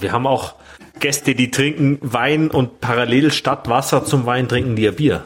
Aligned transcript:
wir 0.00 0.12
haben 0.12 0.26
auch 0.26 0.54
Gäste, 1.00 1.34
die 1.34 1.50
trinken 1.50 1.98
Wein 2.00 2.50
und 2.50 2.80
parallel 2.80 3.32
statt 3.32 3.68
Wasser 3.68 4.04
zum 4.04 4.26
Wein 4.26 4.48
trinken 4.48 4.76
die 4.76 4.82
ja 4.82 4.90
Bier. 4.90 5.24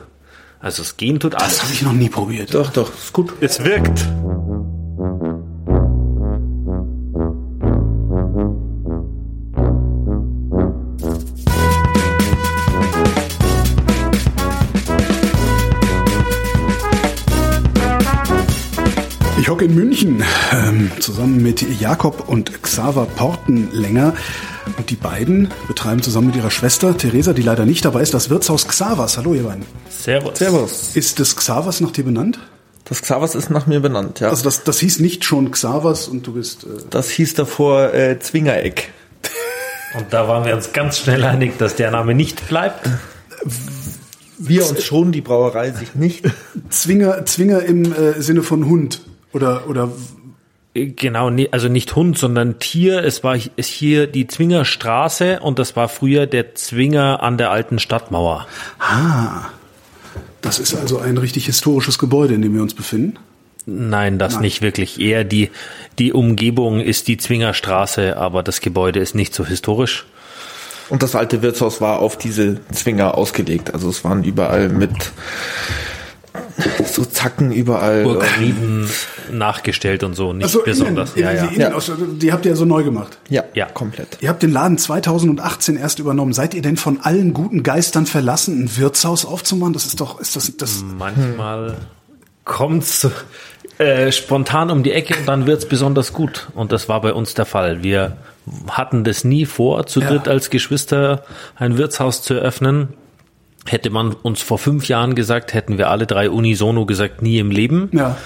Also 0.61 0.83
es 0.83 0.97
gehen 0.97 1.19
tut 1.19 1.35
alles. 1.35 1.57
Das 1.57 1.63
habe 1.65 1.73
ich 1.73 1.83
noch 1.83 1.93
nie 1.93 2.09
probiert. 2.09 2.55
Doch, 2.55 2.71
doch, 2.71 2.95
ist 2.95 3.13
gut. 3.13 3.33
Es 3.41 3.65
wirkt. 3.65 4.07
Ich 19.41 19.49
hocke 19.49 19.65
in 19.65 19.75
München 19.75 20.23
ähm, 20.53 20.93
zusammen 21.01 21.43
mit 21.43 21.81
Jakob 21.81 22.29
und 22.29 22.63
Xaver 22.63 23.07
Portenlänger. 23.07 24.15
Und 24.77 24.91
die 24.91 24.97
beiden 24.97 25.49
betreiben 25.69 26.03
zusammen 26.03 26.29
mit 26.29 26.37
ihrer 26.37 26.51
Schwester 26.51 26.97
Theresa, 26.97 27.33
die 27.33 27.43
leider 27.43 27.67
nicht 27.67 27.85
dabei 27.85 28.03
ist, 28.03 28.15
das 28.15 28.31
Wirtshaus 28.31 28.67
Xavers. 28.67 29.19
Hallo, 29.19 29.35
ihr 29.35 29.45
beiden. 29.45 29.65
Servus. 29.91 30.39
Servus. 30.39 30.97
Ist 30.97 31.21
das 31.21 31.37
Xavers 31.37 31.81
nach 31.81 31.91
dir 31.91 32.05
benannt? 32.05 32.39
Das 32.85 33.03
Xavers 33.03 33.35
ist 33.35 33.51
nach 33.51 33.67
mir 33.67 33.81
benannt, 33.81 34.21
ja. 34.21 34.29
Also 34.29 34.45
das, 34.45 34.65
das 34.65 34.79
hieß 34.81 35.01
nicht 35.01 35.25
schon 35.25 35.51
Xavers 35.51 36.09
und 36.09 36.27
du 36.27 36.35
bist... 36.35 36.65
Äh, 36.65 36.69
das 36.91 37.11
hieß 37.11 37.35
davor 37.35 37.95
äh, 37.95 38.19
Zwingereck. 38.19 38.93
Und 39.97 40.07
da 40.11 40.27
waren 40.27 40.45
wir 40.45 40.55
uns 40.55 40.73
ganz 40.73 40.99
schnell 40.99 41.23
einig, 41.25 41.59
dass 41.59 41.77
der 41.77 41.91
Name 41.91 42.15
nicht 42.15 42.49
bleibt. 42.49 42.89
Wir 44.39 44.67
uns 44.67 44.83
schon, 44.83 45.13
die 45.13 45.21
Brauerei 45.21 45.71
sich 45.71 45.95
nicht. 45.95 46.25
Zwinger, 46.71 47.25
Zwinger 47.27 47.63
im 47.63 47.93
äh, 47.93 48.21
Sinne 48.21 48.43
von 48.43 48.67
Hund. 48.67 49.03
Oder, 49.33 49.69
oder 49.69 49.91
Genau, 50.75 51.29
nee, 51.29 51.49
also 51.51 51.69
nicht 51.69 51.95
Hund, 51.97 52.17
sondern 52.17 52.59
Tier. 52.59 53.05
Es 53.05 53.23
war 53.23 53.37
ist 53.57 53.69
hier 53.69 54.07
die 54.07 54.27
Zwingerstraße 54.27 55.41
und 55.41 55.59
das 55.59 55.77
war 55.77 55.89
früher 55.89 56.27
der 56.27 56.55
Zwinger 56.55 57.23
an 57.23 57.37
der 57.37 57.51
alten 57.51 57.79
Stadtmauer. 57.79 58.47
Ah, 58.79 59.51
das 60.41 60.59
ist 60.59 60.75
also 60.75 60.99
ein 60.99 61.19
richtig 61.19 61.47
historisches 61.47 61.99
Gebäude, 61.99 62.35
in 62.35 62.43
dem 62.43 62.55
wir 62.55 62.63
uns 62.63 62.75
befinden. 62.75 63.19
Nein, 63.67 64.19
das 64.19 64.35
Nein. 64.35 64.43
nicht 64.43 64.63
wirklich. 64.63 64.99
Eher 64.99 65.25
die, 65.25 65.51
die 65.99 66.13
Umgebung 66.13 66.81
ist 66.81 67.07
die 67.07 67.19
Zwingerstraße, 67.19 68.17
aber 68.17 68.43
das 68.43 68.61
Gebäude 68.61 68.99
ist 68.99 69.15
nicht 69.15 69.35
so 69.35 69.45
historisch. 69.45 70.07
Und 70.89 71.03
das 71.03 71.15
alte 71.15 71.43
Wirtshaus 71.43 71.81
war 71.81 72.01
auf 72.01 72.19
diese 72.19 72.61
Zwinger 72.73 73.17
ausgelegt. 73.17 73.73
Also 73.73 73.89
es 73.89 74.05
waren 74.05 74.25
überall 74.25 74.69
mit 74.69 75.13
so 76.85 77.05
Zacken 77.05 77.53
überall. 77.53 78.05
Burgrieden 78.05 78.89
nachgestellt 79.31 80.05
und 80.05 80.15
so, 80.15 80.33
nicht 80.33 80.45
also 80.45 80.63
besonders. 80.65 81.15
Innen, 81.15 81.37
ja, 81.37 81.47
ja. 81.47 81.79
Die, 81.79 82.19
die 82.19 82.33
habt 82.33 82.47
ihr 82.47 82.57
so 82.57 82.65
neu 82.65 82.85
gemacht. 82.85 83.19
Ja, 83.29 83.45
ja, 83.55 83.67
komplett. 83.67 84.19
Ihr 84.21 84.29
habt 84.29 84.43
den 84.43 84.53
Laden 84.53 84.79
2018 84.79 85.77
erst 85.77 85.99
übernommen. 85.99 86.33
Seid 86.33 86.55
ihr 86.55 86.63
denn 86.63 86.77
von 86.77 87.01
allen 87.01 87.33
guten 87.33 87.63
Geistern 87.63 88.07
verlassen, 88.07 88.65
ein 88.65 88.77
Wirtshaus 88.77 89.25
aufzumachen? 89.25 89.73
Das 89.73 89.87
ist 89.87 90.01
doch, 90.01 90.21
ist 90.21 90.37
das, 90.37 90.57
das. 90.57 90.85
Manchmal 90.99 91.69
hm. 91.69 91.77
kommt's 92.45 93.09
äh, 93.79 94.13
spontan 94.13 94.71
um 94.71 94.83
die 94.83 94.93
Ecke 94.93 95.19
und 95.19 95.27
dann 95.27 95.47
wird's 95.47 95.67
besonders 95.67 96.13
gut. 96.13 96.49
Und 96.55 96.73
das 96.73 96.89
war 96.89 97.01
bei 97.01 97.13
uns 97.13 97.35
der 97.35 97.47
Fall. 97.47 97.83
Wir 97.83 98.17
hatten 98.69 99.05
das 99.05 99.25
nie 99.25 99.47
vor, 99.47 99.87
zu 99.87 100.01
dritt 100.01 100.29
als 100.29 100.51
Geschwister 100.51 101.25
ein 101.57 101.79
Wirtshaus 101.79 102.23
zu 102.23 102.35
eröffnen. 102.35 102.95
Hätte 103.67 103.91
man 103.91 104.13
uns 104.13 104.43
vor 104.43 104.59
fünf 104.59 104.89
Jahren 104.89 105.15
gesagt, 105.15 105.55
hätten 105.55 105.79
wir 105.79 105.89
alle 105.89 106.07
drei 106.07 106.29
unisono 106.29 106.85
gesagt, 106.85 107.23
nie 107.23 107.39
im 107.39 107.51
Leben. 107.51 107.91
Ja. 107.93 108.17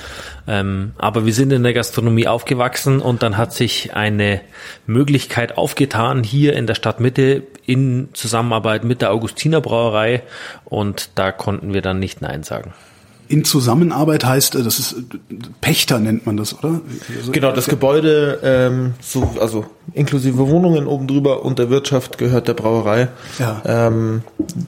Ähm, 0.49 0.93
aber 0.97 1.27
wir 1.27 1.35
sind 1.35 1.53
in 1.53 1.63
der 1.63 1.75
Gastronomie 1.75 2.27
aufgewachsen 2.29 3.01
und 3.01 3.23
dann 3.23 3.37
hat 3.37 3.53
sich 3.53 3.95
eine 3.95 4.41
Möglichkeit 4.87 5.59
aufgetan 5.59 6.23
hier 6.23 6.55
in 6.55 6.67
der 6.67 6.75
Stadtmitte 6.75 7.43
in 7.67 8.09
Zusammenarbeit 8.13 8.85
mit 8.85 9.03
der 9.03 9.13
Augustiner 9.13 9.61
Brauerei 9.61 10.23
und 10.65 11.11
da 11.17 11.33
konnten 11.33 11.75
wir 11.75 11.83
dann 11.83 11.99
nicht 11.99 12.23
Nein 12.23 12.45
sagen 12.45 12.73
in 13.29 13.45
Zusammenarbeit 13.45 14.25
heißt, 14.25 14.55
äh, 14.55 14.63
das 14.63 14.79
ist 14.79 14.93
äh, 14.93 15.37
Pächter 15.61 15.99
nennt 15.99 16.27
man 16.27 16.37
das, 16.37 16.59
oder? 16.59 16.81
Also, 17.17 17.33
genau, 17.33 17.53
das 17.53 17.67
Gebäude, 17.67 18.41
ähm, 18.43 18.95
so, 19.01 19.35
also 19.41 19.67
inklusive 19.93 20.49
Wohnungen 20.49 20.87
oben 20.87 21.07
drüber 21.07 21.45
und 21.45 21.59
der 21.59 21.71
Wirtschaft 21.71 22.19
gehört 22.19 22.49
der 22.49 22.55
Brauerei. 22.55 23.09
Ja. 23.39 23.63
Ähm, 23.65 24.23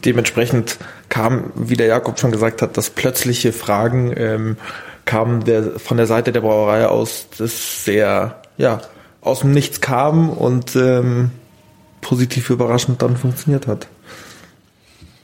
dementsprechend 0.04 0.78
kam, 1.08 1.52
wie 1.54 1.76
der 1.76 1.86
Jakob 1.86 2.18
schon 2.18 2.32
gesagt 2.32 2.62
hat, 2.62 2.76
das 2.76 2.90
plötzliche 2.90 3.52
Fragen 3.52 4.12
ähm, 4.16 4.56
kam 5.04 5.44
der 5.44 5.78
von 5.78 5.96
der 5.96 6.06
Seite 6.06 6.32
der 6.32 6.40
Brauerei 6.40 6.86
aus, 6.86 7.28
das 7.38 7.84
sehr 7.84 8.42
ja 8.56 8.80
aus 9.20 9.40
dem 9.40 9.52
Nichts 9.52 9.80
kam 9.80 10.30
und 10.30 10.76
ähm, 10.76 11.30
positiv 12.00 12.50
überraschend 12.50 13.02
dann 13.02 13.16
funktioniert 13.16 13.66
hat. 13.66 13.88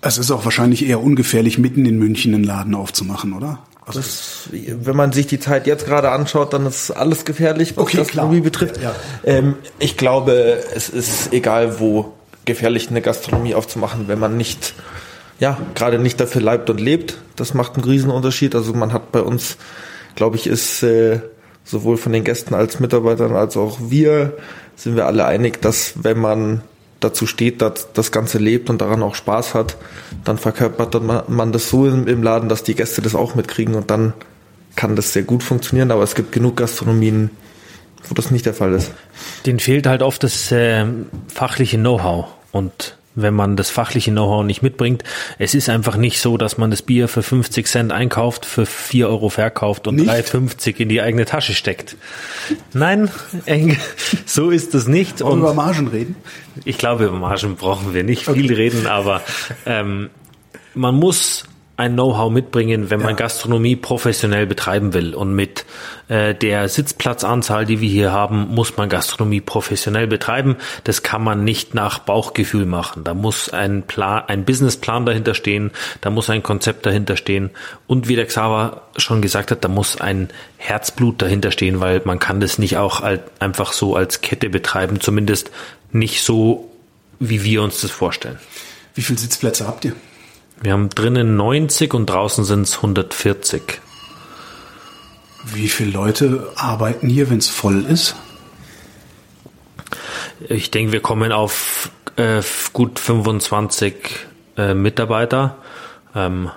Es 0.05 0.19
ist 0.19 0.31
auch 0.31 0.45
wahrscheinlich 0.45 0.87
eher 0.87 1.03
ungefährlich, 1.03 1.59
mitten 1.59 1.87
in 1.87 1.99
München 1.99 2.35
einen 2.35 2.45
Laden 2.45 2.75
aufzumachen, 2.75 3.33
oder? 3.33 3.61
Also 3.87 4.01
das, 4.01 4.49
wenn 4.53 4.97
man 4.97 5.13
sich 5.13 5.27
die 5.27 5.39
Zeit 5.39 5.67
jetzt 5.67 5.87
gerade 5.87 6.11
anschaut, 6.11 6.53
dann 6.53 6.67
ist 6.67 6.91
alles 6.91 7.25
gefährlich, 7.25 7.77
was 7.77 7.85
okay, 7.85 7.99
Gastronomie 7.99 8.41
klar. 8.41 8.45
betrifft. 8.45 8.77
Ja, 8.79 8.83
ja. 8.83 8.95
Ähm, 9.25 9.57
ich 9.79 9.97
glaube, 9.97 10.63
es 10.75 10.89
ist 10.89 11.33
egal, 11.33 11.81
wo 11.81 12.13
gefährlich 12.45 12.89
eine 12.91 13.03
Gastronomie 13.03 13.55
aufzumachen, 13.55 14.09
wenn 14.09 14.19
man 14.19 14.37
nicht, 14.37 14.75
ja, 15.39 15.59
gerade 15.75 15.99
nicht 15.99 16.21
dafür 16.21 16.41
leibt 16.41 16.71
und 16.71 16.81
lebt. 16.81 17.19
Das 17.37 17.55
macht 17.55 17.75
einen 17.75 17.85
Riesenunterschied. 17.85 18.55
Also 18.55 18.73
man 18.73 18.93
hat 18.93 19.13
bei 19.13 19.21
uns, 19.21 19.57
glaube 20.17 20.37
ich, 20.37 20.47
ist 20.47 20.83
äh, 20.83 21.21
sowohl 21.65 21.97
von 21.97 22.13
den 22.13 22.25
Gästen 22.25 22.55
als 22.55 22.81
Mitarbeitern 22.81 23.35
als 23.35 23.57
auch 23.57 23.79
wir 23.81 24.37
sind 24.77 24.97
wir 24.97 25.07
alle 25.07 25.25
einig, 25.25 25.61
dass 25.63 25.93
wenn 26.03 26.19
man 26.19 26.63
dazu 27.05 27.27
steht, 27.27 27.63
dass 27.63 27.93
das 27.93 28.11
Ganze 28.11 28.39
lebt 28.39 28.71
und 28.71 28.81
daran 28.81 29.03
auch 29.03 29.15
Spaß 29.15 29.55
hat, 29.55 29.77
dann 30.25 30.39
verkörpert 30.39 31.29
man 31.29 31.53
das 31.53 31.69
so 31.69 31.87
im 31.87 32.23
Laden, 32.23 32.49
dass 32.49 32.63
die 32.63 32.75
Gäste 32.75 33.03
das 33.03 33.15
auch 33.15 33.35
mitkriegen 33.35 33.75
und 33.75 33.91
dann 33.91 34.15
kann 34.75 34.97
das 34.97 35.13
sehr 35.13 35.23
gut 35.23 35.43
funktionieren, 35.43 35.91
aber 35.91 36.03
es 36.03 36.15
gibt 36.15 36.33
genug 36.33 36.57
Gastronomien, 36.57 37.31
wo 38.09 38.15
das 38.15 38.31
nicht 38.31 38.47
der 38.47 38.55
Fall 38.55 38.73
ist. 38.73 38.91
Den 39.47 39.61
fehlt 39.61 39.87
halt 39.87 40.03
oft 40.03 40.23
das 40.23 40.51
äh, 40.51 40.85
fachliche 41.29 41.79
Know-how 41.79 42.27
und 42.51 42.97
wenn 43.15 43.35
man 43.35 43.57
das 43.57 43.71
fachliche 43.71 44.11
Know-how 44.11 44.45
nicht 44.45 44.63
mitbringt. 44.63 45.05
Es 45.39 45.55
ist 45.55 45.69
einfach 45.69 45.97
nicht 45.97 46.21
so, 46.21 46.37
dass 46.37 46.59
man 46.59 46.71
das 46.71 46.83
Bier 46.83 47.09
für 47.09 47.23
50 47.23 47.67
Cent 47.67 47.93
einkauft, 47.93 48.45
für 48.47 48.67
4 48.67 49.09
Euro 49.09 49.29
verkauft 49.29 49.87
und 49.87 50.01
3,50 50.01 50.77
in 50.79 50.89
die 50.89 51.01
eigene 51.01 51.25
Tasche 51.25 51.55
steckt. 51.55 51.97
Nein, 52.73 53.11
so 54.27 54.51
ist 54.51 54.75
das 54.75 54.89
nicht. 54.89 55.21
Wollen 55.21 55.41
wir 55.41 55.51
über 55.51 55.55
Margen 55.55 55.89
reden? 55.89 56.17
Ich 56.65 56.79
glaube, 56.79 57.05
über 57.05 57.19
Margen 57.19 57.57
brauchen 57.57 57.95
wir 57.95 58.05
nicht 58.05 58.25
viel 58.25 58.45
okay. 58.45 58.55
reden, 58.55 58.87
aber 58.87 59.23
ähm, 59.67 60.11
man 60.75 60.95
muss 60.95 61.45
ein 61.77 61.95
Know-how 61.95 62.31
mitbringen, 62.31 62.91
wenn 62.91 63.01
man 63.01 63.11
ja. 63.11 63.17
Gastronomie 63.17 63.75
professionell 63.75 64.47
betreiben 64.47 64.95
will. 64.95 65.12
Und 65.15 65.35
mit 65.35 65.65
äh, 66.09 66.33
der 66.33 66.69
Sitzplatzanzahl, 66.69 67.67
die 67.67 67.81
wir 67.81 67.89
hier 67.89 68.12
haben, 68.12 68.49
muss 68.49 68.77
man 68.77 68.89
Gastronomie 68.89 69.41
professionell 69.41 70.07
betreiben. 70.07 70.57
Das 70.85 71.03
kann 71.03 71.25
man 71.25 71.43
nicht 71.43 71.75
nach 71.75 71.99
Bauchgefühl 71.99 72.65
machen. 72.65 73.03
Da 73.03 73.15
muss 73.15 73.49
ein 73.49 73.83
Plan, 73.83 74.23
ein 74.29 74.45
Businessplan 74.45 75.05
dahinter 75.05 75.35
stehen, 75.35 75.73
da 76.01 76.11
muss 76.11 76.31
ein 76.31 76.45
Konzept 76.45 76.87
dahinter 76.87 77.17
stehen. 77.17 77.51
Und 77.89 78.06
wie 78.06 78.15
der 78.15 78.27
Xaver 78.27 78.83
schon 78.97 79.21
gesagt 79.21 79.51
hat, 79.51 79.65
da 79.65 79.69
muss 79.69 80.01
ein 80.01 80.29
Herzblut 80.59 81.21
dahinter 81.23 81.51
stehen, 81.51 81.81
weil 81.81 82.03
man 82.05 82.21
kann 82.21 82.39
das 82.39 82.59
nicht 82.59 82.77
auch 82.77 83.03
einfach 83.41 83.73
so 83.73 83.97
als 83.97 84.21
Kette 84.21 84.49
betreiben, 84.49 85.01
zumindest 85.01 85.51
nicht 85.91 86.23
so, 86.23 86.71
wie 87.19 87.43
wir 87.43 87.62
uns 87.62 87.81
das 87.81 87.91
vorstellen. 87.91 88.39
Wie 88.95 89.03
viele 89.03 89.19
Sitzplätze 89.19 89.67
habt 89.67 89.85
ihr? 89.85 89.95
Wir 90.65 90.73
haben 90.73 90.89
drinnen 90.89 91.37
90 91.37 91.93
und 91.93 92.07
draußen 92.07 92.43
sind 92.43 92.63
es 92.63 92.77
140. 92.77 93.83
Wie 95.45 95.69
viele 95.69 95.91
Leute 95.91 96.51
arbeiten 96.57 97.07
hier, 97.11 97.29
wenn 97.29 97.37
es 97.37 97.51
voll 97.51 97.85
ist? 97.85 98.17
Ich 100.49 100.71
denke, 100.71 100.93
wir 100.93 101.01
kommen 101.01 101.33
auf 101.33 101.91
äh, 102.17 102.41
gut 102.73 102.99
25 102.99 103.94
äh, 104.56 104.73
Mitarbeiter. 104.73 105.59
Ähm, 106.15 106.50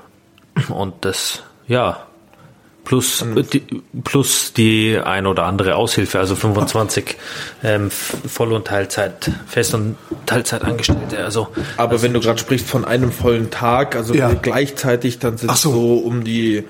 und 0.69 1.03
das, 1.03 1.43
ja, 1.67 2.06
plus 2.87 3.21
die, 3.51 3.63
plus 4.05 4.53
die 4.53 4.97
ein 4.97 5.27
oder 5.27 5.43
andere 5.43 5.75
Aushilfe, 5.75 6.19
also 6.19 6.37
25 6.37 7.17
ähm, 7.61 7.91
Voll- 7.91 8.53
und 8.53 8.65
Teilzeit, 8.65 9.29
Fest- 9.45 9.73
und 9.73 9.97
Teilzeitangestellte. 10.25 11.17
Also, 11.21 11.49
Aber 11.75 11.91
also 11.91 12.03
wenn 12.05 12.13
du 12.13 12.21
gerade 12.21 12.39
sprichst 12.39 12.65
von 12.65 12.85
einem 12.85 13.11
vollen 13.11 13.51
Tag, 13.51 13.97
also 13.97 14.13
ja. 14.13 14.33
gleichzeitig, 14.33 15.19
dann 15.19 15.37
sind 15.37 15.51
es 15.51 15.61
so. 15.61 15.71
so 15.73 15.95
um 15.97 16.23
die 16.23 16.63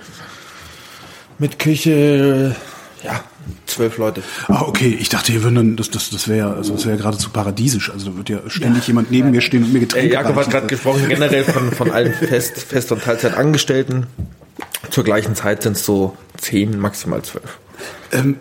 mit 1.38 1.60
Küche, 1.60 2.56
ja, 3.04 3.24
zwölf 3.68 4.00
Leute. 4.00 4.24
Ah, 4.48 4.64
okay. 4.64 4.98
Ich 5.00 5.10
dachte, 5.10 5.32
hier 5.32 5.44
würden 5.44 5.56
dann, 5.56 5.76
das, 5.76 5.92
das, 5.92 6.10
das 6.10 6.28
wäre, 6.28 6.56
also 6.56 6.74
das 6.74 6.88
wäre 6.88 6.98
geradezu 6.98 7.30
paradiesisch. 7.30 7.92
Also 7.92 8.10
da 8.10 8.18
wird 8.18 8.30
ja 8.30 8.40
ständig 8.48 8.86
ja. 8.86 8.88
jemand 8.88 9.12
neben 9.12 9.30
mir 9.30 9.42
stehen 9.42 9.64
und 9.64 9.72
mir 9.72 9.82
Getränke 9.82 10.10
äh, 10.10 10.14
Jakob 10.14 10.36
hat 10.36 10.50
gerade 10.50 10.66
gesprochen, 10.66 11.08
generell 11.08 11.44
von, 11.44 11.72
von 11.72 11.92
allen 11.92 12.14
Fest-, 12.16 12.58
Fest- 12.58 12.92
und 12.92 13.04
Teilzeitangestellten. 13.04 14.08
Zur 14.90 15.04
gleichen 15.04 15.36
Zeit 15.36 15.64
sind 15.64 15.76
es 15.76 15.86
so 15.86 16.18
zehn, 16.38 16.80
maximal 16.80 17.22
zwölf. 17.22 17.60
Ähm, 18.12 18.38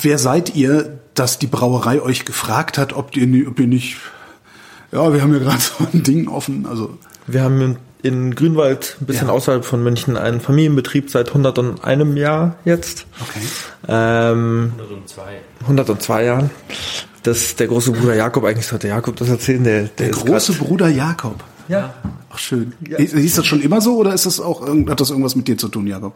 wer 0.00 0.18
seid 0.18 0.54
ihr, 0.54 0.98
dass 1.14 1.38
die 1.38 1.46
Brauerei 1.46 2.00
euch 2.00 2.24
gefragt 2.24 2.78
hat, 2.78 2.92
ob 2.92 3.16
ihr, 3.16 3.48
ob 3.48 3.58
ihr 3.58 3.66
nicht, 3.66 3.96
ja, 4.92 5.12
wir 5.12 5.22
haben 5.22 5.32
ja 5.32 5.40
gerade 5.40 5.60
so 5.78 5.86
ein 5.92 6.02
Ding 6.02 6.28
offen, 6.28 6.66
also. 6.66 6.98
Wir 7.26 7.42
haben 7.42 7.78
in 8.04 8.34
Grünwald, 8.34 8.98
ein 9.00 9.06
bisschen 9.06 9.28
ja. 9.28 9.32
außerhalb 9.32 9.64
von 9.64 9.82
München, 9.82 10.18
einen 10.18 10.42
Familienbetrieb 10.42 11.08
seit 11.08 11.28
101 11.28 12.18
Jahr 12.18 12.56
jetzt. 12.66 13.06
Okay. 13.18 13.40
Ähm, 13.88 14.72
102. 14.78 15.22
102 15.62 16.24
Jahren. 16.24 16.50
Das 17.22 17.56
der 17.56 17.66
große 17.66 17.92
Bruder 17.92 18.14
Jakob, 18.14 18.44
eigentlich 18.44 18.66
sollte 18.66 18.88
Jakob 18.88 19.16
das 19.16 19.30
erzählen. 19.30 19.64
Der, 19.64 19.82
der, 19.84 20.08
der 20.08 20.10
große 20.10 20.52
Bruder 20.52 20.88
Jakob. 20.88 21.42
Ja. 21.68 21.94
Ach 22.34 22.38
schön. 22.38 22.72
Ja. 22.88 22.98
Hieß 22.98 23.36
das 23.36 23.46
schon 23.46 23.60
immer 23.60 23.80
so 23.80 23.96
oder 23.96 24.12
ist 24.12 24.26
das 24.26 24.40
auch, 24.40 24.66
hat 24.66 25.00
das 25.00 25.10
irgendwas 25.10 25.36
mit 25.36 25.46
dir 25.46 25.56
zu 25.56 25.68
tun, 25.68 25.86
Jakob? 25.86 26.14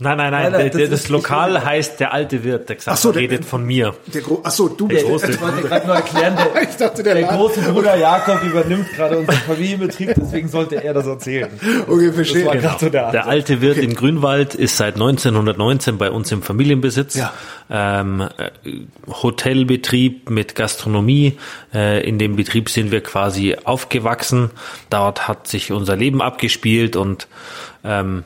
Nein, 0.00 0.16
nein, 0.16 0.32
nein. 0.32 0.50
nein, 0.50 0.70
das, 0.72 0.90
das 0.90 1.08
Lokal 1.08 1.64
heißt 1.64 2.00
der 2.00 2.12
alte 2.12 2.42
Wirt. 2.42 2.68
Der 2.68 2.76
Xaver 2.76 2.96
so, 2.96 3.12
der, 3.12 3.22
redet 3.22 3.44
von 3.44 3.64
mir. 3.64 3.94
Der 4.12 4.22
Gro 4.22 4.40
ach 4.42 4.50
so, 4.50 4.68
du 4.68 4.88
der 4.88 4.96
bist 4.96 5.06
große. 5.06 5.30
Ich 5.30 5.40
wollte 5.40 5.62
gerade 5.62 5.86
nur 5.86 5.94
erklären, 5.94 6.36
der, 6.36 6.62
ich 6.68 6.76
dachte, 6.76 7.04
der, 7.04 7.14
der 7.14 7.24
große 7.28 7.60
Bruder 7.60 7.96
Jakob 7.98 8.42
übernimmt 8.42 8.92
gerade 8.92 9.18
unseren 9.18 9.36
Familienbetrieb, 9.36 10.14
deswegen 10.16 10.48
sollte 10.48 10.82
er 10.82 10.94
das 10.94 11.06
erzählen. 11.06 11.48
Okay, 11.86 12.12
verstehe. 12.12 12.44
Genau. 12.50 12.76
So 12.76 12.88
der, 12.88 13.12
der, 13.12 13.26
alte 13.28 13.60
Wirt 13.60 13.76
okay. 13.76 13.86
in 13.86 13.94
Grünwald 13.94 14.56
ist 14.56 14.76
seit 14.76 14.94
1919 14.94 15.96
bei 15.96 16.10
uns 16.10 16.32
im 16.32 16.42
Familienbesitz. 16.42 17.14
Ja. 17.14 17.32
Ähm, 17.70 18.20
äh, 18.20 18.50
Hotelbetrieb 19.06 20.28
mit 20.28 20.56
Gastronomie. 20.56 21.38
Äh, 21.72 22.06
in 22.06 22.18
dem 22.18 22.34
Betrieb 22.34 22.68
sind 22.68 22.90
wir 22.90 23.00
quasi 23.00 23.56
aufgewachsen. 23.62 24.50
Dort 24.90 25.28
hat 25.28 25.46
sich 25.46 25.70
unser 25.70 25.94
Leben 25.94 26.20
abgespielt 26.20 26.96
und 26.96 27.28
ähm, 27.84 28.24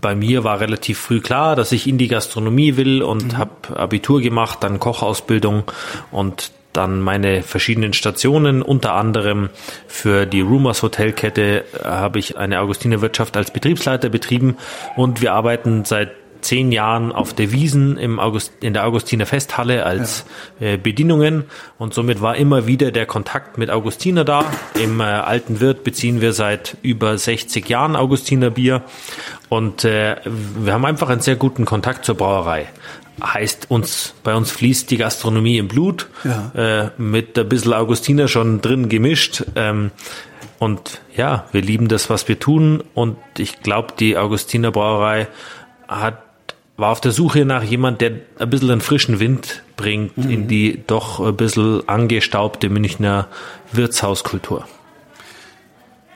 bei 0.00 0.14
mir 0.14 0.44
war 0.44 0.60
relativ 0.60 0.98
früh 0.98 1.20
klar, 1.20 1.56
dass 1.56 1.72
ich 1.72 1.86
in 1.86 1.98
die 1.98 2.08
Gastronomie 2.08 2.76
will 2.76 3.02
und 3.02 3.32
mhm. 3.32 3.38
habe 3.38 3.78
Abitur 3.78 4.20
gemacht, 4.20 4.58
dann 4.62 4.80
Kochausbildung 4.80 5.64
und 6.10 6.52
dann 6.72 7.00
meine 7.00 7.42
verschiedenen 7.42 7.94
Stationen, 7.94 8.60
unter 8.60 8.92
anderem 8.92 9.48
für 9.86 10.26
die 10.26 10.42
Rumors 10.42 10.82
Hotelkette 10.82 11.64
habe 11.82 12.18
ich 12.18 12.36
eine 12.36 12.60
Augustinerwirtschaft 12.60 13.36
als 13.36 13.50
Betriebsleiter 13.50 14.10
betrieben 14.10 14.58
und 14.94 15.22
wir 15.22 15.32
arbeiten 15.32 15.86
seit 15.86 16.10
zehn 16.40 16.72
Jahren 16.72 17.12
auf 17.12 17.34
der 17.34 17.52
Wiesen 17.52 17.96
im 17.96 18.18
August, 18.18 18.52
in 18.60 18.74
der 18.74 18.86
Augustiner 18.86 19.26
Festhalle 19.26 19.84
als 19.84 20.24
ja. 20.60 20.68
äh, 20.68 20.76
Bedienungen 20.76 21.44
und 21.78 21.94
somit 21.94 22.20
war 22.20 22.36
immer 22.36 22.66
wieder 22.66 22.92
der 22.92 23.06
Kontakt 23.06 23.58
mit 23.58 23.70
Augustiner 23.70 24.24
da. 24.24 24.44
Im 24.74 25.00
äh, 25.00 25.04
alten 25.04 25.60
Wirt 25.60 25.84
beziehen 25.84 26.20
wir 26.20 26.32
seit 26.32 26.76
über 26.82 27.16
60 27.16 27.68
Jahren 27.68 27.96
Augustiner 27.96 28.50
Bier 28.50 28.82
und 29.48 29.84
äh, 29.84 30.16
wir 30.24 30.72
haben 30.72 30.84
einfach 30.84 31.08
einen 31.08 31.20
sehr 31.20 31.36
guten 31.36 31.64
Kontakt 31.64 32.04
zur 32.04 32.16
Brauerei. 32.16 32.66
Heißt 33.22 33.70
uns, 33.70 34.14
bei 34.22 34.34
uns 34.34 34.50
fließt 34.50 34.90
die 34.90 34.98
Gastronomie 34.98 35.56
im 35.56 35.68
Blut, 35.68 36.08
ja. 36.22 36.84
äh, 36.84 36.90
mit 36.98 37.38
ein 37.38 37.48
bisschen 37.48 37.72
Augustiner 37.72 38.28
schon 38.28 38.60
drin 38.60 38.90
gemischt. 38.90 39.42
Ähm, 39.54 39.90
und 40.58 41.00
ja, 41.14 41.46
wir 41.52 41.62
lieben 41.62 41.88
das, 41.88 42.10
was 42.10 42.28
wir 42.28 42.38
tun. 42.38 42.82
Und 42.94 43.16
ich 43.38 43.60
glaube, 43.60 43.94
die 43.98 44.16
Augustiner 44.16 44.70
Brauerei 44.70 45.28
hat 45.88 46.22
war 46.76 46.90
auf 46.90 47.00
der 47.00 47.12
Suche 47.12 47.44
nach 47.44 47.62
jemand, 47.62 48.00
der 48.00 48.12
ein 48.38 48.50
bisschen 48.50 48.70
einen 48.70 48.80
frischen 48.80 49.18
Wind 49.18 49.62
bringt 49.76 50.16
mhm. 50.16 50.30
in 50.30 50.48
die 50.48 50.82
doch 50.86 51.20
ein 51.20 51.36
bisschen 51.36 51.88
angestaubte 51.88 52.68
Münchner 52.68 53.28
Wirtshauskultur. 53.72 54.66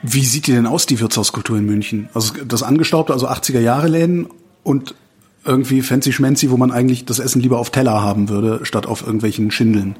Wie 0.03 0.25
sieht 0.25 0.47
die 0.47 0.53
denn 0.53 0.65
aus, 0.65 0.85
die 0.85 0.99
Wirtshauskultur 0.99 1.57
in 1.57 1.65
München? 1.65 2.09
Also 2.13 2.33
das 2.43 2.63
angestaubte, 2.63 3.13
also 3.13 3.27
80er 3.27 3.59
Jahre 3.59 3.87
Läden 3.87 4.27
und 4.63 4.95
irgendwie 5.43 5.81
fancy 5.81 6.13
schmancy, 6.13 6.51
wo 6.51 6.57
man 6.57 6.71
eigentlich 6.71 7.05
das 7.05 7.17
Essen 7.17 7.41
lieber 7.41 7.57
auf 7.57 7.71
Teller 7.71 8.01
haben 8.01 8.29
würde, 8.29 8.63
statt 8.63 8.85
auf 8.85 9.01
irgendwelchen 9.01 9.49
Schindeln. 9.49 9.95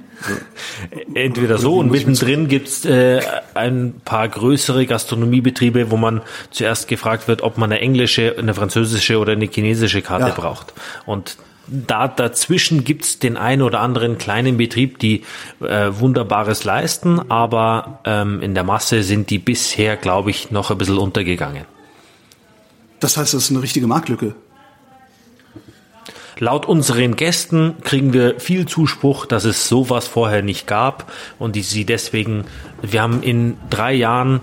Entweder 1.15 1.57
so 1.57 1.77
und 1.77 1.91
mittendrin 1.91 2.47
gibt's 2.47 2.85
äh, 2.85 3.21
ein 3.55 3.95
paar 4.05 4.29
größere 4.29 4.85
Gastronomiebetriebe, 4.85 5.89
wo 5.89 5.97
man 5.97 6.21
zuerst 6.51 6.87
gefragt 6.87 7.27
wird, 7.27 7.41
ob 7.41 7.57
man 7.57 7.71
eine 7.71 7.81
englische, 7.81 8.35
eine 8.37 8.53
französische 8.53 9.17
oder 9.17 9.31
eine 9.31 9.45
chinesische 9.45 10.03
Karte 10.03 10.27
ja. 10.27 10.33
braucht. 10.33 10.73
Und 11.07 11.37
da 11.67 12.07
dazwischen 12.07 12.83
gibt's 12.83 13.17
den 13.17 13.37
einen 13.37 13.63
oder 13.63 13.79
anderen 13.79 14.17
kleinen 14.19 14.57
Betrieb, 14.57 14.99
die 14.99 15.23
äh, 15.61 15.89
Wunderbares 15.91 16.63
leisten, 16.65 17.31
aber 17.31 17.99
ähm, 18.05 18.41
in 18.41 18.53
der 18.53 18.63
Masse 18.63 19.01
sind 19.01 19.29
die 19.29 19.39
bisher, 19.39 19.97
glaube 19.97 20.29
ich, 20.29 20.51
noch 20.51 20.69
ein 20.69 20.77
bisschen 20.77 20.97
untergegangen. 20.97 21.65
Das 22.99 23.17
heißt, 23.17 23.33
das 23.33 23.45
ist 23.45 23.51
eine 23.51 23.63
richtige 23.63 23.87
Marktlücke. 23.87 24.35
Laut 26.41 26.65
unseren 26.65 27.15
Gästen 27.15 27.75
kriegen 27.83 28.13
wir 28.13 28.39
viel 28.39 28.65
Zuspruch, 28.65 29.27
dass 29.27 29.45
es 29.45 29.69
sowas 29.69 30.07
vorher 30.07 30.41
nicht 30.41 30.65
gab 30.65 31.11
und 31.37 31.55
die 31.55 31.61
sie 31.61 31.85
deswegen, 31.85 32.45
wir 32.81 33.03
haben 33.03 33.21
in 33.21 33.57
drei 33.69 33.93
Jahren 33.93 34.39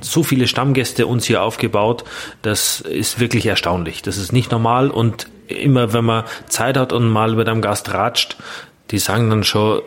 so 0.00 0.22
viele 0.22 0.46
Stammgäste 0.46 1.08
uns 1.08 1.24
hier 1.24 1.42
aufgebaut, 1.42 2.04
das 2.42 2.80
ist 2.80 3.18
wirklich 3.18 3.46
erstaunlich. 3.46 4.00
Das 4.02 4.16
ist 4.16 4.32
nicht 4.32 4.52
normal 4.52 4.92
und 4.92 5.26
immer 5.48 5.92
wenn 5.92 6.04
man 6.04 6.22
Zeit 6.46 6.76
hat 6.76 6.92
und 6.92 7.08
mal 7.08 7.34
mit 7.34 7.48
einem 7.48 7.62
Gast 7.62 7.92
ratscht, 7.92 8.36
die 8.92 8.98
sagen 8.98 9.28
dann 9.28 9.42
schon, 9.42 9.82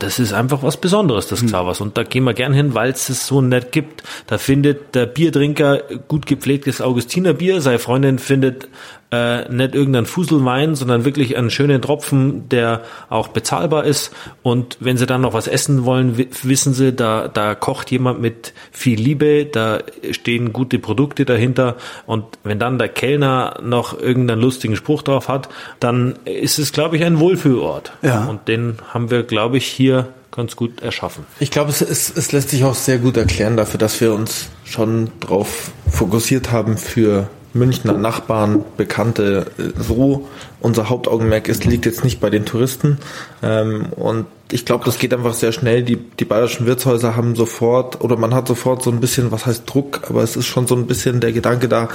das 0.00 0.18
ist 0.18 0.32
einfach 0.32 0.64
was 0.64 0.76
Besonderes, 0.76 1.28
das 1.28 1.42
hm. 1.42 1.48
Xavas. 1.48 1.80
Und 1.80 1.96
da 1.96 2.02
gehen 2.02 2.24
wir 2.24 2.34
gern 2.34 2.52
hin, 2.52 2.74
weil 2.74 2.90
es 2.90 3.08
es 3.08 3.26
so 3.26 3.40
nett 3.40 3.72
gibt. 3.72 4.02
Da 4.26 4.38
findet 4.38 4.94
der 4.94 5.06
Biertrinker 5.06 5.82
gut 6.08 6.26
gepflegtes 6.26 6.80
Augustinerbier, 6.80 7.60
seine 7.60 7.78
Freundin 7.78 8.18
findet 8.18 8.68
äh, 9.10 9.48
nicht 9.52 9.74
irgendein 9.74 10.06
Fuselwein, 10.06 10.74
sondern 10.74 11.04
wirklich 11.04 11.36
einen 11.36 11.50
schönen 11.50 11.80
Tropfen, 11.82 12.48
der 12.48 12.82
auch 13.08 13.28
bezahlbar 13.28 13.84
ist. 13.84 14.12
Und 14.42 14.76
wenn 14.80 14.96
sie 14.96 15.06
dann 15.06 15.20
noch 15.20 15.32
was 15.32 15.46
essen 15.46 15.84
wollen, 15.84 16.18
wissen 16.42 16.74
sie, 16.74 16.92
da, 16.92 17.28
da 17.28 17.54
kocht 17.54 17.90
jemand 17.90 18.20
mit 18.20 18.52
viel 18.72 19.00
Liebe, 19.00 19.46
da 19.46 19.78
stehen 20.10 20.52
gute 20.52 20.78
Produkte 20.78 21.24
dahinter. 21.24 21.76
Und 22.06 22.24
wenn 22.42 22.58
dann 22.58 22.78
der 22.78 22.88
Kellner 22.88 23.60
noch 23.62 23.98
irgendeinen 23.98 24.40
lustigen 24.40 24.76
Spruch 24.76 25.02
drauf 25.02 25.28
hat, 25.28 25.48
dann 25.80 26.16
ist 26.24 26.58
es, 26.58 26.72
glaube 26.72 26.96
ich, 26.96 27.04
ein 27.04 27.18
Wohlfühlort. 27.18 27.92
Ja. 28.02 28.24
Und 28.24 28.48
den 28.48 28.78
haben 28.92 29.10
wir, 29.10 29.22
glaube 29.22 29.58
ich, 29.58 29.66
hier 29.66 30.08
ganz 30.34 30.56
gut 30.56 30.82
erschaffen. 30.82 31.24
Ich 31.38 31.50
glaube, 31.50 31.70
es, 31.70 31.80
es, 31.80 32.12
es 32.14 32.32
lässt 32.32 32.50
sich 32.50 32.64
auch 32.64 32.74
sehr 32.74 32.98
gut 32.98 33.16
erklären 33.16 33.56
dafür, 33.56 33.78
dass 33.78 34.00
wir 34.00 34.12
uns 34.12 34.48
schon 34.64 35.10
darauf 35.20 35.70
fokussiert 35.88 36.50
haben 36.50 36.76
für 36.76 37.28
Münchner 37.54 37.94
Nachbarn, 37.94 38.64
Bekannte, 38.76 39.46
so 39.78 40.28
unser 40.60 40.88
Hauptaugenmerk 40.88 41.48
ist, 41.48 41.64
liegt 41.64 41.86
jetzt 41.86 42.04
nicht 42.04 42.20
bei 42.20 42.28
den 42.28 42.44
Touristen. 42.44 42.98
Ähm, 43.42 43.86
und 43.96 44.26
ich 44.50 44.64
glaube, 44.64 44.84
das 44.84 44.98
geht 44.98 45.14
einfach 45.14 45.34
sehr 45.34 45.52
schnell. 45.52 45.82
Die, 45.82 45.96
die 45.96 46.24
bayerischen 46.24 46.66
Wirtshäuser 46.66 47.16
haben 47.16 47.34
sofort, 47.36 48.00
oder 48.02 48.16
man 48.16 48.34
hat 48.34 48.48
sofort 48.48 48.82
so 48.82 48.90
ein 48.90 49.00
bisschen, 49.00 49.32
was 49.32 49.46
heißt 49.46 49.62
Druck, 49.66 50.02
aber 50.10 50.22
es 50.22 50.36
ist 50.36 50.46
schon 50.46 50.66
so 50.66 50.74
ein 50.74 50.86
bisschen 50.86 51.20
der 51.20 51.32
Gedanke 51.32 51.68
da, 51.68 51.88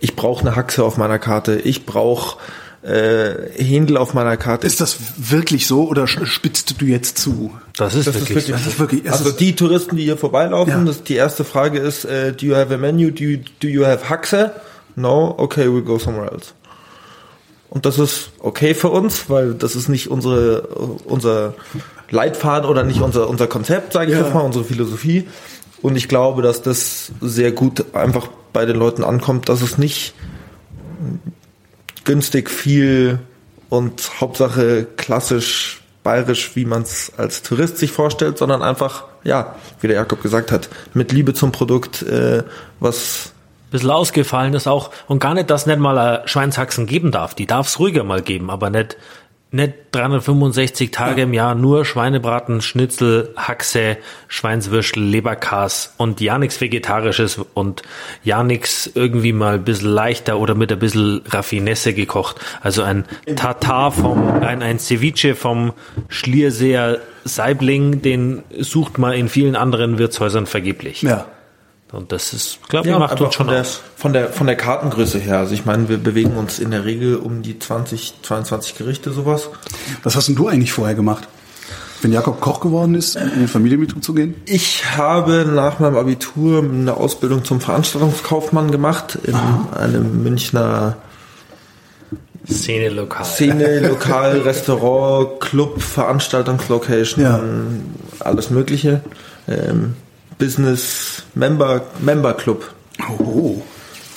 ich 0.00 0.16
brauche 0.16 0.46
eine 0.46 0.56
Haxe 0.56 0.82
auf 0.84 0.96
meiner 0.96 1.18
Karte, 1.18 1.56
ich 1.56 1.86
brauche 1.86 2.38
äh, 2.82 3.50
Händel 3.62 3.96
auf 3.96 4.14
meiner 4.14 4.36
Karte. 4.36 4.66
Ist 4.66 4.80
das 4.80 4.96
wirklich 5.16 5.66
so 5.66 5.88
oder 5.88 6.06
spitzt 6.06 6.80
du 6.80 6.84
jetzt 6.84 7.18
zu? 7.18 7.52
Das 7.76 7.94
ist, 7.94 8.06
das 8.06 8.14
wirklich, 8.14 8.30
ist 8.30 8.48
wirklich, 8.48 8.56
das 8.56 8.66
ist 8.66 8.78
wirklich 8.78 9.10
Also 9.10 9.32
die 9.32 9.56
Touristen, 9.56 9.96
die 9.96 10.04
hier 10.04 10.16
vorbeilaufen, 10.16 10.72
ja. 10.72 10.84
das, 10.84 11.02
die 11.02 11.14
erste 11.14 11.44
Frage 11.44 11.78
ist, 11.78 12.04
äh, 12.04 12.32
do 12.32 12.46
you 12.46 12.54
have 12.54 12.72
a 12.72 12.78
menu, 12.78 13.10
do 13.10 13.24
you, 13.24 13.38
do 13.60 13.68
you 13.68 13.84
have 13.84 14.08
Haxe? 14.08 14.52
No, 14.96 15.34
okay, 15.38 15.72
we 15.72 15.82
go 15.82 15.98
somewhere 15.98 16.32
else. 16.32 16.52
Und 17.68 17.84
das 17.84 17.98
ist 17.98 18.30
okay 18.40 18.74
für 18.74 18.88
uns, 18.88 19.28
weil 19.28 19.54
das 19.54 19.76
ist 19.76 19.88
nicht 19.88 20.10
unsere, 20.10 20.62
unser 21.04 21.54
Leitfaden 22.10 22.68
oder 22.68 22.84
nicht 22.84 23.00
unser, 23.00 23.28
unser 23.28 23.46
Konzept, 23.46 23.92
sage 23.92 24.10
ich 24.10 24.18
ja. 24.18 24.24
jetzt 24.24 24.34
mal, 24.34 24.40
unsere 24.40 24.64
Philosophie. 24.64 25.28
Und 25.82 25.96
ich 25.96 26.08
glaube, 26.08 26.42
dass 26.42 26.62
das 26.62 27.12
sehr 27.20 27.52
gut 27.52 27.94
einfach 27.94 28.28
bei 28.52 28.64
den 28.64 28.76
Leuten 28.76 29.04
ankommt, 29.04 29.48
dass 29.48 29.62
es 29.62 29.78
nicht 29.78 30.14
günstig 32.04 32.50
viel 32.50 33.18
und 33.68 34.20
Hauptsache 34.20 34.86
klassisch 34.96 35.82
bayerisch, 36.02 36.54
wie 36.54 36.64
man 36.64 36.82
es 36.82 37.12
als 37.16 37.42
Tourist 37.42 37.78
sich 37.78 37.90
vorstellt, 37.90 38.38
sondern 38.38 38.62
einfach, 38.62 39.04
ja, 39.24 39.56
wie 39.80 39.88
der 39.88 39.96
Jakob 39.96 40.22
gesagt 40.22 40.52
hat, 40.52 40.68
mit 40.94 41.10
Liebe 41.10 41.34
zum 41.34 41.50
Produkt, 41.50 42.02
äh, 42.02 42.44
was 42.78 43.32
bisschen 43.70 43.90
ausgefallen 43.90 44.54
ist 44.54 44.66
auch 44.66 44.90
und 45.06 45.18
gar 45.18 45.34
nicht, 45.34 45.50
dass 45.50 45.66
nicht 45.66 45.78
mal 45.78 45.98
ein 45.98 46.28
Schweinshaxen 46.28 46.86
geben 46.86 47.10
darf. 47.10 47.34
Die 47.34 47.46
darf 47.46 47.66
es 47.66 47.78
ruhiger 47.78 48.04
mal 48.04 48.22
geben, 48.22 48.50
aber 48.50 48.70
nicht 48.70 48.96
nicht 49.52 49.74
365 49.92 50.90
Tage 50.90 51.22
im 51.22 51.32
Jahr 51.32 51.54
nur 51.54 51.84
Schweinebraten, 51.84 52.60
Schnitzel, 52.60 53.32
Haxe, 53.36 53.96
Schweinswürstel, 54.26 55.02
Leberkas 55.02 55.94
und 55.98 56.20
ja 56.20 56.38
nichts 56.38 56.60
Vegetarisches 56.60 57.40
und 57.54 57.82
ja 58.24 58.42
nichts 58.42 58.90
irgendwie 58.94 59.32
mal 59.32 59.54
ein 59.54 59.64
bisschen 59.64 59.90
leichter 59.90 60.38
oder 60.38 60.54
mit 60.54 60.72
ein 60.72 60.78
bisschen 60.80 61.22
Raffinesse 61.26 61.94
gekocht. 61.94 62.36
Also 62.60 62.82
ein 62.82 63.04
Tatar 63.36 63.92
vom, 63.92 64.42
ein, 64.42 64.62
ein 64.62 64.78
Ceviche 64.80 65.36
vom 65.36 65.72
Schlierseer 66.08 66.98
Saibling, 67.24 68.02
den 68.02 68.42
sucht 68.58 68.98
man 68.98 69.12
in 69.12 69.28
vielen 69.28 69.56
anderen 69.56 69.98
Wirtshäusern 69.98 70.46
vergeblich. 70.46 71.02
Ja. 71.02 71.26
Und 71.92 72.10
das 72.10 72.32
ist, 72.32 72.58
glaube 72.68 72.88
ich, 72.88 72.92
ja, 72.92 72.98
macht 72.98 73.20
uns 73.20 73.34
schon 73.34 73.46
von 73.46 73.54
der, 73.54 73.60
aus. 73.60 73.80
Von 73.96 74.12
der, 74.12 74.28
von 74.28 74.46
der 74.46 74.56
Kartengröße 74.56 75.18
her. 75.18 75.38
Also 75.38 75.54
ich 75.54 75.64
meine, 75.64 75.88
wir 75.88 75.98
bewegen 75.98 76.36
uns 76.36 76.58
in 76.58 76.72
der 76.72 76.84
Regel 76.84 77.16
um 77.16 77.42
die 77.42 77.58
20, 77.58 78.14
22 78.22 78.76
Gerichte, 78.76 79.12
sowas. 79.12 79.50
Was 80.02 80.16
hast 80.16 80.28
denn 80.28 80.34
du 80.34 80.48
eigentlich 80.48 80.72
vorher 80.72 80.96
gemacht? 80.96 81.28
Wenn 82.02 82.12
Jakob 82.12 82.40
Koch 82.40 82.60
geworden 82.60 82.94
ist, 82.94 83.16
in 83.16 83.30
den 83.30 83.48
Familienbetrieb 83.48 84.04
zu 84.04 84.14
gehen? 84.14 84.34
Ich 84.46 84.96
habe 84.96 85.46
nach 85.46 85.78
meinem 85.78 85.96
Abitur 85.96 86.62
eine 86.62 86.94
Ausbildung 86.94 87.44
zum 87.44 87.60
Veranstaltungskaufmann 87.60 88.70
gemacht 88.70 89.18
in 89.22 89.34
Aha. 89.34 89.68
einem 89.78 90.22
Münchner 90.22 90.96
Szene 92.48 92.90
lokal. 92.90 93.24
Szene 93.24 93.88
lokal, 93.88 94.40
Restaurant, 94.44 95.40
Club, 95.40 95.80
Veranstaltungslocation, 95.80 97.24
ja. 97.24 97.40
alles 98.20 98.50
Mögliche. 98.50 99.00
Ähm, 99.48 99.94
Business 100.38 101.22
Member, 101.34 101.82
Member 102.00 102.34
Club. 102.34 102.70
Oh. 103.18 103.62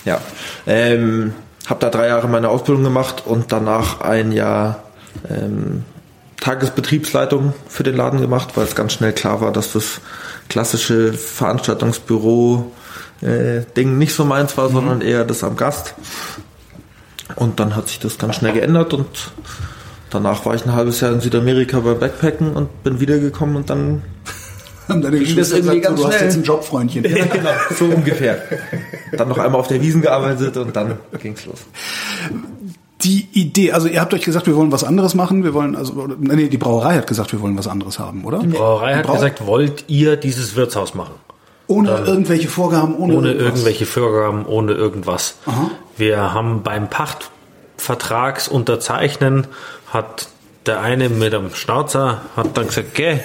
Ja. 0.06 0.22
Ähm, 0.66 1.34
habe 1.68 1.80
da 1.82 1.90
drei 1.90 2.08
Jahre 2.08 2.28
meine 2.28 2.50
Ausbildung 2.50 2.84
gemacht 2.84 3.24
und 3.26 3.52
danach 3.52 4.02
ein 4.02 4.32
Jahr 4.32 4.84
ähm, 5.30 5.84
Tagesbetriebsleitung 6.42 7.54
für 7.68 7.84
den 7.84 7.96
Laden 7.96 8.22
gemacht, 8.22 8.50
weil 8.56 8.66
es 8.66 8.76
ganz 8.76 8.94
schnell 8.94 9.14
klar 9.14 9.42
war, 9.42 9.52
dass 9.52 9.74
das 9.74 10.02
klassische 10.48 11.14
Veranstaltungsbüro 11.14 12.72
äh, 13.22 13.62
Ding 13.76 13.98
nicht 13.98 14.14
so 14.14 14.26
meins 14.26 14.58
war, 14.58 14.70
mhm. 14.70 14.74
sondern 14.74 15.02
eher 15.02 15.26
das 15.26 15.44
am 15.44 15.58
Gast. 15.58 15.96
Und 17.36 17.60
dann 17.60 17.76
hat 17.76 17.88
sich 17.88 18.00
das 18.00 18.18
ganz 18.18 18.38
schnell 18.38 18.54
geändert 18.54 18.94
und 18.94 19.32
danach 20.10 20.46
war 20.46 20.56
ich 20.56 20.66
ein 20.66 20.74
halbes 20.74 21.02
Jahr 21.02 21.12
in 21.12 21.22
Südamerika 21.22 21.80
bei 21.82 21.94
Backpacken 21.94 22.54
und 22.54 22.84
bin 22.84 23.00
wiedergekommen 23.00 23.56
und 23.56 23.70
dann 23.70 24.02
haben 24.90 25.02
deine 25.02 25.20
Geschwister 25.20 25.58
gesagt, 25.58 25.86
so, 25.86 25.92
du 25.92 25.98
schnell. 25.98 26.14
hast 26.14 26.22
jetzt 26.22 26.38
ein 26.38 26.44
Jobfreundchen. 26.44 27.04
ja, 27.16 27.26
genau, 27.26 27.50
so 27.78 27.86
ungefähr. 27.86 28.42
Dann 29.12 29.30
noch 29.30 29.38
einmal 29.38 29.60
auf 29.60 29.68
der 29.68 29.82
Wiesen 29.82 30.02
gearbeitet 30.02 30.58
und 30.58 30.76
dann 30.76 30.98
ging's 31.22 31.46
los. 31.46 31.60
Die 33.04 33.28
Idee, 33.32 33.72
also 33.72 33.88
ihr 33.88 34.02
habt 34.02 34.14
euch 34.14 34.24
gesagt, 34.24 34.48
wir 34.48 34.58
wollen 34.58 34.74
was 34.74 34.84
anderes 34.84 35.16
machen, 35.16 35.46
wir 35.46 35.54
wollen, 35.54 35.78
also, 35.78 36.10
nee, 36.20 36.50
die 36.50 36.58
Brauerei 36.58 36.96
hat 36.96 37.08
gesagt, 37.08 37.32
wir 37.32 37.40
wollen 37.40 37.58
was 37.58 37.68
anderes 37.68 37.98
haben, 37.98 38.26
oder? 38.26 38.40
Die 38.40 38.48
Brauerei 38.48 38.96
hat 38.96 39.06
Brau 39.06 39.14
gesagt, 39.14 39.48
wollt 39.48 39.86
ihr 39.88 40.18
dieses 40.18 40.56
Wirtshaus 40.56 40.96
machen? 40.96 41.14
Ohne 41.68 41.88
Dann, 41.90 42.06
irgendwelche 42.06 42.50
Vorgaben, 42.50 42.96
ohne, 42.96 43.16
ohne 43.16 43.32
irgendwelche 43.32 43.86
Vorgaben, 43.86 44.46
ohne 44.46 44.74
irgendwas. 44.74 45.36
Aha. 45.46 45.72
Wir 45.96 46.34
haben 46.34 46.64
beim 46.64 46.90
Pachtvertragsunterzeichnen 46.90 49.48
hat 49.94 50.28
der 50.66 50.82
eine 50.82 51.10
mit 51.10 51.34
dem 51.34 51.54
Schnauzer 51.54 52.22
hat 52.36 52.58
dann 52.58 52.68
gesagt, 52.68 52.94
geh, 52.94 53.20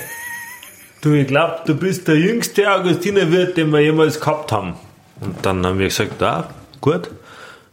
du, 1.04 1.12
ich 1.12 1.26
glaub, 1.26 1.64
du 1.64 1.74
bist 1.74 2.08
der 2.08 2.16
jüngste 2.16 2.72
Augustinerwirt, 2.72 3.56
den 3.56 3.70
wir 3.70 3.80
jemals 3.80 4.20
gehabt 4.20 4.52
haben. 4.52 4.74
Und 5.20 5.44
dann 5.44 5.64
haben 5.64 5.78
wir 5.78 5.88
gesagt, 5.88 6.20
ja, 6.20 6.48
gut. 6.80 7.10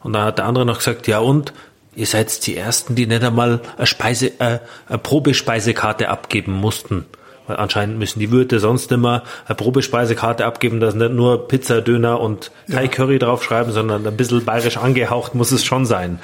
Und 0.04 0.14
dann 0.14 0.24
hat 0.24 0.38
der 0.38 0.46
andere 0.46 0.66
noch 0.66 0.78
gesagt, 0.78 1.08
ja 1.08 1.20
und, 1.20 1.54
ihr 1.96 2.06
seid 2.06 2.46
die 2.48 2.58
Ersten, 2.58 2.96
die 2.96 3.06
nicht 3.06 3.24
einmal 3.24 3.60
eine, 3.78 3.88
Speise, 3.88 4.28
äh, 4.40 4.60
eine 4.88 4.98
Probespeisekarte 4.98 6.10
abgeben 6.10 6.54
mussten. 6.54 7.06
Weil 7.48 7.58
anscheinend 7.58 7.98
müssen 7.98 8.20
die 8.20 8.32
Wirte 8.32 8.60
sonst 8.60 8.92
immer 8.92 9.24
eine 9.46 9.56
Probespeisekarte 9.56 10.46
abgeben, 10.46 10.80
dass 10.80 10.96
nicht 10.96 11.12
nur 11.12 11.48
Pizza, 11.48 11.82
Döner 11.82 12.20
und 12.20 12.52
Thai 12.72 12.88
Curry 12.88 13.20
draufschreiben, 13.20 13.74
sondern 13.74 14.06
ein 14.06 14.18
bisschen 14.18 14.46
bayerisch 14.46 14.78
angehaucht 14.78 15.36
muss 15.36 15.52
es 15.52 15.66
schon 15.66 15.86
sein. 15.86 16.20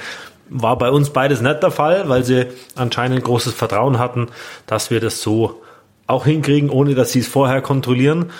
War 0.48 0.78
bei 0.78 0.90
uns 0.90 1.10
beides 1.10 1.42
nicht 1.42 1.62
der 1.62 1.70
Fall, 1.70 2.08
weil 2.08 2.24
sie 2.24 2.46
anscheinend 2.74 3.22
großes 3.22 3.52
Vertrauen 3.52 3.98
hatten, 3.98 4.28
dass 4.66 4.90
wir 4.90 5.00
das 5.00 5.20
so 5.20 5.60
auch 6.08 6.24
hinkriegen, 6.24 6.70
ohne 6.70 6.96
dass 6.96 7.12
sie 7.12 7.20
es 7.20 7.28
vorher 7.28 7.62
kontrollieren. 7.62 8.30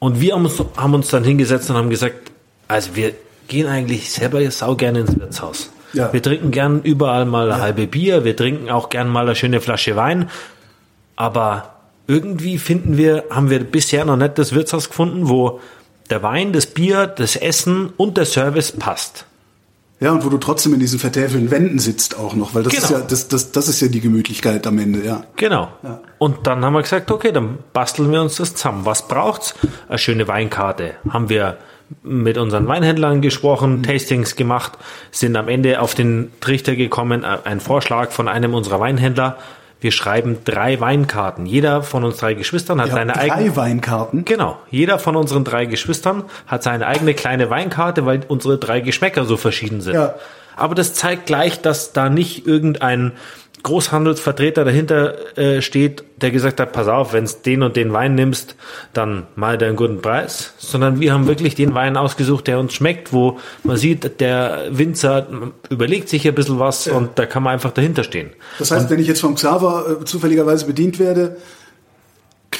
Und 0.00 0.20
wir 0.20 0.34
haben 0.34 0.44
uns, 0.44 0.60
haben 0.76 0.94
uns 0.94 1.08
dann 1.08 1.22
hingesetzt 1.22 1.70
und 1.70 1.76
haben 1.76 1.90
gesagt, 1.90 2.32
also 2.66 2.96
wir 2.96 3.12
gehen 3.46 3.68
eigentlich 3.68 4.10
selber 4.10 4.50
sau 4.50 4.74
gerne 4.74 5.00
ins 5.00 5.18
Wirtshaus. 5.18 5.70
Ja. 5.92 6.12
Wir 6.12 6.22
trinken 6.22 6.50
gern 6.50 6.82
überall 6.82 7.26
mal 7.26 7.50
eine 7.50 7.58
ja. 7.58 7.64
halbe 7.64 7.86
Bier, 7.86 8.24
wir 8.24 8.36
trinken 8.36 8.70
auch 8.70 8.88
gern 8.88 9.08
mal 9.08 9.26
eine 9.26 9.34
schöne 9.34 9.60
Flasche 9.60 9.96
Wein, 9.96 10.30
aber 11.16 11.74
irgendwie 12.06 12.58
finden 12.58 12.96
wir, 12.96 13.24
haben 13.30 13.50
wir 13.50 13.60
bisher 13.60 14.04
noch 14.04 14.16
nicht 14.16 14.38
das 14.38 14.54
Wirtshaus 14.54 14.88
gefunden, 14.88 15.28
wo 15.28 15.60
der 16.08 16.22
Wein, 16.22 16.52
das 16.52 16.66
Bier, 16.66 17.06
das 17.06 17.36
Essen 17.36 17.90
und 17.96 18.16
der 18.16 18.24
Service 18.24 18.72
passt. 18.72 19.26
Ja, 20.00 20.12
und 20.12 20.24
wo 20.24 20.30
du 20.30 20.38
trotzdem 20.38 20.72
in 20.72 20.80
diesen 20.80 20.98
vertäfelten 20.98 21.50
Wänden 21.50 21.78
sitzt 21.78 22.18
auch 22.18 22.34
noch, 22.34 22.54
weil 22.54 22.62
das 22.62 22.72
genau. 22.72 22.84
ist 22.84 22.90
ja, 22.90 23.00
das, 23.00 23.28
das, 23.28 23.52
das 23.52 23.68
ist 23.68 23.80
ja 23.82 23.88
die 23.88 24.00
Gemütlichkeit 24.00 24.66
am 24.66 24.78
Ende, 24.78 25.04
ja. 25.04 25.24
Genau. 25.36 25.68
Ja. 25.82 26.00
Und 26.16 26.46
dann 26.46 26.64
haben 26.64 26.72
wir 26.72 26.80
gesagt, 26.80 27.10
okay, 27.10 27.32
dann 27.32 27.58
basteln 27.74 28.10
wir 28.10 28.22
uns 28.22 28.36
das 28.36 28.54
zusammen. 28.54 28.86
Was 28.86 29.06
braucht's? 29.08 29.54
Eine 29.88 29.98
schöne 29.98 30.26
Weinkarte. 30.26 30.94
Haben 31.10 31.28
wir 31.28 31.58
mit 32.02 32.38
unseren 32.38 32.66
Weinhändlern 32.66 33.20
gesprochen, 33.20 33.78
mhm. 33.78 33.82
Tastings 33.82 34.36
gemacht, 34.36 34.72
sind 35.10 35.36
am 35.36 35.48
Ende 35.48 35.80
auf 35.80 35.94
den 35.94 36.32
Trichter 36.40 36.76
gekommen, 36.76 37.24
ein 37.24 37.60
Vorschlag 37.60 38.10
von 38.10 38.28
einem 38.28 38.54
unserer 38.54 38.80
Weinhändler, 38.80 39.36
wir 39.80 39.92
schreiben 39.92 40.38
drei 40.44 40.78
Weinkarten. 40.80 41.46
Jeder 41.46 41.82
von 41.82 42.04
uns 42.04 42.18
drei 42.18 42.34
Geschwistern 42.34 42.80
hat 42.80 42.88
ja, 42.88 42.94
seine 42.94 43.16
eigene. 43.16 43.48
Drei 43.50 43.56
Weinkarten? 43.56 44.24
Genau. 44.24 44.58
Jeder 44.70 44.98
von 44.98 45.16
unseren 45.16 45.44
drei 45.44 45.64
Geschwistern 45.66 46.24
hat 46.46 46.62
seine 46.62 46.86
eigene 46.86 47.14
kleine 47.14 47.48
Weinkarte, 47.48 48.04
weil 48.04 48.20
unsere 48.28 48.58
drei 48.58 48.80
Geschmäcker 48.80 49.24
so 49.24 49.36
verschieden 49.36 49.80
sind. 49.80 49.94
Ja. 49.94 50.14
Aber 50.56 50.74
das 50.74 50.92
zeigt 50.92 51.26
gleich, 51.26 51.62
dass 51.62 51.92
da 51.92 52.10
nicht 52.10 52.46
irgendein 52.46 53.12
Großhandelsvertreter 53.62 54.64
dahinter 54.64 55.38
äh, 55.38 55.62
steht, 55.62 56.04
der 56.16 56.30
gesagt 56.30 56.60
hat, 56.60 56.72
pass 56.72 56.88
auf, 56.88 57.12
wenn 57.12 57.24
es 57.24 57.42
den 57.42 57.62
und 57.62 57.76
den 57.76 57.92
Wein 57.92 58.14
nimmst, 58.14 58.56
dann 58.92 59.26
mal 59.36 59.58
dir 59.58 59.66
einen 59.66 59.76
guten 59.76 60.00
Preis, 60.00 60.54
sondern 60.58 61.00
wir 61.00 61.12
haben 61.12 61.26
wirklich 61.26 61.54
den 61.54 61.74
Wein 61.74 61.96
ausgesucht, 61.96 62.46
der 62.46 62.58
uns 62.58 62.74
schmeckt, 62.74 63.12
wo 63.12 63.38
man 63.62 63.76
sieht, 63.76 64.20
der 64.20 64.68
Winzer 64.70 65.26
überlegt 65.68 66.08
sich 66.08 66.26
ein 66.26 66.34
bisschen 66.34 66.58
was 66.58 66.86
ja. 66.86 66.94
und 66.94 67.18
da 67.18 67.26
kann 67.26 67.42
man 67.42 67.52
einfach 67.52 67.72
dahinter 67.72 68.04
stehen. 68.04 68.30
Das 68.58 68.70
heißt, 68.70 68.84
und, 68.84 68.90
wenn 68.90 69.00
ich 69.00 69.06
jetzt 69.06 69.20
vom 69.20 69.34
Xaver 69.34 70.00
äh, 70.00 70.04
zufälligerweise 70.04 70.66
bedient 70.66 70.98
werde, 70.98 71.36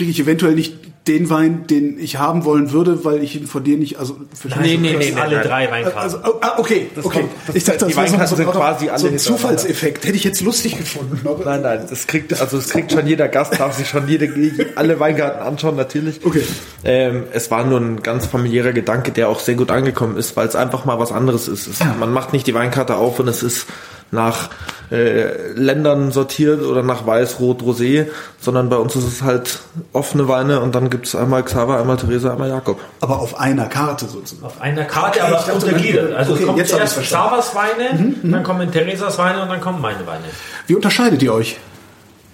kriege 0.00 0.12
ich 0.12 0.20
eventuell 0.20 0.54
nicht 0.54 0.76
den 1.06 1.28
Wein, 1.28 1.66
den 1.66 1.98
ich 1.98 2.16
haben 2.16 2.46
wollen 2.46 2.72
würde, 2.72 3.04
weil 3.04 3.22
ich 3.22 3.36
ihn 3.36 3.46
von 3.46 3.62
dir 3.62 3.76
nicht, 3.76 3.98
also 3.98 4.16
Nee, 4.62 4.78
nee, 4.78 4.96
nee, 4.96 5.12
alle 5.12 5.36
nein. 5.36 5.46
drei 5.46 5.70
Weinkarten. 5.70 5.98
Also, 5.98 6.18
ah, 6.40 6.54
okay, 6.56 6.86
das 6.94 7.04
okay. 7.04 7.20
Kommt, 7.20 7.32
das 7.46 7.56
ich 7.56 7.64
dachte, 7.64 7.84
das 7.84 7.96
war 7.96 8.26
so, 8.26 8.36
so, 8.36 8.44
quasi 8.44 8.90
so 8.96 9.08
ein 9.08 9.18
Zufallseffekt. 9.18 10.06
Hätte 10.06 10.16
ich 10.16 10.24
jetzt 10.24 10.40
lustig 10.40 10.78
gefunden. 10.78 11.20
Nein, 11.44 11.60
nein, 11.60 11.84
das 11.90 12.06
kriegt, 12.06 12.40
also 12.40 12.56
das 12.56 12.70
kriegt 12.70 12.92
schon 12.92 13.06
jeder 13.06 13.28
Gast, 13.28 13.60
darf 13.60 13.76
sich 13.76 13.88
schon 13.88 14.08
jede, 14.08 14.32
alle 14.74 14.98
Weinkarten 14.98 15.42
anschauen, 15.42 15.76
natürlich. 15.76 16.24
Okay. 16.24 16.44
Ähm, 16.82 17.24
es 17.32 17.50
war 17.50 17.66
nur 17.66 17.78
ein 17.78 18.02
ganz 18.02 18.24
familiärer 18.24 18.72
Gedanke, 18.72 19.10
der 19.10 19.28
auch 19.28 19.40
sehr 19.40 19.56
gut 19.56 19.70
angekommen 19.70 20.16
ist, 20.16 20.34
weil 20.34 20.48
es 20.48 20.56
einfach 20.56 20.86
mal 20.86 20.98
was 20.98 21.12
anderes 21.12 21.46
ist. 21.46 21.66
Es, 21.66 21.80
ja. 21.80 21.94
Man 22.00 22.10
macht 22.10 22.32
nicht 22.32 22.46
die 22.46 22.54
Weinkarte 22.54 22.96
auf 22.96 23.20
und 23.20 23.28
es 23.28 23.42
ist 23.42 23.66
nach 24.10 24.50
äh, 24.90 25.52
Ländern 25.52 26.10
sortiert 26.10 26.62
oder 26.62 26.82
nach 26.82 27.06
Weiß, 27.06 27.38
Rot, 27.38 27.62
Rosé, 27.62 28.08
sondern 28.40 28.68
bei 28.68 28.76
uns 28.76 28.96
ist 28.96 29.04
es 29.04 29.22
halt 29.22 29.60
offene 29.92 30.26
Weine 30.26 30.60
und 30.60 30.74
dann 30.74 30.90
gibt 30.90 31.06
es 31.06 31.14
einmal 31.14 31.44
Xaver, 31.44 31.78
einmal 31.78 31.96
Theresa, 31.96 32.32
einmal 32.32 32.48
Jakob. 32.48 32.80
Aber 33.00 33.20
auf 33.20 33.38
einer 33.38 33.66
Karte 33.66 34.06
sozusagen. 34.06 34.44
Auf 34.44 34.60
einer 34.60 34.84
Karte, 34.84 35.20
okay, 35.20 35.32
aber 35.32 35.54
untergliedert. 35.54 36.12
Also 36.14 36.32
okay, 36.32 36.44
kommt 36.44 36.58
jetzt 36.58 36.72
erst 36.72 37.00
Xavers 37.00 37.54
Weine, 37.54 37.98
mhm, 37.98 38.16
mhm, 38.22 38.32
dann 38.32 38.42
kommen 38.42 38.70
Theresas 38.72 39.16
Weine 39.18 39.42
und 39.42 39.48
dann 39.48 39.60
kommen 39.60 39.80
meine 39.80 40.04
Weine. 40.06 40.24
Wie 40.66 40.74
unterscheidet 40.74 41.22
ihr 41.22 41.32
euch 41.32 41.56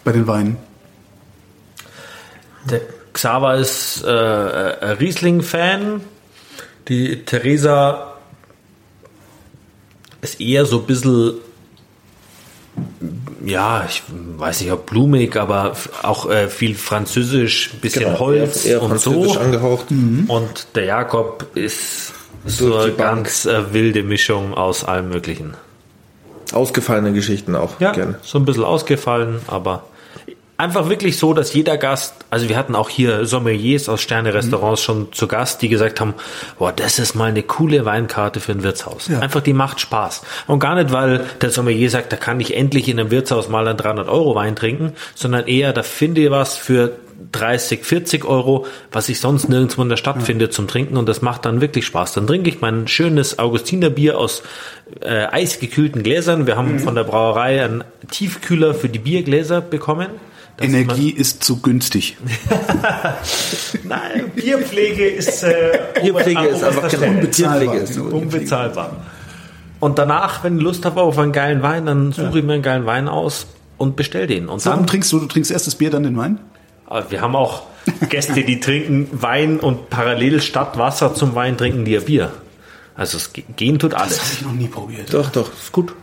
bei 0.05 0.13
den 0.13 0.27
Weinen? 0.27 0.57
Der 2.71 2.81
Xaver 3.13 3.57
ist 3.57 4.03
äh, 4.03 4.11
Riesling-Fan. 4.11 6.01
Die 6.89 7.25
Theresa 7.25 8.15
ist 10.23 10.41
eher 10.41 10.67
so 10.67 10.79
ein 10.79 10.87
bisschen 10.87 11.35
ja, 13.45 13.85
ich 13.89 14.03
weiß 14.09 14.61
nicht, 14.61 14.73
ob 14.73 14.87
blumig, 14.87 15.37
aber 15.37 15.77
auch 16.03 16.29
äh, 16.29 16.49
viel 16.49 16.75
Französisch, 16.75 17.71
bisschen 17.81 18.05
genau, 18.05 18.19
Holz 18.19 18.65
eher, 18.65 18.73
eher 18.73 18.83
und 18.83 19.01
so. 19.01 19.39
angehaucht. 19.39 19.91
Mhm. 19.91 20.25
Und 20.29 20.69
der 20.75 20.85
Jakob 20.85 21.47
ist 21.55 22.13
so 22.45 22.77
eine 22.77 22.93
ganz 22.93 23.47
äh, 23.47 23.73
wilde 23.73 24.03
Mischung 24.03 24.55
aus 24.55 24.85
allem 24.85 25.09
Möglichen. 25.09 25.55
Ausgefallene 26.53 27.13
Geschichten 27.13 27.57
auch 27.57 27.81
ja, 27.81 27.93
gerne. 27.93 28.19
So 28.23 28.39
ein 28.39 28.45
bisschen 28.45 28.65
ausgefallen, 28.65 29.41
aber 29.49 29.85
einfach 30.59 30.89
wirklich 30.89 31.19
so, 31.19 31.35
dass 31.35 31.53
jeder 31.53 31.77
Gast, 31.77 32.15
also 32.31 32.49
wir 32.49 32.57
hatten 32.57 32.75
auch 32.75 32.89
hier 32.89 33.27
Sommeliers 33.27 33.89
aus 33.89 34.01
Sterne-Restaurants 34.01 34.83
mhm. 34.83 34.85
schon 34.85 35.13
zu 35.13 35.29
Gast, 35.29 35.63
die 35.63 35.69
gesagt 35.69 36.01
haben, 36.01 36.15
boah, 36.59 36.73
das 36.73 36.99
ist 36.99 37.15
mal 37.15 37.29
eine 37.29 37.43
coole 37.43 37.85
Weinkarte 37.85 38.41
für 38.41 38.53
ein 38.53 38.63
Wirtshaus. 38.63 39.09
Ja. 39.09 39.21
Einfach, 39.21 39.43
die 39.43 39.53
macht 39.53 39.81
Spaß. 39.81 40.23
Und 40.47 40.59
gar 40.59 40.75
nicht, 40.75 40.93
weil 40.93 41.25
der 41.41 41.51
Sommelier 41.51 41.91
sagt, 41.91 42.13
da 42.13 42.17
kann 42.17 42.41
ich 42.41 42.57
endlich 42.57 42.89
in 42.89 42.99
einem 42.99 43.11
Wirtshaus 43.11 43.49
mal 43.49 43.67
einen 43.67 43.77
300 43.77 44.09
Euro 44.09 44.35
Wein 44.35 44.57
trinken, 44.57 44.93
sondern 45.15 45.47
eher, 45.47 45.73
da 45.73 45.83
finde 45.83 46.23
ich 46.23 46.31
was 46.31 46.57
für 46.57 46.93
30, 47.33 47.85
40 47.85 48.25
Euro, 48.25 48.67
was 48.93 49.09
ich 49.09 49.21
sonst 49.21 49.49
nirgendwo 49.49 49.83
in 49.83 49.89
der 49.89 49.97
Stadt 49.97 50.17
ja. 50.17 50.23
finde 50.23 50.51
zum 50.51 50.69
Trinken 50.69 50.97
und 50.97 51.09
das 51.09 51.23
macht 51.23 51.45
dann 51.45 51.61
wirklich 51.61 51.87
Spaß. 51.87 52.13
Dann 52.13 52.27
trinke 52.27 52.49
ich 52.49 52.61
mein 52.61 52.89
schönes 52.89 53.39
Augustinerbier 53.39 54.19
aus 54.19 54.43
äh, 55.01 55.27
eisgekühlten 55.27 56.03
Gläsern. 56.03 56.47
Wir 56.47 56.57
haben 56.57 56.75
mhm. 56.75 56.79
von 56.79 56.95
der 56.95 57.05
Brauerei 57.05 57.65
einen 57.65 57.85
Tiefkühler 58.11 58.75
für 58.75 58.89
die 58.89 58.99
Biergläser 58.99 59.61
bekommen 59.61 60.09
Energie 60.59 61.11
ist 61.11 61.45
zu 61.45 61.61
günstig. 61.61 62.17
Nein, 63.85 64.31
Bierpflege 64.35 65.09
ist, 65.09 65.43
äh, 65.43 65.79
Bierpflege 66.01 66.47
ist 66.47 66.65
einfach 66.65 66.89
Stelle. 66.89 67.09
unbezahlbar. 67.09 67.75
Bierpflege 67.75 67.85
ist 67.85 67.99
unbezahlbar. 67.99 68.97
Und 69.81 69.99
danach, 69.99 70.43
wenn 70.45 70.57
ich 70.57 70.63
Lust 70.63 70.85
habe 70.85 71.03
auf 71.03 71.19
einen 71.19 71.33
geilen 71.33 71.63
Wein, 71.63 71.87
dann 71.87 72.13
suche 72.13 72.27
ja. 72.27 72.37
ich 72.37 72.45
mir 72.45 72.55
einen 72.55 72.63
geilen 72.63 72.87
Wein 72.87 73.09
aus 73.09 73.47
und 73.77 73.97
bestell 73.97 74.27
den. 74.27 74.49
Und 74.49 74.65
Warum 74.65 74.87
trinkst 74.87 75.13
du? 75.13 75.21
Du 75.21 75.27
trinkst 75.27 75.51
erst 75.51 75.67
das 75.67 75.75
Bier, 75.75 75.91
dann 75.91 76.03
den 76.03 76.17
Wein? 76.17 76.39
Wir 77.11 77.21
haben 77.21 77.37
auch 77.37 77.65
Gäste, 78.09 78.43
die 78.43 78.61
trinken 78.61 79.09
Wein 79.13 79.61
und 79.61 79.91
parallel 79.91 80.41
statt 80.41 80.79
Wasser 80.79 81.15
zum 81.15 81.35
Wein 81.35 81.57
trinken 81.59 81.85
die 81.85 81.93
ja 81.93 82.01
Bier. 82.01 82.33
Also 82.95 83.19
es 83.19 83.33
gehen 83.57 83.79
tut 83.79 83.95
alles. 83.95 84.17
Das 84.17 84.25
habe 84.25 84.33
ich 84.35 84.43
noch 84.43 84.53
nie 84.53 84.69
probiert. 84.69 85.13
Doch, 85.13 85.31
doch, 85.31 85.53
ist 85.53 85.73
gut. 85.73 85.95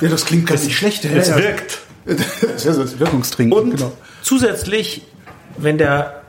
Ja, 0.00 0.08
das 0.08 0.24
klingt 0.24 0.46
gar 0.48 0.58
nicht 0.58 0.76
schlecht. 0.76 1.04
Es 1.04 1.28
ja, 1.28 1.36
wirkt. 1.36 1.80
Das 2.06 2.66
ist 2.66 2.78
das 2.78 2.98
Wirkungstrinken. 2.98 3.58
Und 3.58 3.76
genau. 3.76 3.92
zusätzlich, 4.22 5.02
wenn 5.56 5.78
der 5.78 6.20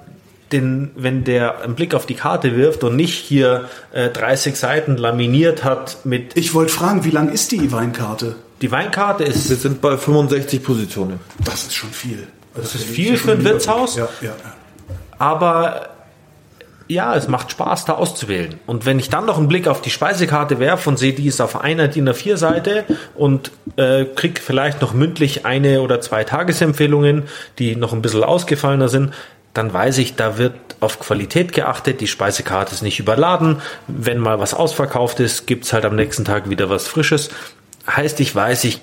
den, 0.51 0.91
wenn 0.95 1.23
der 1.23 1.61
einen 1.61 1.75
Blick 1.75 1.95
auf 1.95 2.05
die 2.05 2.13
Karte 2.13 2.55
wirft 2.55 2.83
und 2.83 2.95
nicht 2.95 3.15
hier 3.15 3.67
äh, 3.91 4.09
30 4.09 4.55
Seiten 4.55 4.95
laminiert 4.95 5.63
hat 5.63 6.05
mit. 6.05 6.37
Ich 6.37 6.53
wollte 6.53 6.71
fragen, 6.71 7.03
wie 7.03 7.09
lang 7.09 7.29
ist 7.29 7.51
die 7.51 7.71
Weinkarte? 7.71 8.35
Die 8.61 8.71
Weinkarte 8.71 9.23
ist. 9.23 9.49
Wir 9.49 9.57
sind 9.57 9.81
bei 9.81 9.97
65 9.97 10.63
Positionen. 10.63 11.19
Das 11.43 11.63
ist 11.63 11.73
schon 11.73 11.89
viel. 11.89 12.27
Das, 12.53 12.71
das 12.71 12.75
ist 12.75 12.85
viel 12.85 13.17
für 13.17 13.33
ein 13.33 13.43
Wirtshaus. 13.43 13.97
Ja, 13.97 14.07
ja, 14.21 14.29
ja. 14.29 14.35
Aber 15.17 15.94
ja, 16.87 17.15
es 17.15 17.27
macht 17.27 17.51
Spaß, 17.51 17.85
da 17.85 17.93
auszuwählen. 17.93 18.59
Und 18.67 18.85
wenn 18.85 18.99
ich 18.99 19.09
dann 19.09 19.25
noch 19.25 19.37
einen 19.37 19.47
Blick 19.47 19.67
auf 19.67 19.81
die 19.81 19.89
Speisekarte 19.89 20.59
werfe 20.59 20.89
und 20.89 20.97
sehe, 20.97 21.13
die 21.13 21.27
ist 21.27 21.41
auf 21.41 21.59
einer 21.59 21.87
DIN 21.87 22.09
A4 22.09 22.37
Seite 22.37 22.83
und 23.15 23.51
äh, 23.77 24.05
krieg 24.05 24.39
vielleicht 24.39 24.81
noch 24.81 24.93
mündlich 24.93 25.45
eine 25.45 25.81
oder 25.81 25.99
zwei 26.01 26.23
Tagesempfehlungen, 26.23 27.23
die 27.57 27.75
noch 27.75 27.93
ein 27.93 28.01
bisschen 28.01 28.23
ausgefallener 28.23 28.87
sind, 28.89 29.13
dann 29.53 29.73
weiß 29.73 29.97
ich, 29.99 30.15
da 30.15 30.37
wird 30.37 30.53
auf 30.81 30.99
Qualität 30.99 31.53
geachtet, 31.53 32.01
die 32.01 32.07
Speisekarte 32.07 32.75
ist 32.75 32.81
nicht 32.81 32.99
überladen. 32.99 33.61
Wenn 33.87 34.19
mal 34.19 34.39
was 34.39 34.53
ausverkauft 34.53 35.19
ist, 35.21 35.47
gibt's 35.47 35.73
halt 35.73 35.85
am 35.85 35.95
nächsten 35.95 36.25
Tag 36.25 36.49
wieder 36.49 36.69
was 36.69 36.87
Frisches. 36.87 37.29
Heißt, 37.87 38.19
ich 38.19 38.35
weiß, 38.35 38.65
ich 38.65 38.81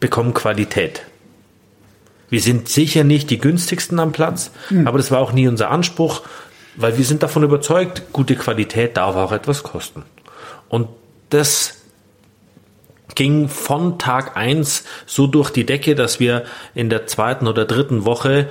bekomme 0.00 0.32
Qualität. 0.32 1.02
Wir 2.30 2.40
sind 2.40 2.68
sicher 2.68 3.04
nicht 3.04 3.30
die 3.30 3.38
günstigsten 3.38 4.00
am 4.00 4.12
Platz, 4.12 4.50
mhm. 4.70 4.88
aber 4.88 4.98
das 4.98 5.10
war 5.10 5.20
auch 5.20 5.32
nie 5.32 5.46
unser 5.46 5.70
Anspruch, 5.70 6.22
weil 6.76 6.96
wir 6.98 7.04
sind 7.04 7.22
davon 7.22 7.42
überzeugt, 7.42 8.12
gute 8.12 8.36
Qualität 8.36 8.96
darf 8.96 9.16
auch 9.16 9.32
etwas 9.32 9.62
kosten. 9.62 10.04
Und 10.68 10.88
das 11.30 11.82
ging 13.14 13.48
von 13.48 13.98
Tag 13.98 14.36
eins 14.36 14.84
so 15.06 15.26
durch 15.26 15.50
die 15.50 15.66
Decke, 15.66 15.94
dass 15.94 16.20
wir 16.20 16.44
in 16.74 16.90
der 16.90 17.06
zweiten 17.06 17.46
oder 17.46 17.64
dritten 17.64 18.04
Woche 18.04 18.48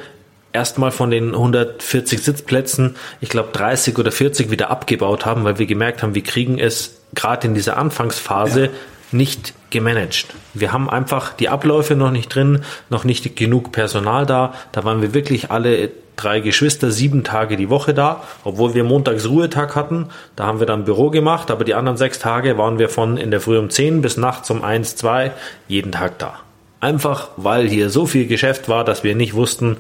erstmal 0.53 0.91
von 0.91 1.09
den 1.11 1.33
140 1.33 2.21
Sitzplätzen, 2.21 2.95
ich 3.19 3.29
glaube 3.29 3.49
30 3.51 3.97
oder 3.97 4.11
40 4.11 4.51
wieder 4.51 4.69
abgebaut 4.69 5.25
haben, 5.25 5.43
weil 5.43 5.59
wir 5.59 5.65
gemerkt 5.65 6.03
haben, 6.03 6.15
wir 6.15 6.23
kriegen 6.23 6.59
es 6.59 7.01
gerade 7.15 7.47
in 7.47 7.55
dieser 7.55 7.77
Anfangsphase 7.77 8.65
ja. 8.65 8.71
Nicht 9.13 9.53
gemanagt. 9.69 10.27
Wir 10.53 10.71
haben 10.71 10.89
einfach 10.89 11.33
die 11.33 11.49
Abläufe 11.49 11.95
noch 11.95 12.11
nicht 12.11 12.33
drin, 12.33 12.63
noch 12.89 13.03
nicht 13.03 13.35
genug 13.35 13.71
Personal 13.71 14.25
da. 14.25 14.53
Da 14.71 14.83
waren 14.83 15.01
wir 15.01 15.13
wirklich 15.13 15.51
alle 15.51 15.91
drei 16.15 16.39
Geschwister 16.39 16.91
sieben 16.91 17.23
Tage 17.23 17.57
die 17.57 17.69
Woche 17.69 17.93
da, 17.93 18.23
obwohl 18.43 18.75
wir 18.75 18.83
montags 18.83 19.27
Ruhetag 19.27 19.75
hatten. 19.75 20.07
Da 20.35 20.45
haben 20.45 20.59
wir 20.59 20.67
dann 20.67 20.85
Büro 20.85 21.09
gemacht, 21.09 21.49
aber 21.51 21.63
die 21.63 21.73
anderen 21.73 21.97
sechs 21.97 22.19
Tage 22.19 22.57
waren 22.57 22.79
wir 22.79 22.89
von 22.89 23.17
in 23.17 23.31
der 23.31 23.41
Früh 23.41 23.57
um 23.57 23.69
zehn 23.69 24.01
bis 24.01 24.17
nachts 24.17 24.49
um 24.49 24.63
eins, 24.63 24.95
zwei 24.95 25.31
jeden 25.67 25.91
Tag 25.91 26.19
da. 26.19 26.39
Einfach 26.79 27.29
weil 27.37 27.67
hier 27.67 27.89
so 27.89 28.05
viel 28.05 28.27
Geschäft 28.27 28.69
war, 28.69 28.83
dass 28.83 29.03
wir 29.03 29.15
nicht 29.15 29.33
wussten, 29.33 29.77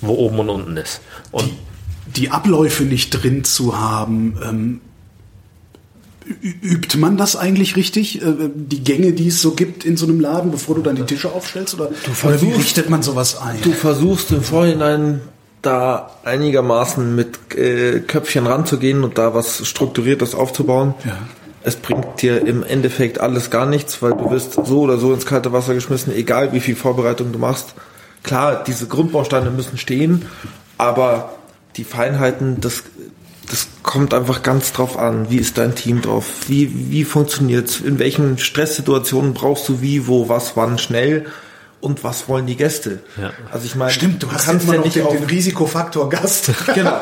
wo 0.00 0.14
oben 0.14 0.38
und 0.40 0.50
unten 0.50 0.76
ist. 0.76 1.00
Und 1.32 1.50
die, 2.14 2.22
die 2.22 2.30
Abläufe 2.30 2.84
nicht 2.84 3.10
drin 3.10 3.44
zu 3.44 3.78
haben, 3.78 4.38
ähm, 4.44 4.80
übt 6.44 6.98
man 6.98 7.16
das 7.16 7.36
eigentlich 7.36 7.76
richtig? 7.76 8.22
Äh, 8.22 8.50
die 8.54 8.84
Gänge, 8.84 9.12
die 9.12 9.28
es 9.28 9.40
so 9.40 9.52
gibt 9.52 9.84
in 9.84 9.96
so 9.96 10.06
einem 10.06 10.20
Laden, 10.20 10.50
bevor 10.50 10.74
du 10.76 10.82
dann 10.82 10.96
die 10.96 11.04
Tische 11.04 11.32
aufstellst? 11.32 11.74
Oder, 11.74 11.90
versuchst, 11.92 12.24
oder 12.24 12.42
wie 12.42 12.52
richtet 12.52 12.90
man 12.90 13.02
sowas 13.02 13.40
ein? 13.40 13.56
Du 13.62 13.72
versuchst 13.72 14.30
im 14.32 14.42
Vorhinein 14.42 15.20
da 15.62 16.10
einigermaßen 16.24 17.14
mit 17.14 17.54
äh, 17.56 18.00
Köpfchen 18.00 18.46
ranzugehen 18.46 19.02
und 19.02 19.16
da 19.16 19.34
was 19.34 19.66
Strukturiertes 19.66 20.34
aufzubauen. 20.34 20.94
Ja. 21.04 21.18
Es 21.62 21.76
bringt 21.76 22.20
dir 22.20 22.46
im 22.46 22.62
Endeffekt 22.62 23.20
alles 23.20 23.48
gar 23.48 23.64
nichts, 23.64 24.02
weil 24.02 24.12
du 24.12 24.30
wirst 24.30 24.52
so 24.66 24.80
oder 24.80 24.98
so 24.98 25.14
ins 25.14 25.24
kalte 25.24 25.52
Wasser 25.54 25.72
geschmissen, 25.72 26.14
egal 26.14 26.52
wie 26.52 26.60
viel 26.60 26.76
Vorbereitung 26.76 27.32
du 27.32 27.38
machst. 27.38 27.74
Klar, 28.22 28.62
diese 28.66 28.86
Grundbausteine 28.86 29.50
müssen 29.50 29.78
stehen, 29.78 30.26
aber 30.76 31.34
die 31.76 31.84
Feinheiten, 31.84 32.60
das, 32.60 32.82
das 33.50 33.68
kommt 33.82 34.14
einfach 34.14 34.42
ganz 34.42 34.72
drauf 34.72 34.96
an. 34.96 35.30
Wie 35.30 35.36
ist 35.36 35.58
dein 35.58 35.74
Team 35.74 36.02
drauf? 36.02 36.26
Wie, 36.48 36.90
wie 36.90 37.04
funktioniert's? 37.04 37.80
In 37.80 37.98
welchen 37.98 38.38
Stresssituationen 38.38 39.34
brauchst 39.34 39.68
du 39.68 39.80
wie, 39.80 40.06
wo, 40.06 40.28
was, 40.28 40.56
wann 40.56 40.78
schnell? 40.78 41.26
Und 41.80 42.02
was 42.02 42.30
wollen 42.30 42.46
die 42.46 42.56
Gäste? 42.56 43.00
Ja. 43.20 43.30
Also 43.52 43.66
ich 43.66 43.74
meine, 43.74 43.90
stimmt, 43.90 44.22
du, 44.22 44.26
du 44.26 44.32
hast 44.32 44.46
kannst 44.46 44.66
ja 44.66 44.78
nicht 44.78 44.96
den, 44.96 45.06
den, 45.06 45.24
Risikofaktor 45.24 46.08
Gast. 46.08 46.50
genau. 46.74 46.98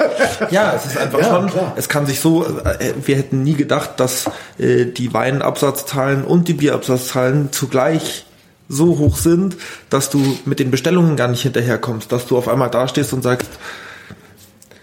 Ja, 0.51 0.75
es 0.75 0.87
ist 0.87 0.99
einfach 0.99 1.21
ja, 1.21 1.31
schon. 1.31 1.51
Klar. 1.51 1.73
Es 1.77 1.89
kann 1.89 2.05
sich 2.05 2.19
so. 2.19 2.45
Äh, 2.45 2.95
wir 3.05 3.17
hätten 3.17 3.45
nie 3.45 3.55
gedacht, 3.55 4.01
dass 4.01 4.29
äh, 4.59 4.87
die 4.87 5.15
Weinabsatzzahlen 5.15 6.25
und 6.25 6.49
die 6.49 6.55
Bierabsatzzahlen 6.55 7.53
zugleich 7.53 8.27
so 8.69 8.99
hoch 8.99 9.19
sind, 9.19 9.57
dass 9.89 10.11
du 10.11 10.37
mit 10.47 10.59
den 10.59 10.73
Bestellungen 10.73 11.15
gar 11.15 11.29
nicht 11.29 11.43
hinterherkommst, 11.43 12.11
dass 12.11 12.27
du 12.27 12.37
auf 12.37 12.49
einmal 12.49 12.71
dastehst 12.71 13.13
und 13.13 13.23
sagst, 13.23 13.51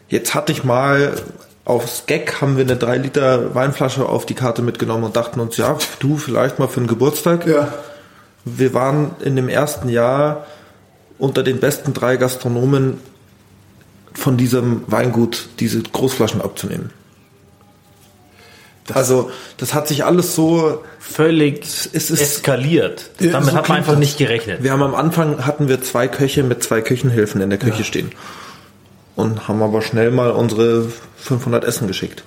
jetzt 0.08 0.34
hatte 0.34 0.54
ich 0.54 0.64
mal 0.64 1.14
aufs 1.66 2.06
Gag 2.08 2.42
haben 2.42 2.58
wir 2.58 2.64
eine 2.64 2.78
3 2.78 2.98
Liter 2.98 3.56
Weinflasche 3.56 4.08
auf 4.08 4.26
die 4.26 4.34
Karte 4.34 4.62
mitgenommen 4.62 5.04
und 5.04 5.16
dachten 5.16 5.40
uns, 5.40 5.58
ja, 5.58 5.78
du 6.00 6.18
vielleicht 6.18 6.60
mal 6.60 6.68
für 6.68 6.80
einen 6.80 6.88
Geburtstag. 6.88 7.46
Ja. 7.46 7.74
Wir 8.46 8.74
waren 8.74 9.12
in 9.24 9.36
dem 9.36 9.50
ersten 9.50 9.90
Jahr 9.90 10.46
unter 11.18 11.44
den 11.44 11.60
besten 11.60 11.94
drei 11.94 12.18
Gastronomen 12.18 13.00
von 14.14 14.38
diesem 14.38 14.84
Weingut 14.88 15.50
diese 15.60 15.84
Großflaschen 15.84 16.42
abzunehmen. 16.42 16.92
Das 18.88 18.98
also 18.98 19.30
das 19.58 19.76
hat 19.76 19.88
sich 19.88 20.04
alles 20.04 20.34
so 20.34 20.84
völlig 20.98 21.64
es 21.64 21.86
ist, 22.10 22.22
eskaliert. 22.22 23.12
Damit 23.20 23.52
so 23.52 23.56
hat 23.56 23.70
man 23.70 23.78
einfach 23.78 23.94
das. 23.94 24.00
nicht 24.00 24.18
gerechnet. 24.18 24.64
Wir 24.64 24.72
haben 24.72 24.82
am 24.82 24.96
Anfang 24.96 25.46
hatten 25.46 25.68
wir 25.68 25.84
zwei 25.84 26.08
Köche 26.08 26.42
mit 26.42 26.64
zwei 26.64 26.82
Küchenhilfen 26.82 27.42
in 27.42 27.52
der 27.52 27.60
Küche 27.60 27.80
ja. 27.80 27.84
stehen 27.84 28.12
und 29.20 29.48
haben 29.48 29.62
aber 29.62 29.82
schnell 29.82 30.12
mal 30.12 30.32
unsere 30.32 30.88
500 31.18 31.64
Essen 31.64 31.88
geschickt. 31.88 32.24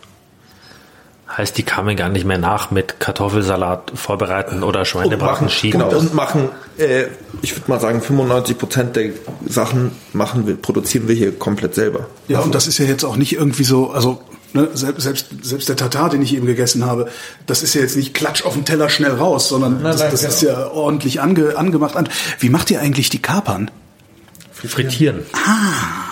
Heißt, 1.37 1.57
die 1.57 1.63
kamen 1.63 1.97
gar 1.97 2.11
nicht 2.11 2.27
mehr 2.27 2.37
nach 2.37 2.71
mit 2.71 3.01
Kartoffelsalat 3.01 3.93
vorbereiten 3.95 4.63
oder 4.63 4.85
Schweinebraten 4.85 5.49
schieben. 5.49 5.81
Genau, 5.81 5.97
und 5.97 6.13
machen, 6.13 6.51
äh, 6.77 7.05
ich 7.41 7.57
würde 7.57 7.71
mal 7.71 7.81
sagen, 7.81 8.03
95 8.03 8.59
Prozent 8.59 8.97
der 8.97 9.13
Sachen 9.47 9.93
machen 10.13 10.47
wir, 10.47 10.57
produzieren 10.57 11.09
wir 11.09 11.15
hier 11.15 11.33
komplett 11.39 11.75
selber. 11.75 12.07
Ja, 12.29 12.41
und 12.41 12.55
das 12.55 12.67
ist 12.67 12.77
ja 12.77 12.85
jetzt 12.85 13.05
auch 13.05 13.17
nicht 13.17 13.33
irgendwie 13.33 13.65
so, 13.65 13.91
also 13.91 14.21
Ne, 14.55 14.69
selbst, 14.75 15.03
selbst, 15.03 15.27
selbst 15.41 15.69
der 15.71 15.77
Tatar, 15.77 16.11
den 16.11 16.21
ich 16.21 16.35
eben 16.35 16.45
gegessen 16.45 16.85
habe, 16.85 17.09
das 17.47 17.63
ist 17.63 17.73
ja 17.73 17.81
jetzt 17.81 17.97
nicht 17.97 18.13
klatsch 18.13 18.45
auf 18.45 18.53
dem 18.53 18.67
Teller 18.67 18.91
schnell 18.91 19.13
raus, 19.13 19.49
sondern 19.49 19.81
nein, 19.81 19.97
das, 19.97 20.11
das 20.11 20.21
genau. 20.21 20.33
ist 20.33 20.43
ja 20.43 20.67
ordentlich 20.69 21.23
ange, 21.23 21.57
angemacht. 21.57 21.97
An. 21.97 22.07
Wie 22.39 22.51
macht 22.51 22.71
ihr 22.71 22.79
eigentlich 22.79 23.09
die 23.09 23.23
Kapern? 23.23 23.71
Frittieren. 24.53 25.21
Ah, 25.33 26.12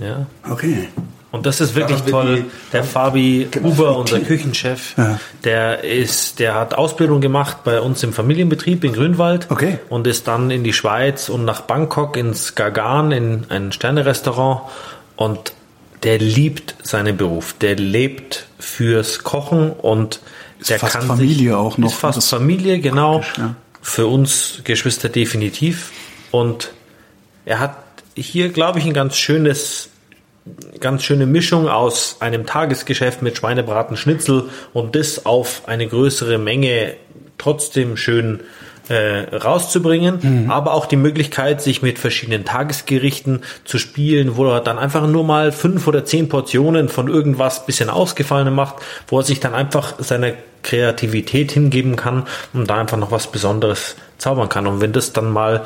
Ja. 0.00 0.26
Okay. 0.50 0.88
Und 1.30 1.46
das 1.46 1.62
ist 1.62 1.74
wirklich 1.74 2.02
toll. 2.02 2.44
Der 2.74 2.84
Fabi 2.84 3.48
Huber, 3.62 3.96
unser 3.96 4.20
Küchenchef, 4.20 4.94
ja. 4.98 5.18
der 5.44 5.82
ist, 5.82 6.38
der 6.38 6.54
hat 6.54 6.74
Ausbildung 6.74 7.22
gemacht 7.22 7.64
bei 7.64 7.80
uns 7.80 8.02
im 8.02 8.12
Familienbetrieb 8.12 8.84
in 8.84 8.92
Grünwald 8.92 9.50
okay. 9.50 9.78
und 9.88 10.06
ist 10.06 10.28
dann 10.28 10.50
in 10.50 10.62
die 10.62 10.74
Schweiz 10.74 11.30
und 11.30 11.46
nach 11.46 11.62
Bangkok 11.62 12.18
ins 12.18 12.54
Gagan 12.54 13.12
in 13.12 13.46
ein 13.48 13.72
Sternerestaurant 13.72 14.60
und 15.16 15.54
der 16.02 16.18
liebt 16.18 16.74
seinen 16.82 17.16
Beruf, 17.16 17.54
der 17.54 17.76
lebt 17.76 18.46
fürs 18.58 19.20
Kochen 19.20 19.70
und 19.70 20.20
ist 20.62 20.70
der 20.70 20.78
fast 20.78 20.94
kann 20.94 21.06
Familie 21.06 21.36
sich, 21.36 21.52
auch 21.52 21.78
noch. 21.78 21.88
Ist 21.88 21.98
fast 21.98 22.28
Familie, 22.28 22.78
genau. 22.80 23.22
Ja. 23.36 23.54
Für 23.80 24.06
uns 24.06 24.60
Geschwister 24.64 25.08
definitiv. 25.08 25.90
Und 26.30 26.72
er 27.44 27.58
hat 27.58 27.76
hier, 28.14 28.50
glaube 28.50 28.78
ich, 28.78 28.84
ein 28.86 28.92
ganz 28.92 29.16
schönes, 29.16 29.90
ganz 30.80 31.02
schöne 31.04 31.26
Mischung 31.26 31.68
aus 31.68 32.16
einem 32.20 32.46
Tagesgeschäft 32.46 33.22
mit 33.22 33.36
Schweinebraten, 33.36 33.96
Schnitzel 33.96 34.50
und 34.72 34.96
das 34.96 35.26
auf 35.26 35.62
eine 35.66 35.86
größere 35.86 36.38
Menge 36.38 36.94
trotzdem 37.38 37.96
schön 37.96 38.40
äh, 38.88 39.36
rauszubringen, 39.36 40.18
mhm. 40.20 40.50
aber 40.50 40.74
auch 40.74 40.86
die 40.86 40.96
Möglichkeit, 40.96 41.62
sich 41.62 41.82
mit 41.82 41.98
verschiedenen 41.98 42.44
Tagesgerichten 42.44 43.40
zu 43.64 43.78
spielen, 43.78 44.36
wo 44.36 44.46
er 44.46 44.60
dann 44.60 44.78
einfach 44.78 45.06
nur 45.06 45.24
mal 45.24 45.52
fünf 45.52 45.86
oder 45.86 46.04
zehn 46.04 46.28
Portionen 46.28 46.88
von 46.88 47.08
irgendwas 47.08 47.64
bisschen 47.64 47.90
ausgefallen 47.90 48.52
macht, 48.52 48.76
wo 49.06 49.18
er 49.20 49.22
sich 49.22 49.40
dann 49.40 49.54
einfach 49.54 49.94
seiner 49.98 50.32
Kreativität 50.62 51.52
hingeben 51.52 51.96
kann 51.96 52.24
und 52.52 52.68
da 52.68 52.76
einfach 52.76 52.98
noch 52.98 53.10
was 53.10 53.30
Besonderes 53.30 53.96
zaubern 54.18 54.48
kann. 54.48 54.66
Und 54.66 54.80
wenn 54.80 54.92
das 54.92 55.12
dann 55.12 55.30
mal 55.30 55.64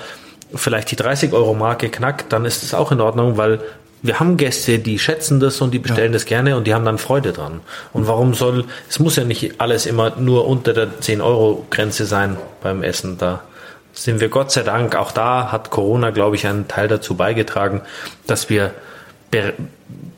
vielleicht 0.57 0.91
die 0.91 0.97
30 0.97 1.33
Euro 1.33 1.55
Marke 1.55 1.89
knackt, 1.89 2.33
dann 2.33 2.45
ist 2.45 2.63
es 2.63 2.75
auch 2.75 2.93
in 2.93 3.01
Ordnung, 3.01 3.37
weil 3.37 3.61
wir 4.03 4.21
haben 4.21 4.37
Gäste, 4.37 4.79
die 4.79 4.99
schätzen 4.99 5.41
das 5.41 5.61
und 5.61 5.73
die 5.73 5.79
bestellen 5.79 6.13
ja. 6.13 6.15
das 6.15 6.27
gerne 6.27 6.57
und 6.57 6.67
die 6.67 6.75
haben 6.75 6.85
dann 6.85 6.99
Freude 6.99 7.33
dran. 7.33 7.61
Und 7.93 8.07
warum 8.07 8.35
soll, 8.35 8.65
es 8.89 8.99
muss 8.99 9.17
ja 9.17 9.25
nicht 9.25 9.61
alles 9.61 9.87
immer 9.87 10.17
nur 10.17 10.47
unter 10.47 10.73
der 10.73 11.01
10 11.01 11.21
Euro 11.21 11.67
Grenze 11.71 12.07
sein 12.07 12.37
beim 12.63 12.83
Essen. 12.83 13.19
Da 13.19 13.43
sind 13.93 14.21
wir 14.21 14.29
Gott 14.29 14.53
sei 14.53 14.63
Dank, 14.63 14.95
auch 14.95 15.13
da 15.13 15.51
hat 15.51 15.71
Corona, 15.71 16.11
glaube 16.11 16.37
ich, 16.37 16.47
einen 16.47 16.69
Teil 16.69 16.89
dazu 16.89 17.15
beigetragen, 17.15 17.83
dass 18.27 18.49
wir 18.49 18.73
be 19.31 19.55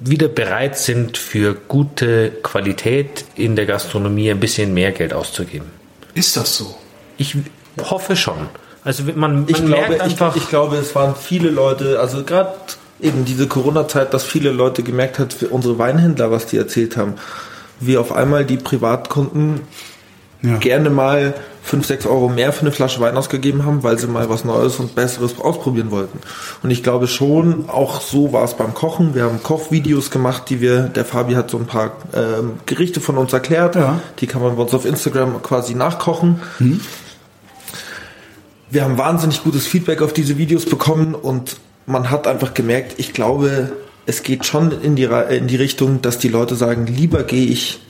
wieder 0.00 0.28
bereit 0.28 0.78
sind, 0.78 1.18
für 1.18 1.54
gute 1.54 2.30
Qualität 2.42 3.24
in 3.34 3.56
der 3.56 3.66
Gastronomie 3.66 4.30
ein 4.30 4.38
bisschen 4.38 4.72
mehr 4.72 4.92
Geld 4.92 5.12
auszugeben. 5.12 5.66
Ist 6.14 6.36
das 6.36 6.56
so? 6.56 6.76
Ich 7.16 7.36
hoffe 7.80 8.14
schon. 8.14 8.48
Also 8.88 9.02
man, 9.04 9.18
man 9.18 9.44
ich 9.46 9.62
glaube, 9.62 10.00
einfach. 10.00 10.34
Ich, 10.34 10.44
ich, 10.44 10.48
glaube, 10.48 10.76
es 10.76 10.94
waren 10.94 11.14
viele 11.14 11.50
Leute, 11.50 12.00
also 12.00 12.24
gerade 12.24 12.54
eben 13.02 13.26
diese 13.26 13.46
Corona-Zeit, 13.46 14.14
dass 14.14 14.24
viele 14.24 14.50
Leute 14.50 14.82
gemerkt 14.82 15.18
hat, 15.18 15.34
für 15.34 15.48
unsere 15.48 15.78
Weinhändler, 15.78 16.30
was 16.30 16.46
die 16.46 16.56
erzählt 16.56 16.96
haben, 16.96 17.16
wie 17.80 17.98
auf 17.98 18.12
einmal 18.12 18.46
die 18.46 18.56
Privatkunden 18.56 19.60
ja. 20.40 20.56
gerne 20.56 20.88
mal 20.88 21.34
5, 21.64 21.86
6 21.86 22.06
Euro 22.06 22.30
mehr 22.30 22.50
für 22.54 22.62
eine 22.62 22.72
Flasche 22.72 22.98
Wein 23.00 23.14
ausgegeben 23.14 23.66
haben, 23.66 23.82
weil 23.82 23.98
sie 23.98 24.06
mal 24.06 24.30
was 24.30 24.46
Neues 24.46 24.76
und 24.76 24.94
Besseres 24.94 25.38
ausprobieren 25.38 25.90
wollten. 25.90 26.20
Und 26.62 26.70
ich 26.70 26.82
glaube 26.82 27.08
schon, 27.08 27.68
auch 27.68 28.00
so 28.00 28.32
war 28.32 28.44
es 28.44 28.54
beim 28.54 28.72
Kochen. 28.72 29.14
Wir 29.14 29.24
haben 29.24 29.42
Kochvideos 29.42 30.10
gemacht, 30.10 30.44
die 30.48 30.62
wir, 30.62 30.84
der 30.84 31.04
Fabi 31.04 31.34
hat 31.34 31.50
so 31.50 31.58
ein 31.58 31.66
paar 31.66 31.92
ähm, 32.14 32.52
Gerichte 32.64 33.02
von 33.02 33.18
uns 33.18 33.34
erklärt. 33.34 33.74
Ja. 33.74 34.00
Die 34.20 34.26
kann 34.26 34.40
man 34.40 34.56
bei 34.56 34.62
uns 34.62 34.72
auf 34.72 34.86
Instagram 34.86 35.42
quasi 35.42 35.74
nachkochen. 35.74 36.40
Mhm. 36.58 36.80
Wir 38.70 38.84
haben 38.84 38.98
wahnsinnig 38.98 39.42
gutes 39.44 39.66
Feedback 39.66 40.02
auf 40.02 40.12
diese 40.12 40.36
Videos 40.36 40.66
bekommen 40.66 41.14
und 41.14 41.56
man 41.86 42.10
hat 42.10 42.26
einfach 42.26 42.52
gemerkt, 42.52 42.94
ich 42.98 43.14
glaube, 43.14 43.72
es 44.04 44.22
geht 44.22 44.44
schon 44.44 44.72
in 44.82 44.94
die, 44.94 45.04
in 45.04 45.46
die 45.46 45.56
Richtung, 45.56 46.02
dass 46.02 46.18
die 46.18 46.28
Leute 46.28 46.54
sagen, 46.54 46.86
lieber 46.86 47.22
gehe 47.22 47.46
ich 47.46 47.80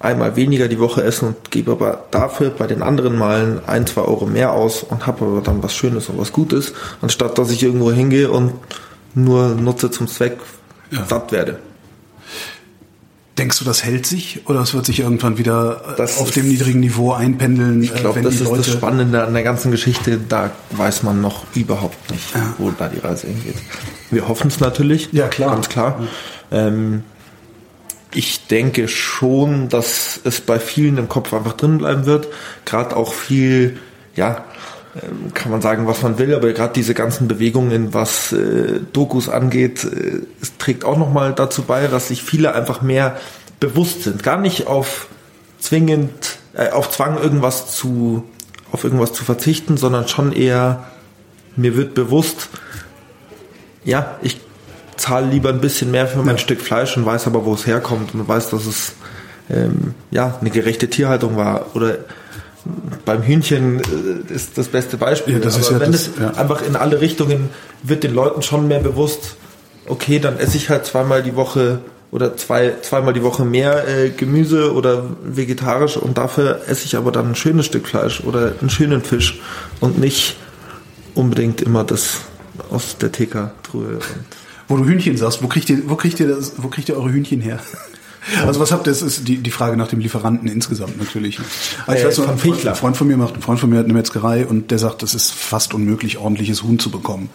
einmal 0.00 0.36
weniger 0.36 0.68
die 0.68 0.78
Woche 0.78 1.02
essen 1.02 1.28
und 1.28 1.50
gebe 1.50 1.72
aber 1.72 2.04
dafür 2.10 2.50
bei 2.50 2.66
den 2.66 2.82
anderen 2.82 3.16
Malen 3.16 3.60
ein, 3.66 3.86
zwei 3.86 4.02
Euro 4.02 4.26
mehr 4.26 4.52
aus 4.52 4.82
und 4.82 5.06
habe 5.06 5.24
aber 5.24 5.40
dann 5.40 5.62
was 5.62 5.74
Schönes 5.74 6.08
und 6.08 6.18
was 6.18 6.32
Gutes, 6.32 6.72
anstatt 7.00 7.38
dass 7.38 7.50
ich 7.50 7.62
irgendwo 7.62 7.90
hingehe 7.90 8.30
und 8.30 8.52
nur 9.14 9.54
nutze 9.54 9.90
zum 9.90 10.08
Zweck 10.08 10.38
ja. 10.90 11.04
satt 11.06 11.32
werde. 11.32 11.58
Denkst 13.38 13.60
du, 13.60 13.64
das 13.64 13.84
hält 13.84 14.04
sich 14.04 14.40
oder 14.46 14.60
es 14.60 14.74
wird 14.74 14.84
sich 14.84 14.98
irgendwann 15.00 15.38
wieder 15.38 15.94
das 15.96 16.18
auf 16.18 16.32
dem 16.32 16.48
niedrigen 16.48 16.80
Niveau 16.80 17.12
einpendeln? 17.12 17.82
Ich 17.82 17.94
glaube, 17.94 18.20
das 18.20 18.34
ist 18.34 18.44
Leute 18.44 18.62
das 18.62 18.72
Spannende 18.72 19.24
an 19.24 19.32
der 19.32 19.44
ganzen 19.44 19.70
Geschichte. 19.70 20.18
Da 20.28 20.50
weiß 20.72 21.04
man 21.04 21.20
noch 21.20 21.44
überhaupt 21.54 22.10
nicht, 22.10 22.34
ja. 22.34 22.54
wo 22.58 22.70
da 22.72 22.88
die 22.88 22.98
Reise 22.98 23.28
hingeht. 23.28 23.54
Wir 24.10 24.26
hoffen 24.26 24.48
es 24.48 24.58
natürlich. 24.58 25.10
Ja, 25.12 25.28
klar. 25.28 25.52
Ganz 25.52 25.68
klar. 25.68 26.00
Ähm, 26.50 27.04
ich 28.12 28.46
denke 28.48 28.88
schon, 28.88 29.68
dass 29.68 30.20
es 30.24 30.40
bei 30.40 30.58
vielen 30.58 30.98
im 30.98 31.08
Kopf 31.08 31.32
einfach 31.32 31.52
drin 31.52 31.78
bleiben 31.78 32.06
wird. 32.06 32.28
Gerade 32.64 32.96
auch 32.96 33.12
viel, 33.12 33.78
ja, 34.16 34.44
kann 35.34 35.50
man 35.50 35.60
sagen, 35.60 35.86
was 35.86 36.02
man 36.02 36.18
will, 36.18 36.34
aber 36.34 36.52
gerade 36.52 36.72
diese 36.72 36.94
ganzen 36.94 37.28
Bewegungen, 37.28 37.94
was 37.94 38.32
äh, 38.32 38.80
Dokus 38.92 39.28
angeht, 39.28 39.84
äh, 39.84 40.22
es 40.40 40.56
trägt 40.58 40.84
auch 40.84 40.96
nochmal 40.96 41.34
dazu 41.34 41.62
bei, 41.62 41.86
dass 41.86 42.08
sich 42.08 42.22
viele 42.22 42.54
einfach 42.54 42.82
mehr 42.82 43.16
bewusst 43.60 44.04
sind. 44.04 44.22
Gar 44.22 44.38
nicht 44.38 44.66
auf 44.66 45.08
zwingend, 45.58 46.38
äh, 46.54 46.70
auf 46.70 46.90
Zwang 46.90 47.20
irgendwas 47.20 47.74
zu, 47.74 48.24
auf 48.72 48.84
irgendwas 48.84 49.12
zu 49.12 49.24
verzichten, 49.24 49.76
sondern 49.76 50.08
schon 50.08 50.32
eher, 50.32 50.86
mir 51.56 51.76
wird 51.76 51.94
bewusst, 51.94 52.48
ja, 53.84 54.18
ich 54.22 54.40
zahle 54.96 55.26
lieber 55.26 55.48
ein 55.50 55.60
bisschen 55.60 55.90
mehr 55.90 56.06
für 56.06 56.18
mein 56.18 56.36
ja. 56.36 56.38
Stück 56.38 56.60
Fleisch 56.60 56.96
und 56.96 57.06
weiß 57.06 57.26
aber, 57.26 57.44
wo 57.44 57.54
es 57.54 57.66
herkommt 57.66 58.14
und 58.14 58.26
weiß, 58.26 58.50
dass 58.50 58.66
es 58.66 58.92
ähm, 59.50 59.94
ja 60.10 60.36
eine 60.40 60.50
gerechte 60.50 60.88
Tierhaltung 60.90 61.36
war. 61.36 61.74
Oder 61.74 61.98
beim 63.04 63.22
Hühnchen 63.22 63.80
äh, 63.80 64.32
ist 64.32 64.58
das 64.58 64.68
beste 64.68 64.96
Beispiel. 64.96 65.34
Ja, 65.34 65.40
das 65.40 65.54
aber 65.54 65.62
ist 65.62 65.70
ja 65.70 65.80
wenn 65.80 65.92
das, 65.92 66.08
es 66.08 66.10
ja. 66.18 66.30
einfach 66.34 66.62
in 66.62 66.76
alle 66.76 67.00
Richtungen 67.00 67.50
wird 67.82 68.04
den 68.04 68.14
Leuten 68.14 68.42
schon 68.42 68.68
mehr 68.68 68.80
bewusst, 68.80 69.36
okay, 69.86 70.18
dann 70.18 70.38
esse 70.38 70.56
ich 70.56 70.70
halt 70.70 70.86
zweimal 70.86 71.22
die 71.22 71.36
Woche 71.36 71.80
oder 72.10 72.36
zwei, 72.36 72.74
zweimal 72.82 73.12
die 73.12 73.22
Woche 73.22 73.44
mehr 73.44 73.86
äh, 73.86 74.10
Gemüse 74.10 74.72
oder 74.72 75.04
vegetarisch 75.22 75.96
und 75.96 76.16
dafür 76.16 76.62
esse 76.66 76.86
ich 76.86 76.96
aber 76.96 77.12
dann 77.12 77.28
ein 77.28 77.34
schönes 77.34 77.66
Stück 77.66 77.86
Fleisch 77.86 78.22
oder 78.22 78.52
einen 78.60 78.70
schönen 78.70 79.02
Fisch 79.02 79.40
und 79.80 79.98
nicht 79.98 80.36
unbedingt 81.14 81.60
immer 81.60 81.84
das 81.84 82.20
aus 82.70 82.96
der 82.98 83.12
TK-Truhe. 83.12 83.98
Wo 84.68 84.76
du 84.76 84.84
Hühnchen 84.84 85.16
sagst, 85.16 85.42
wo 85.42 85.48
kriegt 85.48 85.70
ihr, 85.70 85.82
wo 85.86 85.96
kriegt 85.96 86.20
ihr 86.20 86.28
das, 86.28 86.54
wo 86.58 86.68
kriegt 86.68 86.88
ihr 86.88 86.96
eure 86.96 87.10
Hühnchen 87.10 87.40
her? 87.40 87.58
Also 88.46 88.60
was 88.60 88.72
habt 88.72 88.86
ihr, 88.86 88.90
das 88.90 89.02
ist 89.02 89.26
die, 89.26 89.38
die 89.38 89.50
Frage 89.50 89.76
nach 89.76 89.88
dem 89.88 90.00
Lieferanten 90.00 90.48
insgesamt 90.48 90.98
natürlich. 90.98 91.38
Also 91.86 91.98
ich 91.98 92.04
äh, 92.04 92.08
weiß 92.08 92.18
noch, 92.18 92.28
ein 92.28 92.38
Freund, 92.38 92.66
ein 92.66 92.74
Freund 92.74 92.96
von 92.96 93.06
mir 93.06 93.16
macht, 93.16 93.34
ein 93.34 93.42
Freund 93.42 93.60
von 93.60 93.70
mir 93.70 93.78
hat 93.78 93.84
eine 93.84 93.94
Metzgerei 93.94 94.46
und 94.46 94.70
der 94.70 94.78
sagt, 94.78 95.02
es 95.02 95.14
ist 95.14 95.32
fast 95.32 95.74
unmöglich, 95.74 96.18
ordentliches 96.18 96.62
Huhn 96.62 96.78
zu 96.78 96.90
bekommen. 96.90 97.30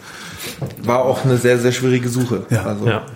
War 0.82 1.04
auch 1.04 1.24
eine 1.24 1.38
sehr, 1.38 1.58
sehr 1.58 1.72
schwierige 1.72 2.08
Suche. 2.08 2.46
Ja. 2.50 2.64
Also. 2.64 2.86
ja. 2.86 3.06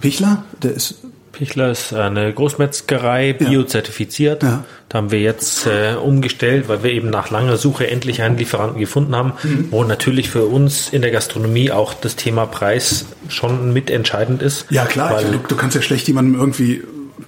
Pichler, 0.00 0.44
der 0.62 0.72
ist 0.72 0.96
Pichler 1.32 1.70
ist 1.70 1.94
eine 1.94 2.32
Großmetzgerei, 2.32 3.32
biozertifiziert. 3.32 4.42
Ja. 4.42 4.64
Da 4.88 4.98
haben 4.98 5.10
wir 5.10 5.20
jetzt 5.20 5.66
äh, 5.66 5.94
umgestellt, 5.94 6.68
weil 6.68 6.82
wir 6.82 6.92
eben 6.92 7.08
nach 7.08 7.30
langer 7.30 7.56
Suche 7.56 7.90
endlich 7.90 8.22
einen 8.22 8.36
Lieferanten 8.36 8.78
gefunden 8.78 9.16
haben, 9.16 9.32
mhm. 9.42 9.68
wo 9.70 9.82
natürlich 9.84 10.30
für 10.30 10.44
uns 10.44 10.90
in 10.90 11.00
der 11.00 11.10
Gastronomie 11.10 11.70
auch 11.70 11.94
das 11.94 12.16
Thema 12.16 12.46
Preis 12.46 13.06
schon 13.28 13.72
mitentscheidend 13.72 14.42
ist. 14.42 14.66
Ja 14.70 14.84
klar, 14.84 15.14
weil, 15.14 15.24
du, 15.24 15.38
du 15.38 15.56
kannst 15.56 15.74
ja 15.74 15.82
schlecht 15.82 16.06
jemandem 16.06 16.38
irgendwie 16.38 16.82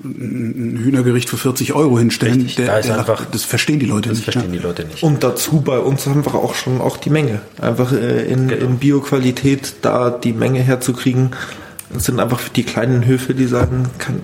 ein 0.05 0.81
Hühnergericht 0.83 1.29
für 1.29 1.39
40 1.39 1.73
Euro 1.73 1.99
hinstellen. 1.99 2.35
Richtig, 2.35 2.57
der, 2.57 2.67
da 2.67 2.81
der 2.81 2.99
einfach, 2.99 3.21
lacht, 3.21 3.35
das 3.35 3.45
verstehen 3.45 3.81
die 3.81 3.87
Leute 3.87 4.11
das 4.11 4.19
nicht. 4.19 4.29
Das 4.29 4.35
verstehen 4.35 4.55
ja. 4.55 4.61
die 4.61 4.67
Leute 4.67 4.85
nicht. 4.85 5.03
Und 5.03 5.25
dazu 5.25 5.63
bei 5.63 5.79
uns 5.79 6.07
haben 6.07 6.25
wir 6.25 6.35
auch 6.35 6.55
schon 6.55 6.81
auch 6.81 6.97
die 6.97 7.11
Menge. 7.11 7.41
Einfach 7.61 7.93
äh, 7.93 8.25
in, 8.25 8.49
genau. 8.49 8.65
in 8.65 8.79
Bioqualität 8.79 9.75
da 9.83 10.11
die 10.11 10.33
Menge 10.33 10.61
herzukriegen, 10.61 11.31
das 11.93 12.05
sind 12.05 12.21
einfach 12.21 12.49
die 12.49 12.65
kleinen 12.65 13.05
Höfe, 13.05 13.35
die 13.35 13.47
sagen, 13.47 13.91
kann, 13.99 14.21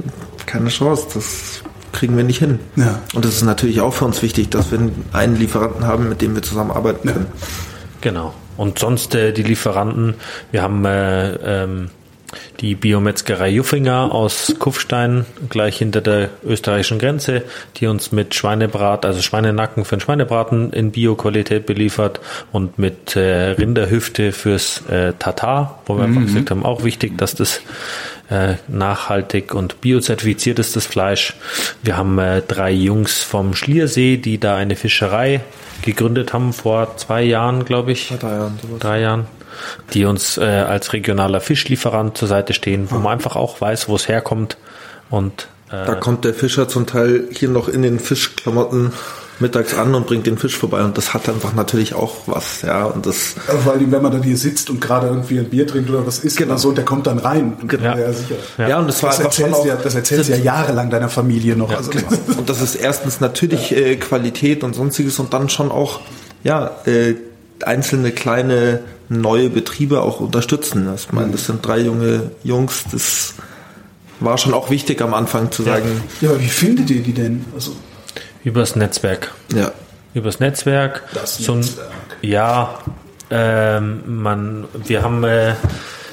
keine 0.47 0.69
Chance, 0.69 1.07
das 1.15 1.63
kriegen 1.93 2.17
wir 2.17 2.25
nicht 2.25 2.39
hin. 2.39 2.59
Ja. 2.77 3.01
Und 3.15 3.25
das 3.25 3.35
ist 3.35 3.43
natürlich 3.43 3.81
auch 3.81 3.95
für 3.95 4.05
uns 4.05 4.23
wichtig, 4.23 4.51
dass 4.51 4.71
wir 4.71 4.91
einen 5.13 5.37
Lieferanten 5.37 5.87
haben, 5.87 6.09
mit 6.09 6.23
dem 6.23 6.35
wir 6.35 6.43
zusammenarbeiten 6.43 7.09
können. 7.09 7.27
Genau. 8.01 8.35
Und 8.57 8.79
sonst 8.79 9.15
äh, 9.15 9.33
die 9.33 9.43
Lieferanten, 9.43 10.15
wir 10.53 10.63
haben 10.63 10.85
äh, 10.85 11.33
ähm, 11.65 11.91
die 12.61 12.75
Biometzgerei 12.75 13.49
Juffinger 13.51 14.13
aus 14.13 14.55
Kufstein, 14.59 15.27
gleich 15.49 15.79
hinter 15.79 16.01
der 16.01 16.31
österreichischen 16.45 16.99
Grenze, 16.99 17.43
die 17.77 17.87
uns 17.87 18.13
mit 18.13 18.35
Schweinebrat, 18.35 19.05
also 19.05 19.23
Schweinenacken 19.23 19.85
für 19.85 19.97
den 19.97 20.01
Schweinebraten 20.01 20.73
in 20.73 20.93
Bioqualität 20.93 21.67
beliefert 21.67 22.21
und 22.53 22.79
mit 22.79 23.17
äh, 23.17 23.51
Rinderhüfte 23.51 24.33
fürs 24.33 24.87
äh, 24.89 25.13
Tatar, 25.19 25.81
wo 25.87 25.97
wir 25.97 26.07
mhm. 26.07 26.19
einfach 26.19 26.27
gesagt 26.29 26.51
haben, 26.51 26.65
auch 26.65 26.85
wichtig, 26.85 27.17
dass 27.19 27.35
das 27.35 27.61
äh, 28.31 28.55
nachhaltig 28.69 29.55
und 29.55 29.81
biozertifiziert 29.81 30.59
ist, 30.59 30.77
das 30.77 30.87
Fleisch. 30.87 31.35
Wir 31.83 31.97
haben 31.97 32.19
äh, 32.19 32.43
drei 32.43 32.71
Jungs 32.71 33.23
vom 33.23 33.55
Schliersee, 33.55 34.17
die 34.19 34.39
da 34.39 34.57
eine 34.57 34.77
Fischerei 34.77 35.41
gegründet 35.83 36.33
haben 36.33 36.53
vor 36.53 36.97
zwei 36.97 37.23
Jahren, 37.23 37.65
glaube 37.65 37.93
ich. 37.93 38.13
Drei 38.21 38.35
Jahren. 38.35 38.59
Drei 38.79 39.01
Jahren 39.01 39.27
die 39.93 40.05
uns 40.05 40.39
äh, 40.39 40.43
als 40.43 40.93
regionaler 40.93 41.41
Fischlieferant 41.41 42.17
zur 42.17 42.29
Seite 42.29 42.55
stehen, 42.55 42.91
wo 42.91 42.99
man 42.99 43.13
einfach 43.13 43.37
auch 43.37 43.61
weiß, 43.61 43.89
wo 43.89 43.97
es 43.97 44.09
herkommt. 44.09 44.57
Und 45.11 45.49
äh, 45.71 45.87
da 45.87 45.95
kommt 45.95 46.25
der 46.25 46.35
Fischer 46.35 46.69
zum 46.69 46.87
Teil 46.87 47.29
hier 47.33 47.49
noch 47.49 47.69
in 47.69 47.83
den 47.83 47.99
Fischklamotten 47.99 48.93
mittags 49.41 49.75
an 49.75 49.95
und 49.95 50.07
bringt 50.07 50.27
den 50.27 50.39
Fisch 50.39 50.57
vorbei 50.57 50.83
und 50.85 50.97
das 50.99 51.15
hat 51.15 51.29
einfach 51.29 51.55
natürlich 51.55 51.95
auch 51.95 52.17
was, 52.27 52.63
ja 52.63 52.85
und 52.85 53.07
das. 53.07 53.35
vor 53.65 53.73
allem, 53.73 53.91
wenn 53.91 54.03
man 54.03 54.13
dann 54.13 54.23
hier 54.23 54.37
sitzt 54.37 54.71
und 54.71 54.81
gerade 54.81 55.09
irgendwie 55.09 55.39
ein 55.39 55.49
Bier 55.49 55.67
trinkt 55.67 55.89
oder 55.91 56.07
was 56.07 56.19
isst 56.21 56.37
genau. 56.37 56.53
oder 56.53 56.59
so, 56.59 56.69
und 56.69 56.79
der 56.79 56.85
kommt 56.85 57.07
dann 57.07 57.19
rein. 57.19 57.57
Genau. 57.67 57.97
Ja, 57.97 58.13
sicher. 58.13 58.35
Ja. 58.59 58.69
ja, 58.69 58.79
und 58.79 58.87
das 58.87 59.03
war 59.03 59.11
das 59.11 59.21
erzählst, 59.21 59.65
ja, 59.65 59.77
das 59.77 59.95
erzählst 59.95 60.29
du 60.29 60.35
ja 60.35 60.39
jahrelang 60.39 60.91
deiner 60.91 61.09
Familie 61.09 61.57
noch. 61.57 61.71
Ja, 61.71 61.79
also. 61.79 61.91
genau. 61.91 62.09
Und 62.37 62.49
das 62.49 62.61
ist 62.61 62.75
erstens 62.75 63.21
natürlich 63.21 63.75
äh, 63.75 63.97
Qualität 63.97 64.63
und 64.63 64.75
sonstiges 64.75 65.19
und 65.19 65.33
dann 65.33 65.49
schon 65.49 65.71
auch 65.71 66.01
ja 66.45 66.71
äh, 66.85 67.15
einzelne 67.65 68.13
kleine 68.13 68.81
neue 69.11 69.51
Betriebe 69.51 70.01
auch 70.01 70.21
unterstützen. 70.21 70.89
Ich 70.95 71.13
meine, 71.13 71.33
das 71.33 71.47
sind 71.47 71.67
drei 71.67 71.81
junge 71.81 72.31
Jungs, 72.45 72.85
das 72.91 73.35
war 74.21 74.39
schon 74.39 74.55
auch 74.55 74.71
wichtig 74.71 75.03
am 75.03 75.15
Anfang 75.15 75.51
zu 75.51 75.63
sagen. 75.63 76.03
Ja, 76.21 76.31
aber 76.31 76.41
wie 76.41 76.49
findet 76.49 76.91
ihr 76.91 77.03
die 77.03 77.13
denn? 77.13 77.45
Also 77.55 77.73
Übers 78.45 78.77
Netzwerk. 78.77 79.35
Ja. 79.55 79.73
Übers 80.15 80.41
Netzwerk. 80.41 81.03
Das 81.13 81.37
so 81.39 81.57
Netzwerk. 81.57 81.91
ja, 82.23 82.79
ähm, 83.31 84.23
man, 84.23 84.65
wir 84.87 85.03
haben 85.03 85.25
äh, 85.25 85.55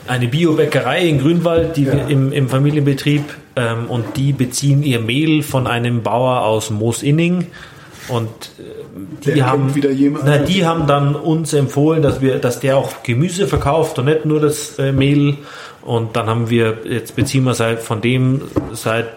eine 0.08 0.28
Biobäckerei 0.28 1.08
in 1.08 1.20
Grünwald, 1.20 1.78
die 1.78 1.84
ja. 1.84 1.94
im, 1.94 2.32
im 2.32 2.50
Familienbetrieb 2.50 3.24
ähm, 3.56 3.86
und 3.90 4.18
die 4.18 4.34
beziehen 4.34 4.84
ihr 4.84 5.00
Mehl 5.00 5.44
von 5.44 5.68
einem 5.68 6.04
Bauer 6.04 6.42
aus 6.42 6.70
Moosinning 6.70 7.48
Und 8.10 8.30
äh, 9.26 9.34
die 9.34 9.44
haben, 9.44 9.74
na, 10.24 10.38
die 10.38 10.66
haben 10.66 10.88
dann 10.88 11.16
uns 11.16 11.54
empfohlen, 11.54 12.02
dass 12.02 12.22
wir, 12.22 12.40
dass 12.40 12.60
der 12.60 12.78
auch 12.78 13.04
Gemüse 13.04 13.48
verkauft 13.48 14.00
und 14.00 14.06
nicht 14.06 14.26
nur 14.26 14.40
das 14.40 14.80
äh, 14.80 14.92
Mehl. 14.92 15.38
Und 15.82 16.16
dann 16.16 16.28
haben 16.28 16.50
wir, 16.50 16.80
jetzt 16.90 17.16
beziehen 17.16 17.44
wir 17.44 17.54
seit, 17.54 17.80
von 17.80 18.02
dem 18.02 18.42
seit 18.74 19.08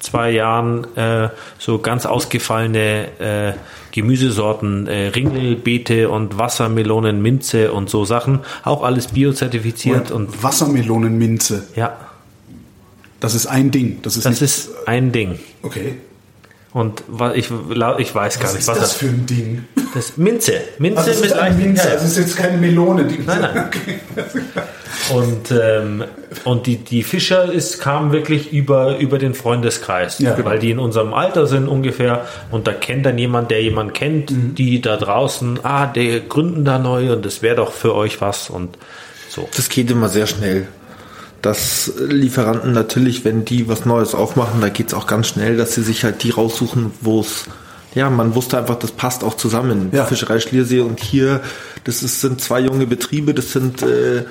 zwei 0.00 0.30
Jahren 0.30 0.86
äh, 0.96 1.28
so 1.58 1.78
ganz 1.78 2.06
ausgefallene 2.06 3.08
äh, 3.18 3.52
Gemüsesorten, 3.92 4.86
äh, 4.86 5.08
Ringelbeete 5.08 6.08
und 6.10 6.38
Wassermelonen, 6.38 7.22
Minze 7.22 7.72
und 7.72 7.88
so 7.88 8.04
Sachen. 8.04 8.40
Auch 8.64 8.82
alles 8.82 9.08
biozertifiziert. 9.08 10.10
Und, 10.10 10.28
und 10.28 10.42
Wassermelonen, 10.42 11.16
Minze. 11.16 11.66
Ja. 11.74 11.96
Das 13.20 13.34
ist 13.34 13.46
ein 13.46 13.70
Ding. 13.70 13.98
Das 14.02 14.16
ist, 14.16 14.26
das 14.26 14.42
ist 14.42 14.70
ein 14.86 15.12
Ding. 15.12 15.38
Okay. 15.62 15.96
Und 16.72 17.02
ich, 17.34 17.50
ich 17.98 18.14
weiß 18.14 18.38
gar 18.40 18.48
was 18.48 18.54
nicht, 18.54 18.68
was 18.68 18.76
ist 18.76 18.82
das 18.82 18.92
für 18.92 19.06
ein 19.06 19.24
Ding? 19.24 19.64
Das 19.94 20.18
Minze. 20.18 20.60
Minze 20.78 21.00
also 21.00 21.22
mit 21.22 21.30
leichten 21.30 21.62
Minze. 21.62 21.88
Das 21.90 22.04
ist 22.04 22.18
jetzt 22.18 22.36
keine 22.36 22.58
Melone. 22.58 23.04
Die 23.04 23.18
nein, 23.18 23.40
nein. 23.40 23.64
Okay. 23.68 24.00
Und, 25.14 25.50
ähm, 25.52 26.04
und 26.44 26.66
die, 26.66 26.76
die 26.76 27.02
Fischer 27.02 27.50
ist, 27.50 27.80
kam 27.80 28.12
wirklich 28.12 28.52
über, 28.52 28.98
über 28.98 29.18
den 29.18 29.32
Freundeskreis, 29.32 30.18
ja, 30.18 30.36
weil 30.44 30.58
die 30.58 30.70
in 30.70 30.78
unserem 30.78 31.14
Alter 31.14 31.46
sind 31.46 31.68
ungefähr. 31.68 32.26
Und 32.50 32.66
da 32.66 32.72
kennt 32.72 33.06
dann 33.06 33.16
jemand, 33.16 33.50
der 33.50 33.62
jemand 33.62 33.94
kennt, 33.94 34.30
mhm. 34.30 34.54
die 34.54 34.82
da 34.82 34.96
draußen, 34.96 35.60
ah, 35.62 35.86
der 35.86 36.20
gründen 36.20 36.64
da 36.64 36.78
neu 36.78 37.12
und 37.12 37.24
das 37.24 37.40
wäre 37.40 37.56
doch 37.56 37.72
für 37.72 37.94
euch 37.94 38.20
was 38.20 38.50
und 38.50 38.76
so. 39.30 39.48
Das 39.56 39.70
geht 39.70 39.90
immer 39.90 40.08
sehr 40.08 40.26
schnell 40.26 40.68
dass 41.48 41.90
Lieferanten 41.98 42.72
natürlich, 42.72 43.24
wenn 43.24 43.46
die 43.46 43.68
was 43.68 43.86
Neues 43.86 44.14
aufmachen, 44.14 44.60
da 44.60 44.68
geht 44.68 44.88
es 44.88 44.94
auch 44.94 45.06
ganz 45.06 45.28
schnell, 45.28 45.56
dass 45.56 45.74
sie 45.74 45.82
sich 45.82 46.04
halt 46.04 46.22
die 46.22 46.28
raussuchen, 46.28 46.90
wo 47.00 47.20
es, 47.20 47.46
ja, 47.94 48.10
man 48.10 48.34
wusste 48.34 48.58
einfach, 48.58 48.78
das 48.78 48.92
passt 48.92 49.24
auch 49.24 49.34
zusammen. 49.34 49.88
Ja. 49.92 50.04
Fischerei 50.04 50.40
Schliersee 50.40 50.80
und 50.80 51.00
hier, 51.00 51.40
das 51.84 52.02
ist, 52.02 52.20
sind 52.20 52.42
zwei 52.42 52.60
junge 52.60 52.86
Betriebe, 52.86 53.32
das 53.32 53.52
sind 53.52 53.80
äh, 53.80 54.24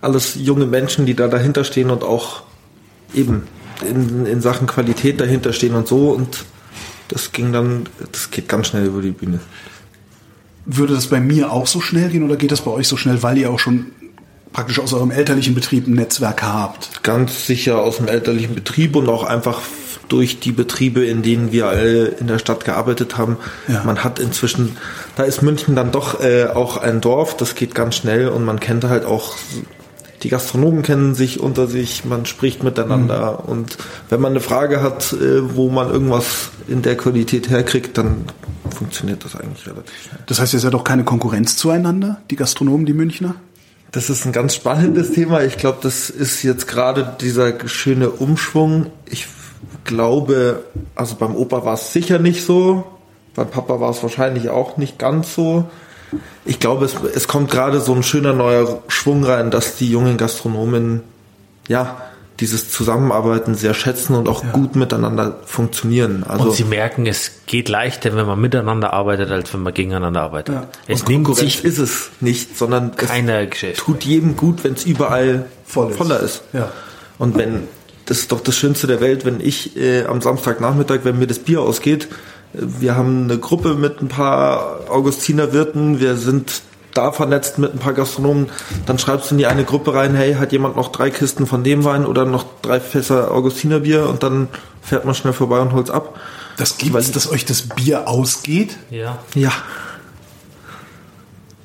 alles 0.00 0.36
junge 0.36 0.64
Menschen, 0.64 1.06
die 1.06 1.14
da 1.14 1.26
dahinter 1.26 1.64
stehen 1.64 1.90
und 1.90 2.04
auch 2.04 2.44
eben 3.14 3.48
in, 3.84 4.26
in 4.26 4.40
Sachen 4.40 4.68
Qualität 4.68 5.20
dahinter 5.20 5.52
stehen 5.52 5.74
und 5.74 5.88
so 5.88 6.10
und 6.10 6.44
das 7.08 7.32
ging 7.32 7.52
dann, 7.52 7.88
das 8.12 8.30
geht 8.30 8.48
ganz 8.48 8.68
schnell 8.68 8.86
über 8.86 9.02
die 9.02 9.10
Bühne. 9.10 9.40
Würde 10.66 10.94
das 10.94 11.08
bei 11.08 11.18
mir 11.18 11.50
auch 11.50 11.66
so 11.66 11.80
schnell 11.80 12.10
gehen 12.10 12.22
oder 12.22 12.36
geht 12.36 12.52
das 12.52 12.60
bei 12.60 12.70
euch 12.70 12.86
so 12.86 12.96
schnell, 12.96 13.24
weil 13.24 13.38
ihr 13.38 13.50
auch 13.50 13.58
schon 13.58 13.86
praktisch 14.52 14.78
aus 14.78 14.92
eurem 14.92 15.10
elterlichen 15.10 15.54
Betrieb 15.54 15.86
ein 15.86 15.94
Netzwerk 15.94 16.42
habt? 16.42 17.02
Ganz 17.02 17.46
sicher 17.46 17.78
aus 17.78 17.98
dem 17.98 18.08
elterlichen 18.08 18.54
Betrieb 18.54 18.96
und 18.96 19.08
auch 19.08 19.24
einfach 19.24 19.60
durch 20.10 20.40
die 20.40 20.52
Betriebe, 20.52 21.04
in 21.04 21.22
denen 21.22 21.52
wir 21.52 21.68
alle 21.68 22.08
in 22.08 22.26
der 22.26 22.38
Stadt 22.38 22.64
gearbeitet 22.64 23.16
haben. 23.16 23.36
Ja. 23.68 23.84
Man 23.84 24.02
hat 24.02 24.18
inzwischen, 24.18 24.76
da 25.16 25.22
ist 25.22 25.42
München 25.42 25.76
dann 25.76 25.92
doch 25.92 26.20
äh, 26.20 26.46
auch 26.46 26.76
ein 26.76 27.00
Dorf, 27.00 27.36
das 27.36 27.54
geht 27.54 27.74
ganz 27.74 27.96
schnell 27.96 28.28
und 28.28 28.44
man 28.44 28.58
kennt 28.60 28.84
halt 28.84 29.04
auch, 29.04 29.36
die 30.22 30.28
Gastronomen 30.28 30.82
kennen 30.82 31.14
sich 31.14 31.40
unter 31.40 31.66
sich, 31.68 32.04
man 32.04 32.26
spricht 32.26 32.62
miteinander 32.62 33.40
mhm. 33.44 33.52
und 33.52 33.78
wenn 34.08 34.20
man 34.20 34.32
eine 34.32 34.40
Frage 34.40 34.82
hat, 34.82 35.12
äh, 35.12 35.54
wo 35.54 35.70
man 35.70 35.88
irgendwas 35.88 36.50
in 36.66 36.82
der 36.82 36.96
Qualität 36.96 37.48
herkriegt, 37.48 37.96
dann 37.96 38.24
funktioniert 38.74 39.24
das 39.24 39.36
eigentlich 39.36 39.66
relativ 39.66 39.94
schnell. 40.02 40.20
Das 40.26 40.40
heißt, 40.40 40.54
ihr 40.54 40.60
seid 40.60 40.74
auch 40.74 40.84
keine 40.84 41.04
Konkurrenz 41.04 41.56
zueinander, 41.56 42.20
die 42.30 42.36
Gastronomen, 42.36 42.84
die 42.84 42.94
Münchner? 42.94 43.36
Das 43.92 44.08
ist 44.08 44.24
ein 44.24 44.32
ganz 44.32 44.54
spannendes 44.54 45.12
Thema. 45.12 45.42
Ich 45.42 45.56
glaube, 45.56 45.78
das 45.82 46.10
ist 46.10 46.42
jetzt 46.42 46.68
gerade 46.68 47.16
dieser 47.20 47.68
schöne 47.68 48.10
Umschwung. 48.10 48.86
Ich 49.06 49.26
glaube, 49.84 50.64
also 50.94 51.16
beim 51.16 51.34
Opa 51.34 51.64
war 51.64 51.74
es 51.74 51.92
sicher 51.92 52.18
nicht 52.18 52.44
so. 52.44 52.84
Beim 53.34 53.50
Papa 53.50 53.80
war 53.80 53.90
es 53.90 54.02
wahrscheinlich 54.02 54.48
auch 54.48 54.76
nicht 54.76 54.98
ganz 54.98 55.34
so. 55.34 55.68
Ich 56.44 56.60
glaube, 56.60 56.84
es, 56.84 56.94
es 57.14 57.28
kommt 57.28 57.50
gerade 57.50 57.80
so 57.80 57.94
ein 57.94 58.02
schöner 58.02 58.32
neuer 58.32 58.82
Schwung 58.88 59.24
rein, 59.24 59.50
dass 59.50 59.76
die 59.76 59.90
jungen 59.90 60.16
Gastronomen, 60.16 61.02
ja, 61.68 62.02
dieses 62.40 62.70
Zusammenarbeiten 62.70 63.54
sehr 63.54 63.74
schätzen 63.74 64.14
und 64.14 64.28
auch 64.28 64.42
ja. 64.42 64.50
gut 64.50 64.74
miteinander 64.74 65.38
funktionieren. 65.44 66.24
Also 66.26 66.46
und 66.46 66.54
sie 66.54 66.64
merken, 66.64 67.06
es 67.06 67.42
geht 67.46 67.68
leichter, 67.68 68.16
wenn 68.16 68.26
man 68.26 68.40
miteinander 68.40 68.92
arbeitet, 68.92 69.30
als 69.30 69.52
wenn 69.52 69.62
man 69.62 69.74
gegeneinander 69.74 70.22
arbeitet. 70.22 70.54
Ja. 70.54 70.68
Es 70.86 71.02
und 71.02 71.08
nimmt 71.08 71.36
sich 71.36 71.64
ist 71.64 71.78
es 71.78 72.10
nicht, 72.20 72.56
sondern 72.56 72.96
keiner 72.96 73.46
Geschäft. 73.46 73.78
tut 73.78 74.04
jedem 74.04 74.36
gut, 74.36 74.64
wenn 74.64 74.74
es 74.74 74.84
überall 74.84 75.46
Voll 75.64 75.90
ist. 75.90 75.96
voller 75.96 76.20
ist. 76.20 76.42
Ja. 76.52 76.72
Und 77.18 77.36
wenn 77.36 77.68
das 78.06 78.18
ist 78.18 78.32
doch 78.32 78.40
das 78.40 78.56
Schönste 78.56 78.88
der 78.88 79.00
Welt, 79.00 79.24
wenn 79.24 79.40
ich 79.40 79.76
äh, 79.76 80.04
am 80.04 80.20
Samstagnachmittag, 80.20 81.00
wenn 81.04 81.20
mir 81.20 81.28
das 81.28 81.38
Bier 81.38 81.60
ausgeht, 81.60 82.08
äh, 82.54 82.58
wir 82.80 82.96
haben 82.96 83.24
eine 83.24 83.38
Gruppe 83.38 83.74
mit 83.74 84.02
ein 84.02 84.08
paar 84.08 84.80
Augustinerwirten, 84.88 86.00
wir 86.00 86.16
sind 86.16 86.62
da 86.94 87.12
vernetzt 87.12 87.58
mit 87.58 87.72
ein 87.72 87.78
paar 87.78 87.92
Gastronomen, 87.92 88.50
dann 88.86 88.98
schreibst 88.98 89.30
du 89.30 89.34
in 89.34 89.38
die 89.38 89.46
eine 89.46 89.64
Gruppe 89.64 89.94
rein, 89.94 90.14
hey, 90.14 90.34
hat 90.34 90.52
jemand 90.52 90.76
noch 90.76 90.92
drei 90.92 91.10
Kisten 91.10 91.46
von 91.46 91.64
dem 91.64 91.84
Wein 91.84 92.06
oder 92.06 92.24
noch 92.24 92.44
drei 92.62 92.80
Fässer 92.80 93.30
Augustinerbier 93.32 94.08
und 94.08 94.22
dann 94.22 94.48
fährt 94.82 95.04
man 95.04 95.14
schnell 95.14 95.32
vorbei 95.32 95.60
und 95.60 95.72
holt's 95.72 95.90
ab. 95.90 96.18
Das 96.56 96.78
gibt 96.78 96.94
es, 96.96 97.12
dass 97.12 97.30
euch 97.30 97.44
das 97.44 97.62
Bier 97.62 98.08
ausgeht? 98.08 98.76
Ja. 98.90 99.18
Ja. 99.34 99.52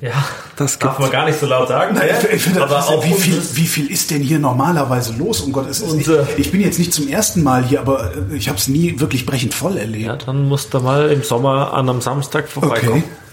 Ja, 0.00 0.12
das 0.56 0.78
darf 0.78 0.98
man 0.98 1.10
gar 1.10 1.24
nicht 1.24 1.40
so 1.40 1.46
laut 1.46 1.68
sagen. 1.68 1.94
Naja, 1.94 2.16
ich 2.30 2.42
finde, 2.42 2.62
aber 2.62 2.86
auch 2.86 3.02
wie 3.02 3.14
viel, 3.14 3.42
wie 3.54 3.66
viel 3.66 3.90
ist 3.90 4.10
denn 4.10 4.20
hier 4.20 4.38
normalerweise 4.38 5.14
los? 5.14 5.40
Um 5.40 5.52
Gottes 5.52 5.80
Willen. 5.80 6.00
Ich, 6.00 6.38
ich, 6.38 6.52
bin 6.52 6.60
jetzt 6.60 6.78
nicht 6.78 6.92
zum 6.92 7.08
ersten 7.08 7.42
Mal 7.42 7.64
hier, 7.64 7.80
aber 7.80 8.12
äh, 8.14 8.36
ich 8.36 8.48
habe 8.48 8.58
es 8.58 8.68
nie 8.68 9.00
wirklich 9.00 9.24
brechend 9.24 9.54
voll 9.54 9.78
erlebt. 9.78 10.04
Ja, 10.04 10.16
dann 10.16 10.48
musst 10.48 10.74
du 10.74 10.80
mal 10.80 11.10
im 11.10 11.22
Sommer 11.22 11.72
an 11.72 11.88
einem 11.88 12.02
Samstag 12.02 12.48
vorbeikommen. 12.48 13.04
Okay. 13.04 13.25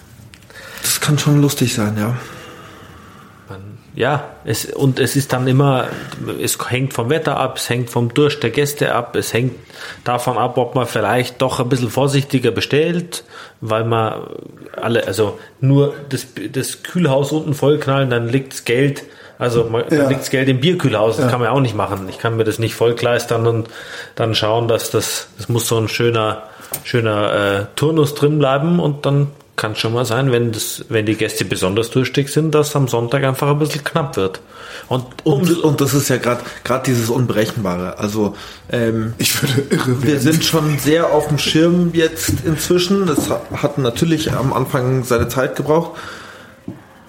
Das 0.84 1.02
kann 1.02 1.18
schon 1.18 1.42
lustig 1.42 1.74
sein, 1.74 1.98
ja. 1.98 2.16
Ja, 3.96 4.32
es, 4.44 4.66
und 4.66 5.00
es 5.00 5.16
ist 5.16 5.34
dann 5.34 5.48
immer, 5.48 5.88
es 6.42 6.58
hängt 6.72 6.94
vom 6.94 7.12
Wetter 7.12 7.38
ab, 7.38 7.58
es 7.58 7.70
hängt 7.70 7.92
vom 7.92 8.12
Durst 8.12 8.42
der 8.42 8.50
Gäste 8.50 8.96
ab, 8.96 9.16
es 9.16 9.34
hängt 9.34 9.54
davon 10.04 10.38
ab, 10.40 10.58
ob 10.58 10.74
man 10.74 10.88
vielleicht 10.88 11.40
doch 11.44 11.60
ein 11.60 11.70
bisschen 11.70 11.92
vorsichtiger 11.92 12.50
bestellt, 12.50 13.24
weil 13.62 13.84
man 13.84 14.24
alle, 14.76 15.06
also 15.06 15.38
nur 15.62 15.94
das, 16.10 16.26
das 16.52 16.82
Kühlhaus 16.82 17.32
unten 17.32 17.54
vollknallen, 17.54 18.10
dann 18.10 18.30
liegt 18.30 18.54
das 18.54 18.66
Geld, 18.66 19.04
also 19.38 19.66
man, 19.66 19.84
ja. 19.84 19.98
dann 19.98 20.10
liegt 20.10 20.22
das 20.22 20.32
Geld 20.32 20.50
im 20.50 20.60
Bierkühlhaus, 20.60 21.18
das 21.18 21.26
ja. 21.26 21.32
kann 21.32 21.42
man 21.42 21.50
auch 21.50 21.60
nicht 21.60 21.76
machen. 21.76 22.10
Ich 22.10 22.18
kann 22.18 22.36
mir 22.36 22.46
das 22.46 22.58
nicht 22.58 22.74
vollkleistern 22.74 23.46
und 23.46 23.70
dann 24.16 24.34
schauen, 24.34 24.68
dass 24.68 24.90
das, 24.90 25.28
das 25.38 25.50
muss 25.50 25.68
so 25.68 25.78
ein 25.78 25.88
schöner, 25.88 26.44
schöner 26.84 27.34
äh, 27.34 27.66
Turnus 27.76 28.16
drin 28.16 28.40
bleiben 28.40 28.80
und 28.80 29.06
dann 29.06 29.28
kann 29.56 29.76
schon 29.76 29.94
mal 29.94 30.06
sein, 30.06 30.32
wenn, 30.32 30.52
das, 30.52 30.86
wenn 30.90 31.06
die 31.06 31.16
Gäste 31.16 31.46
besonders 31.46 31.92
durstig 31.92 32.30
sind, 32.30 32.56
dass 32.56 32.76
am 32.76 32.88
Sonntag 32.88 33.24
einfach 33.24 33.50
ein 33.50 33.60
bisschen 33.60 33.84
knapp 33.84 34.18
wird. 34.18 34.42
Und, 34.90 35.06
und, 35.24 35.64
und 35.64 35.80
das 35.80 35.94
ist 35.94 36.10
ja 36.10 36.18
gerade 36.18 36.42
gerade 36.64 36.86
dieses 36.86 37.10
Unberechenbare. 37.10 38.00
Also 38.00 38.36
ähm, 38.72 39.14
ich 39.20 39.42
würde 39.42 39.62
irre 39.70 40.04
Wir 40.04 40.20
sind 40.20 40.44
schon 40.44 40.80
sehr 40.80 41.12
auf 41.12 41.28
dem 41.28 41.38
Schirm 41.38 41.92
jetzt 41.94 42.34
inzwischen. 42.46 43.06
Das 43.06 43.30
hat 43.30 43.78
natürlich 43.78 44.32
am 44.34 44.54
Anfang 44.54 45.04
seine 45.04 45.28
Zeit 45.28 45.56
gebraucht. 45.56 46.00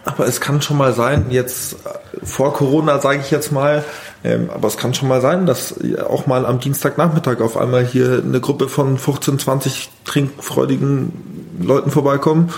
Aber 0.04 0.26
es 0.26 0.38
kann 0.42 0.60
schon 0.60 0.76
mal 0.76 0.92
sein, 0.92 1.26
jetzt 1.30 1.76
vor 2.22 2.52
Corona 2.52 2.98
sage 3.00 3.20
ich 3.24 3.30
jetzt 3.30 3.52
mal, 3.52 3.82
ähm, 4.22 4.50
aber 4.52 4.68
es 4.68 4.76
kann 4.76 4.92
schon 4.92 5.08
mal 5.08 5.22
sein, 5.22 5.46
dass 5.46 5.76
auch 6.06 6.26
mal 6.26 6.44
am 6.44 6.60
Dienstagnachmittag 6.60 7.40
auf 7.40 7.56
einmal 7.56 7.86
hier 7.86 8.22
eine 8.22 8.40
Gruppe 8.40 8.68
von 8.68 8.98
15, 8.98 9.38
20 9.38 9.90
trinkfreudigen 10.04 11.43
Leuten 11.58 11.90
vorbeikommen 11.90 12.52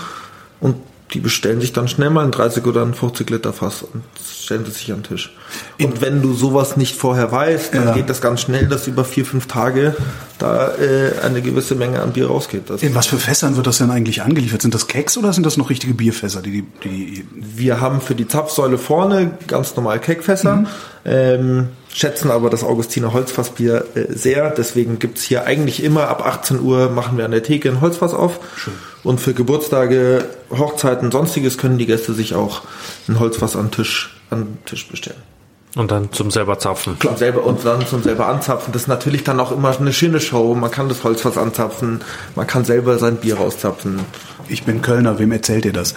und 0.59 0.75
die 1.13 1.19
bestellen 1.19 1.61
sich 1.61 1.71
dann 1.71 1.87
schnell 1.87 2.09
mal 2.09 2.25
ein 2.25 2.31
30 2.31 2.65
oder 2.65 2.81
ein 2.81 2.93
50 2.93 3.29
Liter 3.29 3.53
Fass 3.53 3.81
und 3.81 4.03
stellen 4.29 4.65
das 4.65 4.75
sich 4.75 4.91
am 4.91 5.03
Tisch. 5.03 5.33
Und 5.81 6.01
wenn 6.01 6.21
du 6.21 6.33
sowas 6.33 6.75
nicht 6.75 6.97
vorher 6.97 7.31
weißt, 7.31 7.73
dann 7.73 7.87
ja. 7.87 7.93
geht 7.93 8.09
das 8.09 8.19
ganz 8.19 8.41
schnell, 8.41 8.67
dass 8.67 8.87
über 8.87 9.05
vier, 9.05 9.25
fünf 9.25 9.47
Tage 9.47 9.95
da 10.37 10.75
äh, 10.75 11.13
eine 11.23 11.41
gewisse 11.41 11.75
Menge 11.75 12.01
an 12.01 12.11
Bier 12.11 12.27
rausgeht. 12.27 12.69
Das 12.69 12.83
In 12.83 12.93
was 12.93 13.07
für 13.07 13.17
Fässern 13.17 13.55
wird 13.55 13.67
das 13.67 13.77
denn 13.77 13.89
eigentlich 13.89 14.21
angeliefert? 14.21 14.61
Sind 14.61 14.73
das 14.73 14.87
Keks 14.87 15.17
oder 15.17 15.31
sind 15.31 15.45
das 15.45 15.55
noch 15.55 15.69
richtige 15.69 15.93
Bierfässer? 15.93 16.41
Die, 16.41 16.63
die, 16.83 17.25
Wir 17.31 17.79
haben 17.79 18.01
für 18.01 18.15
die 18.15 18.27
Zapfsäule 18.27 18.77
vorne 18.77 19.31
ganz 19.47 19.75
normal 19.77 19.99
Keckfässer. 19.99 20.57
Mhm. 20.57 20.67
Ähm, 21.07 21.69
schätzen 21.93 22.29
aber 22.29 22.49
das 22.49 22.63
Augustiner 22.63 23.13
Holzfassbier 23.13 23.85
äh, 23.95 24.13
sehr. 24.13 24.49
Deswegen 24.49 24.99
gibt's 24.99 25.23
hier 25.23 25.45
eigentlich 25.45 25.81
immer 25.83 26.09
ab 26.09 26.25
18 26.25 26.59
Uhr 26.59 26.89
machen 26.89 27.17
wir 27.17 27.25
an 27.25 27.31
der 27.31 27.43
Theke 27.43 27.69
ein 27.69 27.79
Holzfass 27.79 28.13
auf. 28.13 28.39
Schön. 28.57 28.73
Und 29.03 29.21
für 29.21 29.33
Geburtstage, 29.33 30.25
Hochzeiten, 30.51 31.11
sonstiges 31.11 31.57
können 31.57 31.77
die 31.77 31.85
Gäste 31.85 32.13
sich 32.13 32.35
auch 32.35 32.63
ein 33.07 33.19
Holzfass 33.19 33.55
an 33.55 33.71
Tisch, 33.71 34.19
an 34.29 34.57
Tisch 34.65 34.87
bestellen. 34.89 35.21
Und 35.75 35.91
dann 35.91 36.11
zum 36.11 36.29
selber 36.29 36.59
zapfen. 36.59 36.97
Klar, 36.99 37.17
selber, 37.17 37.43
und 37.43 37.63
dann 37.63 37.85
zum 37.85 38.01
selber 38.03 38.27
anzapfen. 38.27 38.73
Das 38.73 38.83
ist 38.83 38.87
natürlich 38.87 39.23
dann 39.23 39.39
auch 39.39 39.51
immer 39.51 39.77
eine 39.79 39.93
schöne 39.93 40.19
Show. 40.19 40.55
Man 40.55 40.71
kann 40.71 40.89
das 40.89 41.03
Holzfass 41.03 41.37
anzapfen, 41.37 42.01
man 42.35 42.47
kann 42.47 42.65
selber 42.65 42.97
sein 42.97 43.17
Bier 43.17 43.37
rauszapfen 43.37 43.99
ich 44.49 44.63
bin 44.63 44.81
Kölner, 44.81 45.19
wem 45.19 45.31
erzählt 45.31 45.65
ihr 45.65 45.73
das? 45.73 45.93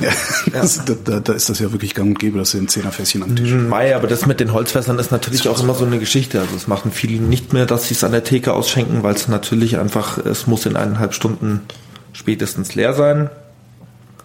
das 0.52 0.84
da, 0.84 1.20
da, 1.20 1.32
ist 1.32 1.48
das 1.48 1.58
ja 1.58 1.72
wirklich 1.72 1.94
gang 1.94 2.10
und 2.10 2.18
gäbe, 2.18 2.38
dass 2.38 2.52
sie 2.52 2.58
ein 2.58 2.68
Zehnerfässchen 2.68 3.22
am 3.22 3.36
Tisch 3.36 3.52
Mei, 3.52 3.94
aber 3.94 4.06
das 4.06 4.26
mit 4.26 4.40
den 4.40 4.52
Holzfässern 4.52 4.98
ist 4.98 5.12
natürlich 5.12 5.48
auch 5.48 5.62
immer 5.62 5.74
so 5.74 5.84
eine 5.84 5.98
Geschichte. 5.98 6.40
Also 6.40 6.56
es 6.56 6.66
machen 6.66 6.92
viele 6.92 7.22
nicht 7.22 7.52
mehr, 7.52 7.66
dass 7.66 7.88
sie 7.88 7.94
es 7.94 8.04
an 8.04 8.12
der 8.12 8.24
Theke 8.24 8.52
ausschenken, 8.52 9.02
weil 9.02 9.14
es 9.14 9.28
natürlich 9.28 9.78
einfach, 9.78 10.18
es 10.18 10.46
muss 10.46 10.66
in 10.66 10.76
eineinhalb 10.76 11.14
Stunden 11.14 11.62
spätestens 12.12 12.74
leer 12.74 12.94
sein. 12.94 13.30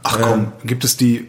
Ach 0.04 0.20
komm, 0.22 0.40
ähm, 0.40 0.52
gibt 0.64 0.84
es 0.84 0.98
die 0.98 1.28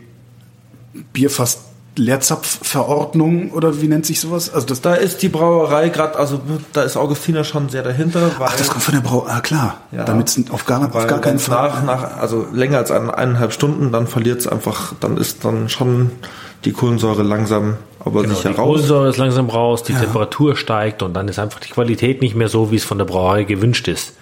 Bierfass 1.12 1.67
Leerzapfverordnung 1.98 3.50
oder 3.50 3.80
wie 3.80 3.88
nennt 3.88 4.06
sich 4.06 4.20
sowas? 4.20 4.52
Also 4.52 4.66
das 4.66 4.80
da 4.80 4.94
ist 4.94 5.22
die 5.22 5.28
Brauerei 5.28 5.88
gerade, 5.88 6.18
also 6.18 6.40
da 6.72 6.82
ist 6.82 6.96
Augustiner 6.96 7.44
schon 7.44 7.68
sehr 7.68 7.82
dahinter. 7.82 8.30
Ach, 8.38 8.56
das 8.56 8.68
kommt 8.68 8.82
von 8.82 8.94
der 8.94 9.00
Brauerei, 9.00 9.32
ah, 9.32 9.40
klar. 9.40 9.80
Ja, 9.92 10.04
damit 10.04 10.28
es 10.28 10.50
auf 10.50 10.64
gar, 10.64 10.82
auf 10.82 11.06
gar 11.06 11.20
keinen 11.20 11.38
Fall. 11.38 11.68
Nach, 11.68 11.84
nach, 11.84 12.16
also 12.18 12.46
länger 12.52 12.78
als 12.78 12.90
eineinhalb 12.90 13.52
Stunden, 13.52 13.92
dann 13.92 14.06
verliert 14.06 14.40
es 14.40 14.46
einfach, 14.46 14.94
dann 15.00 15.16
ist 15.16 15.44
dann 15.44 15.68
schon 15.68 16.12
die 16.64 16.72
Kohlensäure 16.72 17.22
langsam 17.22 17.76
aber 18.00 18.22
genau, 18.22 18.34
sicher 18.34 18.50
die 18.50 18.54
raus. 18.56 18.66
Die 18.66 18.72
Kohlensäure 18.72 19.08
ist 19.08 19.16
langsam 19.16 19.50
raus, 19.50 19.82
die 19.82 19.92
ja. 19.92 20.00
Temperatur 20.00 20.56
steigt 20.56 21.02
und 21.02 21.14
dann 21.14 21.28
ist 21.28 21.38
einfach 21.38 21.60
die 21.60 21.70
Qualität 21.70 22.22
nicht 22.22 22.34
mehr 22.34 22.48
so, 22.48 22.70
wie 22.70 22.76
es 22.76 22.84
von 22.84 22.98
der 22.98 23.04
Brauerei 23.04 23.44
gewünscht 23.44 23.88
ist. 23.88 24.14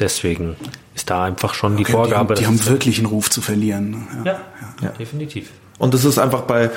Deswegen 0.00 0.56
ist 1.04 1.10
da 1.10 1.24
einfach 1.24 1.54
schon 1.54 1.74
okay, 1.74 1.84
die 1.84 1.92
Vorgabe. 1.92 2.34
Die 2.34 2.46
haben, 2.46 2.56
die 2.56 2.62
haben 2.62 2.70
wirklich 2.70 2.98
einen 2.98 3.06
Ruf 3.06 3.30
zu 3.30 3.42
verlieren. 3.42 4.06
Ja, 4.24 4.32
ja, 4.32 4.40
ja. 4.82 4.88
definitiv. 4.90 5.50
Und 5.76 5.92
das 5.92 6.04
ist 6.04 6.18
einfach 6.18 6.42
bei, 6.42 6.70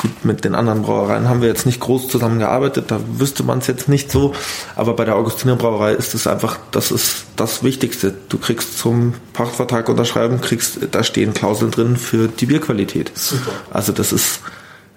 gut, 0.00 0.24
mit 0.24 0.44
den 0.44 0.54
anderen 0.54 0.82
Brauereien 0.82 1.28
haben 1.28 1.40
wir 1.40 1.48
jetzt 1.48 1.64
nicht 1.64 1.80
groß 1.80 2.08
zusammengearbeitet, 2.08 2.90
da 2.90 3.00
wüsste 3.18 3.42
man 3.42 3.58
es 3.58 3.68
jetzt 3.68 3.88
nicht 3.88 4.12
so, 4.12 4.34
aber 4.76 4.94
bei 4.94 5.06
der 5.06 5.16
Augustiner 5.16 5.56
Brauerei 5.56 5.92
ist 5.92 6.14
es 6.14 6.26
einfach, 6.26 6.58
das 6.72 6.90
ist 6.90 7.24
das 7.36 7.64
Wichtigste. 7.64 8.14
Du 8.28 8.36
kriegst 8.36 8.78
zum 8.78 9.14
Pachtvertrag 9.32 9.88
unterschreiben, 9.88 10.42
kriegst, 10.42 10.78
da 10.92 11.02
stehen 11.02 11.32
Klauseln 11.32 11.70
drin 11.70 11.96
für 11.96 12.28
die 12.28 12.46
Bierqualität. 12.46 13.12
Super. 13.16 13.50
Also 13.70 13.92
das 13.92 14.12
ist, 14.12 14.40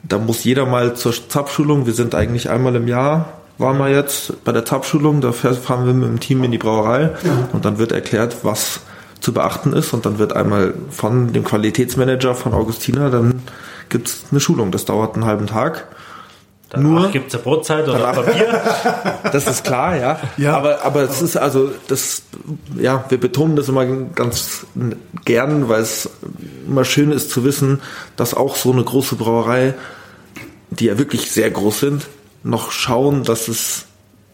da 0.04 0.18
muss 0.18 0.44
jeder 0.44 0.66
mal 0.66 0.94
zur 0.96 1.14
Zapfschulung, 1.14 1.86
wir 1.86 1.94
sind 1.94 2.16
eigentlich 2.16 2.50
einmal 2.50 2.76
im 2.76 2.90
Jahr, 2.90 3.39
waren 3.60 3.78
wir 3.78 3.90
jetzt 3.90 4.44
bei 4.44 4.52
der 4.52 4.66
Zapfschulung, 4.66 5.22
da 5.22 5.32
fahren 5.32 5.86
wir 5.86 5.94
mit 5.94 6.10
dem 6.10 6.20
Team 6.20 6.44
in 6.44 6.52
die 6.52 6.58
Brauerei 6.58 7.12
und 7.54 7.66
dann 7.66 7.78
wird 7.78 7.92
erklärt, 7.92 8.38
was 8.44 8.82
zu 9.20 9.34
beachten 9.34 9.74
ist 9.74 9.94
und 9.94 10.06
dann 10.06 10.18
wird 10.18 10.34
einmal 10.34 10.74
von 10.90 11.34
dem 11.34 11.44
Qualitätsmanager 11.44 12.36
von 12.36 12.54
Augustina, 12.54 13.10
dann 13.10 13.42
gibt 13.90 14.08
es 14.08 14.26
eine 14.32 14.40
Schulung. 14.40 14.72
Das 14.72 14.86
dauert 14.86 15.16
einen 15.16 15.26
halben 15.26 15.48
Tag. 15.48 15.88
Danach 16.70 17.02
Nur 17.02 17.12
gibt 17.12 17.30
es 17.30 17.34
eine 17.34 17.44
Brotzeit 17.44 17.88
oder 17.88 17.98
danach, 17.98 18.16
Papier. 18.24 18.62
das 19.32 19.48
ist 19.48 19.64
klar, 19.64 19.96
ja. 19.98 20.20
ja. 20.38 20.56
Aber, 20.56 20.86
aber 20.86 21.02
es 21.02 21.22
ist 21.22 21.36
also, 21.36 21.72
das, 21.88 22.22
ja, 22.80 23.04
wir 23.10 23.20
betonen 23.20 23.56
das 23.56 23.70
immer 23.70 23.86
ganz 23.86 24.68
gern, 25.26 25.68
weil 25.68 25.82
es 25.82 26.10
immer 26.68 26.86
schön 26.86 27.12
ist 27.12 27.32
zu 27.32 27.44
wissen, 27.44 27.82
dass 28.16 28.36
auch 28.36 28.56
so 28.56 28.72
eine 28.72 28.84
große 28.84 29.16
Brauerei, 29.16 29.74
die 30.70 30.86
ja 30.86 31.00
wirklich 31.00 31.32
sehr 31.32 31.50
groß 31.50 31.80
sind, 31.80 32.08
noch 32.44 32.72
schauen, 32.72 33.24
dass 33.24 33.48
es 33.48 33.86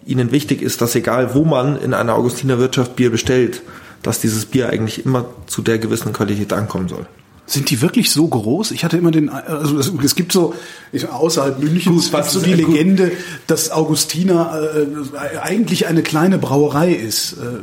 ihnen 0.06 0.32
wichtig 0.32 0.62
ist, 0.62 0.82
dass 0.82 0.96
egal 0.96 1.34
wo 1.34 1.44
man 1.44 1.80
in 1.80 1.94
einer 1.94 2.16
Augustiner 2.16 2.60
Wirtschaft 2.60 2.96
Bier 2.96 3.10
bestellt, 3.10 3.62
dass 4.04 4.20
dieses 4.20 4.46
Bier 4.46 4.70
eigentlich 4.70 5.06
immer 5.06 5.26
zu 5.48 5.62
der 5.62 5.80
gewissen 5.80 6.14
Qualität 6.14 6.54
ankommen 6.54 6.88
soll. 6.88 7.08
Sind 7.48 7.70
die 7.70 7.82
wirklich 7.82 8.12
so 8.12 8.28
groß? 8.28 8.72
Ich 8.72 8.84
hatte 8.84 8.98
immer 8.98 9.12
den, 9.12 9.30
also 9.30 9.78
es, 9.78 9.92
es 10.04 10.16
gibt 10.16 10.32
so 10.32 10.56
ich, 10.92 11.08
außerhalb 11.08 11.60
Münchens 11.60 12.12
was 12.12 12.34
so 12.34 12.42
die 12.42 12.54
Legende, 12.54 13.12
dass 13.46 13.70
Augustiner 13.70 14.60
äh, 14.76 15.38
eigentlich 15.38 15.86
eine 15.86 16.02
kleine 16.02 16.40
Brauerei 16.40 16.92
ist. 16.92 17.34
Äh, 17.34 17.60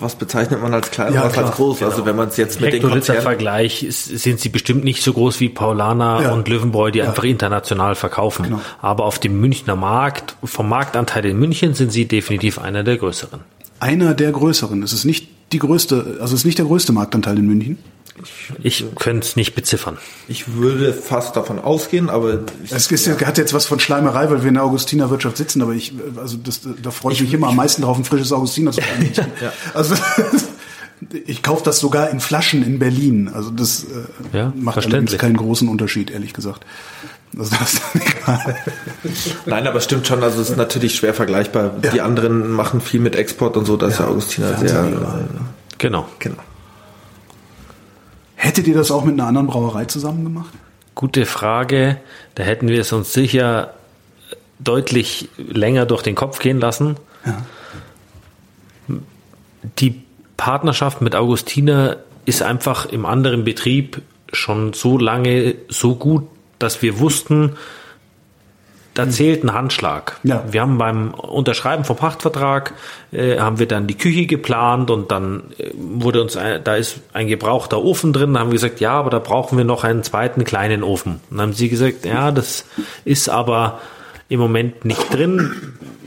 was 0.00 0.16
bezeichnet 0.16 0.62
man 0.62 0.74
als 0.74 0.90
klein, 0.90 1.14
ja, 1.14 1.24
was 1.24 1.32
klar, 1.32 1.46
als 1.46 1.56
groß? 1.56 1.78
Genau. 1.78 1.90
Also 1.90 2.06
wenn 2.06 2.16
man 2.16 2.28
es 2.28 2.36
jetzt 2.36 2.60
mit 2.60 2.72
dem 2.72 3.02
Vergleich 3.02 3.86
sind 3.88 4.40
sie 4.40 4.48
bestimmt 4.48 4.84
nicht 4.84 5.02
so 5.02 5.12
groß 5.12 5.40
wie 5.40 5.48
Paulaner 5.48 6.20
ja. 6.22 6.32
und 6.32 6.48
Löwenbräu, 6.48 6.90
die 6.90 7.00
ja. 7.00 7.08
einfach 7.08 7.24
international 7.24 7.94
verkaufen. 7.94 8.44
Genau. 8.44 8.60
Aber 8.80 9.04
auf 9.04 9.18
dem 9.18 9.40
Münchner 9.40 9.76
Markt, 9.76 10.36
vom 10.44 10.68
Marktanteil 10.68 11.24
in 11.26 11.38
München 11.38 11.74
sind 11.74 11.92
sie 11.92 12.06
definitiv 12.06 12.58
einer 12.58 12.82
der 12.82 12.96
größeren 12.96 13.40
einer 13.80 14.14
der 14.14 14.30
größeren. 14.30 14.82
Es 14.82 14.92
ist 14.92 15.04
nicht 15.04 15.28
die 15.52 15.58
größte, 15.58 16.18
also 16.20 16.34
es 16.34 16.40
ist 16.40 16.44
nicht 16.44 16.58
der 16.58 16.66
größte 16.66 16.92
Marktanteil 16.92 17.38
in 17.38 17.46
München. 17.46 17.78
Ich, 18.62 18.84
könnte 18.96 19.26
es 19.26 19.36
nicht 19.36 19.54
beziffern. 19.54 19.98
Ich 20.28 20.54
würde 20.54 20.92
fast 20.92 21.36
davon 21.36 21.58
ausgehen, 21.58 22.10
aber 22.10 22.40
es 22.70 22.90
ist, 22.90 23.06
ja. 23.06 23.18
hat 23.26 23.38
jetzt 23.38 23.54
was 23.54 23.66
von 23.66 23.80
Schleimerei, 23.80 24.30
weil 24.30 24.42
wir 24.42 24.48
in 24.48 24.54
der 24.54 24.64
Augustinerwirtschaft 24.64 25.36
sitzen, 25.36 25.62
aber 25.62 25.72
ich, 25.72 25.92
also 26.16 26.36
das, 26.36 26.60
da 26.82 26.90
freue 26.90 27.12
ich, 27.12 27.20
ich 27.20 27.26
mich 27.26 27.34
immer 27.34 27.48
am 27.48 27.56
meisten 27.56 27.82
drauf, 27.82 27.96
ein 27.96 28.04
frisches 28.04 28.32
Augustiner 28.32 28.72
zu 28.72 28.80
haben. 28.82 29.10
ja. 29.40 29.52
Also 29.74 29.94
ich 31.26 31.42
kaufe 31.42 31.64
das 31.64 31.80
sogar 31.80 32.10
in 32.10 32.20
Flaschen 32.20 32.62
in 32.62 32.78
Berlin. 32.78 33.30
Also 33.32 33.50
das 33.50 33.84
äh, 33.84 34.36
ja, 34.36 34.52
macht 34.56 34.78
allerdings 34.78 35.16
keinen 35.16 35.36
großen 35.36 35.68
Unterschied, 35.68 36.10
ehrlich 36.10 36.32
gesagt. 36.32 36.64
Also 37.38 37.56
das 37.58 37.74
ist 37.74 37.82
dann 37.92 38.02
egal. 38.06 38.56
Nein, 39.46 39.66
aber 39.66 39.80
stimmt 39.80 40.06
schon, 40.06 40.22
also 40.22 40.40
es 40.40 40.50
ist 40.50 40.56
natürlich 40.56 40.96
schwer 40.96 41.14
vergleichbar. 41.14 41.76
Ja. 41.82 41.90
Die 41.90 42.00
anderen 42.00 42.50
machen 42.50 42.80
viel 42.80 43.00
mit 43.00 43.16
Export 43.16 43.56
und 43.56 43.64
so, 43.64 43.76
da 43.76 43.88
ist 43.88 43.98
ja, 43.98 44.06
Augustiner 44.06 44.58
sehr. 44.58 44.84
Äh, 44.84 44.90
genau. 45.78 46.08
genau. 46.18 46.36
Hättet 48.42 48.66
ihr 48.66 48.74
das 48.74 48.90
auch 48.90 49.04
mit 49.04 49.12
einer 49.12 49.26
anderen 49.26 49.48
Brauerei 49.48 49.84
zusammen 49.84 50.24
gemacht? 50.24 50.54
Gute 50.94 51.26
Frage. 51.26 51.98
Da 52.36 52.42
hätten 52.42 52.68
wir 52.68 52.80
es 52.80 52.90
uns 52.90 53.12
sicher 53.12 53.74
deutlich 54.58 55.28
länger 55.36 55.84
durch 55.84 56.00
den 56.00 56.14
Kopf 56.14 56.38
gehen 56.38 56.58
lassen. 56.58 56.96
Ja. 57.26 57.42
Die 59.78 60.02
Partnerschaft 60.38 61.02
mit 61.02 61.14
Augustiner 61.14 61.98
ist 62.24 62.42
einfach 62.42 62.86
im 62.86 63.04
anderen 63.04 63.44
Betrieb 63.44 64.00
schon 64.32 64.72
so 64.72 64.96
lange 64.96 65.56
so 65.68 65.96
gut, 65.96 66.26
dass 66.58 66.80
wir 66.80 66.98
wussten, 66.98 67.56
da 69.00 69.06
hm. 69.06 69.12
zählt 69.12 69.44
ein 69.44 69.54
Handschlag. 69.54 70.18
Ja. 70.24 70.44
Wir 70.50 70.60
haben 70.60 70.76
beim 70.76 71.14
Unterschreiben 71.14 71.84
vom 71.84 71.96
Pachtvertrag 71.96 72.74
äh, 73.12 73.38
haben 73.38 73.58
wir 73.58 73.66
dann 73.66 73.86
die 73.86 73.96
Küche 73.96 74.26
geplant 74.26 74.90
und 74.90 75.10
dann 75.10 75.44
äh, 75.56 75.70
wurde 75.74 76.20
uns 76.20 76.36
ein, 76.36 76.62
da 76.62 76.76
ist 76.76 77.00
ein 77.14 77.26
gebrauchter 77.26 77.82
Ofen 77.82 78.12
drin. 78.12 78.34
Da 78.34 78.40
haben 78.40 78.48
wir 78.48 78.54
gesagt, 78.54 78.80
ja, 78.80 78.92
aber 78.92 79.08
da 79.08 79.18
brauchen 79.18 79.56
wir 79.56 79.64
noch 79.64 79.84
einen 79.84 80.02
zweiten 80.02 80.44
kleinen 80.44 80.82
Ofen. 80.82 81.20
Und 81.30 81.38
dann 81.38 81.40
haben 81.40 81.52
sie 81.54 81.70
gesagt, 81.70 82.04
ja, 82.04 82.30
das 82.30 82.66
ist 83.06 83.30
aber 83.30 83.80
im 84.28 84.38
Moment 84.38 84.84
nicht 84.84 85.12
drin. 85.14 85.50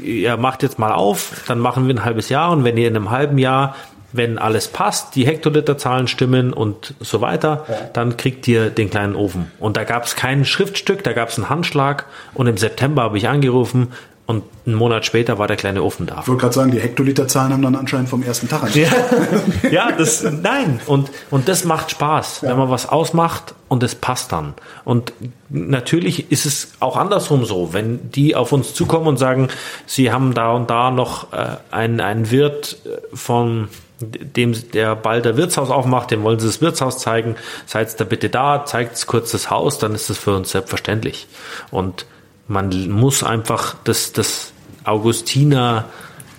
Ihr 0.01 0.37
macht 0.37 0.61
jetzt 0.61 0.77
mal 0.77 0.91
auf, 0.91 1.43
dann 1.47 1.59
machen 1.59 1.87
wir 1.87 1.95
ein 1.95 2.05
halbes 2.05 2.29
Jahr 2.29 2.51
und 2.51 2.63
wenn 2.63 2.77
ihr 2.77 2.87
in 2.87 2.95
einem 2.95 3.09
halben 3.09 3.39
Jahr 3.39 3.75
wenn 4.13 4.37
alles 4.37 4.67
passt, 4.67 5.15
die 5.15 5.25
Hektoliterzahlen 5.25 6.07
stimmen 6.07 6.53
und 6.53 6.93
so 6.99 7.19
weiter, 7.19 7.65
ja. 7.67 7.75
dann 7.93 8.15
kriegt 8.15 8.47
ihr 8.47 8.69
den 8.69 8.89
kleinen 8.89 9.15
Ofen. 9.15 9.51
Und 9.59 9.75
da 9.75 9.83
gab 9.83 10.05
es 10.05 10.15
kein 10.15 10.45
Schriftstück, 10.45 11.03
da 11.03 11.13
gab 11.13 11.29
es 11.29 11.37
einen 11.37 11.49
Handschlag 11.49 12.05
und 12.33 12.47
im 12.47 12.57
September 12.57 13.03
habe 13.03 13.17
ich 13.17 13.27
angerufen 13.27 13.89
und 14.25 14.43
einen 14.65 14.75
Monat 14.75 15.05
später 15.05 15.37
war 15.37 15.47
der 15.47 15.57
kleine 15.57 15.83
Ofen 15.83 16.05
da. 16.05 16.19
Ich 16.21 16.27
wollte 16.29 16.41
gerade 16.41 16.53
sagen, 16.53 16.71
die 16.71 16.79
Hektoliterzahlen 16.79 17.51
haben 17.51 17.61
dann 17.61 17.75
anscheinend 17.75 18.07
vom 18.07 18.23
ersten 18.23 18.47
Tag 18.47 18.63
an. 18.63 18.69
Ja, 18.73 18.87
ja 19.69 19.91
das, 19.91 20.23
nein. 20.23 20.79
Und, 20.85 21.11
und 21.29 21.49
das 21.49 21.65
macht 21.65 21.91
Spaß, 21.91 22.41
ja. 22.41 22.49
wenn 22.49 22.57
man 22.57 22.69
was 22.69 22.87
ausmacht 22.87 23.53
und 23.67 23.83
es 23.83 23.95
passt 23.95 24.31
dann. 24.31 24.53
Und 24.85 25.11
natürlich 25.49 26.31
ist 26.31 26.45
es 26.45 26.71
auch 26.79 26.95
andersrum 26.95 27.43
so, 27.43 27.73
wenn 27.73 28.11
die 28.11 28.35
auf 28.35 28.53
uns 28.53 28.73
zukommen 28.73 29.07
und 29.07 29.17
sagen, 29.17 29.49
sie 29.85 30.13
haben 30.13 30.33
da 30.33 30.53
und 30.53 30.69
da 30.69 30.89
noch 30.89 31.33
äh, 31.33 31.57
einen, 31.71 31.99
einen 31.99 32.31
Wirt 32.31 32.77
äh, 32.85 32.99
von 33.13 33.67
dem 34.11 34.53
der 34.71 34.95
bald 34.95 35.25
der 35.25 35.37
Wirtshaus 35.37 35.69
aufmacht, 35.69 36.11
dem 36.11 36.23
wollen 36.23 36.39
sie 36.39 36.47
das 36.47 36.61
Wirtshaus 36.61 36.99
zeigen, 36.99 37.35
seid 37.65 37.99
da 37.99 38.03
bitte 38.03 38.29
da, 38.29 38.65
zeigt 38.65 39.05
kurz 39.07 39.31
das 39.31 39.49
Haus, 39.49 39.79
dann 39.79 39.93
ist 39.93 40.09
das 40.09 40.17
für 40.17 40.35
uns 40.35 40.51
selbstverständlich. 40.51 41.27
Und 41.71 42.05
man 42.47 42.89
muss 42.89 43.23
einfach 43.23 43.75
das, 43.83 44.13
das 44.13 44.51
Augustiner, 44.83 45.85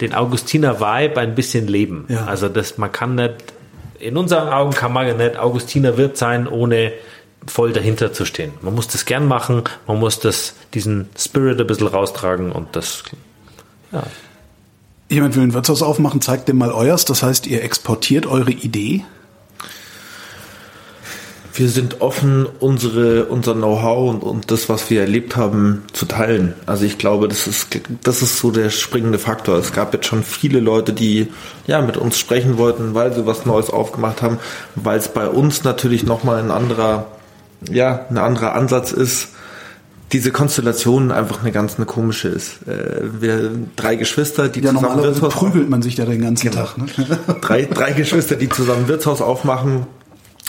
den 0.01 0.15
Augustiner 0.15 0.81
Vibe 0.81 1.21
ein 1.21 1.35
bisschen 1.35 1.67
leben. 1.67 2.07
Ja. 2.09 2.27
Also 2.27 2.49
das, 2.49 2.79
man 2.79 2.93
kann 2.93 3.15
nicht, 3.15 3.35
in 3.99 4.17
unseren 4.17 4.49
Augen 4.49 4.73
kann 4.73 4.93
man 4.93 5.17
nicht 5.17 5.37
Augustiner 5.37 5.97
Wirt 5.97 6.17
sein, 6.17 6.47
ohne 6.47 6.93
voll 7.47 7.73
dahinter 7.73 8.13
zu 8.13 8.25
stehen. 8.25 8.53
Man 8.63 8.75
muss 8.75 8.89
das 8.89 9.05
gern 9.05 9.27
machen, 9.27 9.65
man 9.87 9.99
muss 9.99 10.19
das, 10.19 10.55
diesen 10.73 11.09
Spirit 11.19 11.61
ein 11.61 11.67
bisschen 11.67 11.89
raustragen 11.89 12.53
und 12.53 12.75
das, 12.77 13.05
ja 13.93 14.03
jemand 15.09 15.37
will 15.37 15.43
ein 15.43 15.55
Wirtshaus 15.55 15.83
aufmachen, 15.83 16.21
zeigt 16.21 16.49
dem 16.49 16.59
mal 16.59 16.73
euers. 16.73 17.05
Das 17.05 17.23
heißt, 17.23 17.47
ihr 17.47 17.63
exportiert 17.63 18.27
eure 18.27 18.51
Idee? 18.51 19.05
Wir 21.57 21.69
sind 21.69 22.01
offen, 22.01 22.47
unsere, 22.59 23.27
unser 23.27 23.55
Know-how 23.55 24.11
und, 24.11 24.25
und 24.25 24.51
das, 24.51 24.69
was 24.69 24.91
wir 24.91 25.03
erlebt 25.03 25.37
haben, 25.37 25.85
zu 25.93 26.05
teilen. 26.05 26.55
Also 26.67 26.85
ich 26.85 26.99
glaube, 26.99 27.29
das 27.29 27.47
ist, 27.47 27.81
das 28.03 28.23
ist 28.23 28.41
so 28.41 28.51
der 28.51 28.71
springende 28.71 29.21
Faktor. 29.21 29.57
Es 29.59 29.73
gab 29.73 29.95
jetzt 29.95 30.07
schon 30.07 30.25
viele 30.25 30.59
Leute, 30.59 30.93
die 30.93 31.29
ja 31.69 31.81
mit 31.81 31.97
uns 31.97 32.19
sprechen 32.19 32.59
wollten, 32.59 32.95
weil 32.95 33.15
sie 33.15 33.25
was 33.25 33.47
Neues 33.47 33.71
aufgemacht 33.71 34.21
haben, 34.21 34.41
weil 34.75 34.99
es 34.99 35.07
bei 35.07 35.29
uns 35.29 35.63
natürlich 35.63 36.03
nochmal 36.03 36.43
ein 36.43 36.51
anderer, 36.51 37.07
ja, 37.71 38.05
ein 38.11 38.19
anderer 38.19 38.57
Ansatz 38.57 38.91
ist 38.91 39.29
diese 40.13 40.31
Konstellation 40.31 41.11
einfach 41.11 41.41
eine 41.41 41.53
ganz 41.53 41.77
eine 41.77 41.87
komische 41.87 42.29
ist. 42.29 42.67
Äh, 42.69 43.21
wir 43.21 43.51
drei 43.77 43.97
Geschwister, 43.97 44.49
die 44.49 44.61
ja, 44.61 44.73
zusammen 44.73 45.03
Wirtshaus 45.03 45.35
prügelt 45.35 45.69
man 45.69 45.83
sich 45.83 45.97
ja 45.97 46.05
den 46.05 46.21
ganzen 46.21 46.51
genau. 46.51 46.65
Tag. 46.65 46.79
Ne? 46.79 46.87
drei, 47.41 47.63
drei 47.63 47.93
Geschwister, 47.93 48.37
die 48.37 48.49
zusammen 48.49 48.89
Wirtshaus 48.89 49.21
aufmachen. 49.21 49.87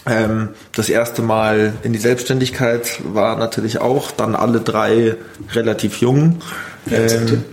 Ähm, 0.05 0.49
das 0.73 0.89
erste 0.89 1.23
Mal 1.23 1.73
in 1.81 1.93
die 1.93 1.99
Selbstständigkeit 1.99 3.01
war 3.03 3.37
natürlich 3.37 3.79
auch 3.79 4.11
dann 4.11 4.35
alle 4.35 4.61
drei 4.61 5.15
relativ 5.53 5.99
jung. 5.99 6.41
Ähm, 6.91 7.43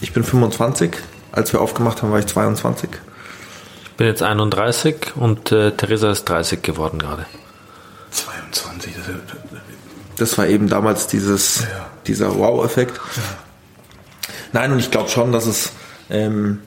ich 0.00 0.12
bin 0.12 0.22
25. 0.22 0.90
Als 1.32 1.52
wir 1.52 1.60
aufgemacht 1.60 2.02
haben, 2.02 2.12
war 2.12 2.18
ich 2.18 2.26
22. 2.26 2.90
bin 3.96 4.06
jetzt 4.06 4.22
31 4.22 5.16
und 5.16 5.50
äh, 5.50 5.72
Theresa 5.72 6.10
ist 6.10 6.28
30 6.28 6.62
geworden 6.62 6.98
gerade. 6.98 7.26
22. 8.10 8.92
Das 8.94 9.06
war 10.38 10.46
eben 10.46 10.68
damals 10.68 11.06
dieses, 11.06 11.62
ja. 11.62 11.86
dieser 12.06 12.36
Wow-Effekt. 12.36 12.96
Ja. 13.16 13.22
Nein, 14.52 14.72
und 14.72 14.78
ich 14.78 14.90
glaube 14.90 15.08
schon, 15.08 15.32
dass 15.32 15.46
es 15.46 15.72
ähm, 16.10 16.60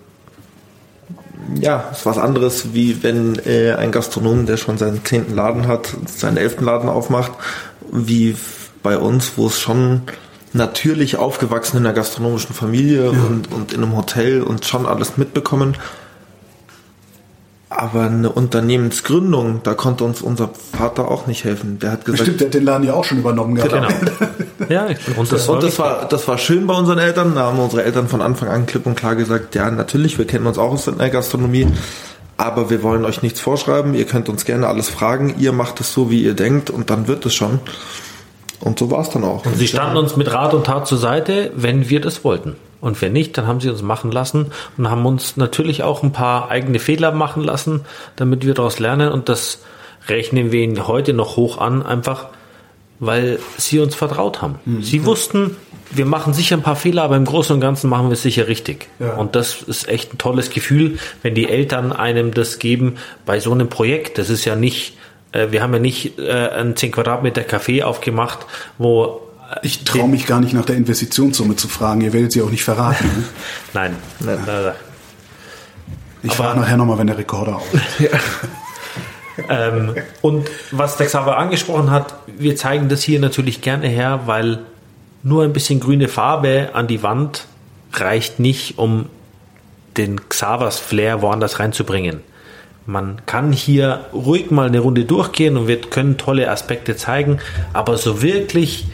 ja, 1.59 1.89
ist 1.91 2.05
was 2.05 2.17
anderes, 2.17 2.73
wie 2.73 3.03
wenn 3.03 3.39
äh, 3.45 3.73
ein 3.73 3.91
Gastronom, 3.91 4.45
der 4.45 4.57
schon 4.57 4.77
seinen 4.77 5.05
zehnten 5.05 5.35
Laden 5.35 5.67
hat, 5.67 5.93
seinen 6.05 6.37
elften 6.37 6.65
Laden 6.65 6.89
aufmacht, 6.89 7.31
wie 7.91 8.35
bei 8.83 8.97
uns, 8.97 9.33
wo 9.37 9.47
es 9.47 9.59
schon 9.59 10.01
natürlich 10.53 11.17
aufgewachsen 11.17 11.77
in 11.77 11.85
einer 11.85 11.93
gastronomischen 11.93 12.55
Familie 12.55 13.05
ja. 13.05 13.09
und, 13.09 13.51
und 13.51 13.73
in 13.73 13.83
einem 13.83 13.95
Hotel 13.95 14.41
und 14.41 14.65
schon 14.65 14.85
alles 14.85 15.17
mitbekommen. 15.17 15.77
Aber 17.70 18.03
eine 18.03 18.32
Unternehmensgründung, 18.32 19.59
da 19.63 19.74
konnte 19.74 20.05
uns 20.05 20.22
unser 20.22 20.49
Vater 20.78 21.11
auch 21.11 21.28
nicht 21.28 21.43
helfen. 21.43 21.80
Der 21.80 21.91
hat 21.91 22.05
gesagt, 22.05 22.20
Bestimmt, 22.20 22.39
der 22.39 22.47
hat 22.47 22.53
den 22.53 22.63
Laden 22.63 22.88
ja 22.88 22.93
auch 22.93 23.03
schon 23.03 23.18
übernommen 23.18 23.55
gehabt. 23.55 23.74
Genau. 23.74 23.89
ja, 24.70 24.88
und, 25.18 25.30
das, 25.30 25.49
und 25.49 25.63
das, 25.63 25.78
war, 25.78 26.07
das 26.07 26.28
war 26.30 26.38
schön 26.38 26.65
bei 26.65 26.74
unseren 26.74 26.97
Eltern. 26.97 27.36
Da 27.36 27.41
haben 27.41 27.59
unsere 27.59 27.84
Eltern 27.84 28.07
von 28.07 28.22
Anfang 28.22 28.47
an 28.47 28.68
klipp 28.68 28.86
und 28.86 28.95
klar 28.95 29.18
gesagt, 29.18 29.53
ja, 29.55 29.70
natürlich, 29.70 30.18
wir 30.18 30.26
kennen 30.26 30.47
uns 30.47 30.57
auch 30.57 30.72
aus 30.72 30.86
der 30.86 31.09
Gastronomie, 31.09 31.68
aber 32.38 32.70
wir 32.70 32.84
wollen 32.84 33.03
euch 33.03 33.22
nichts 33.22 33.41
vorschreiben. 33.41 33.93
Ihr 33.95 34.05
könnt 34.05 34.30
uns 34.30 34.45
gerne 34.45 34.68
alles 34.68 34.88
fragen. 34.88 35.36
Ihr 35.38 35.51
macht 35.51 35.82
es 35.82 35.91
so, 35.91 36.09
wie 36.09 36.24
ihr 36.24 36.36
denkt 36.36 36.70
und 36.70 36.89
dann 36.89 37.09
wird 37.09 37.26
es 37.26 37.36
schon. 37.36 37.59
Und 38.61 38.80
so 38.80 38.89
war 38.89 39.01
es 39.01 39.09
dann 39.09 39.26
auch. 39.26 39.45
Und 39.45 39.57
sie 39.57 39.68
standen 39.68 39.97
uns 39.97 40.15
mit 40.15 40.32
Rat 40.32 40.53
und 40.53 40.65
Tat 40.65 40.88
zur 40.88 40.97
Seite, 40.97 41.51
wenn 41.55 41.89
wir 41.89 41.99
das 41.99 42.24
wollten. 42.24 42.55
Und 42.80 43.01
wenn 43.01 43.13
nicht, 43.13 43.38
dann 43.38 43.47
haben 43.47 43.59
sie 43.59 43.69
uns 43.69 43.82
machen 43.82 44.11
lassen 44.11 44.51
und 44.78 44.89
haben 44.89 45.05
uns 45.05 45.38
natürlich 45.38 45.84
auch 45.84 46.03
ein 46.03 46.11
paar 46.11 46.49
eigene 46.49 46.80
Fehler 46.80 47.11
machen 47.11 47.43
lassen, 47.43 47.82
damit 48.15 48.45
wir 48.45 48.53
daraus 48.53 48.80
lernen. 48.80 49.11
Und 49.11 49.30
das 49.30 49.63
rechnen 50.07 50.51
wir 50.51 50.61
ihnen 50.61 50.88
heute 50.88 51.13
noch 51.13 51.38
hoch 51.38 51.57
an, 51.57 51.84
einfach 51.84 52.28
weil 52.99 53.39
sie 53.57 53.80
uns 53.80 53.95
vertraut 53.95 54.41
haben. 54.41 54.59
Mhm. 54.65 54.82
Sie 54.82 55.05
wussten, 55.05 55.55
wir 55.91 56.05
machen 56.05 56.34
sicher 56.34 56.57
ein 56.57 56.63
paar 56.63 56.75
Fehler, 56.75 57.03
aber 57.03 57.15
im 57.15 57.25
Großen 57.25 57.53
und 57.53 57.61
Ganzen 57.61 57.89
machen 57.89 58.07
wir 58.07 58.13
es 58.13 58.23
sicher 58.23 58.47
richtig. 58.47 58.88
Ja. 58.99 59.13
Und 59.15 59.36
das 59.36 59.61
ist 59.61 59.88
echt 59.88 60.13
ein 60.13 60.17
tolles 60.17 60.49
Gefühl, 60.49 60.97
wenn 61.21 61.36
die 61.36 61.47
Eltern 61.47 61.91
einem 61.91 62.34
das 62.34 62.59
geben 62.59 62.95
bei 63.25 63.39
so 63.39 63.51
einem 63.51 63.69
Projekt. 63.69 64.17
Das 64.17 64.30
ist 64.30 64.45
ja 64.45 64.55
nicht, 64.55 64.97
äh, 65.32 65.47
wir 65.51 65.61
haben 65.61 65.73
ja 65.73 65.80
nicht 65.80 66.17
äh, 66.17 66.49
ein 66.49 66.75
10 66.75 66.91
Quadratmeter 66.91 67.43
Café 67.43 67.84
aufgemacht, 67.84 68.39
wo 68.78 69.26
ich 69.61 69.83
traue 69.83 70.07
mich 70.07 70.25
gar 70.25 70.39
nicht 70.39 70.53
nach 70.53 70.65
der 70.65 70.75
Investitionssumme 70.75 71.55
zu 71.55 71.67
fragen. 71.67 72.01
Ihr 72.01 72.13
werdet 72.13 72.31
sie 72.31 72.41
auch 72.41 72.49
nicht 72.49 72.63
verraten. 72.63 73.05
Ne? 73.05 73.23
Nein. 73.73 73.95
nein, 74.19 74.39
nein, 74.45 74.73
Ich 76.23 76.33
frage 76.33 76.59
nachher 76.59 76.77
nochmal, 76.77 76.97
wenn 76.97 77.07
der 77.07 77.17
Rekorder 77.17 77.55
auf 77.57 77.73
ist. 77.73 78.09
ähm, 79.49 79.95
und 80.21 80.49
was 80.71 80.97
der 80.97 81.07
Xaver 81.07 81.37
angesprochen 81.37 81.91
hat, 81.91 82.15
wir 82.27 82.55
zeigen 82.55 82.89
das 82.89 83.03
hier 83.03 83.19
natürlich 83.19 83.61
gerne 83.61 83.87
her, 83.87 84.21
weil 84.25 84.59
nur 85.23 85.43
ein 85.43 85.53
bisschen 85.53 85.79
grüne 85.79 86.07
Farbe 86.07 86.71
an 86.73 86.87
die 86.87 87.03
Wand 87.03 87.45
reicht 87.93 88.39
nicht, 88.39 88.77
um 88.77 89.07
den 89.97 90.29
Xavers 90.29 90.79
Flair 90.79 91.21
woanders 91.21 91.59
reinzubringen. 91.59 92.21
Man 92.85 93.25
kann 93.25 93.51
hier 93.51 94.05
ruhig 94.13 94.51
mal 94.51 94.67
eine 94.67 94.79
Runde 94.79 95.03
durchgehen 95.03 95.57
und 95.57 95.67
wir 95.67 95.81
können 95.81 96.17
tolle 96.17 96.49
Aspekte 96.49 96.95
zeigen, 96.95 97.39
aber 97.73 97.97
so 97.97 98.21
wirklich 98.21 98.85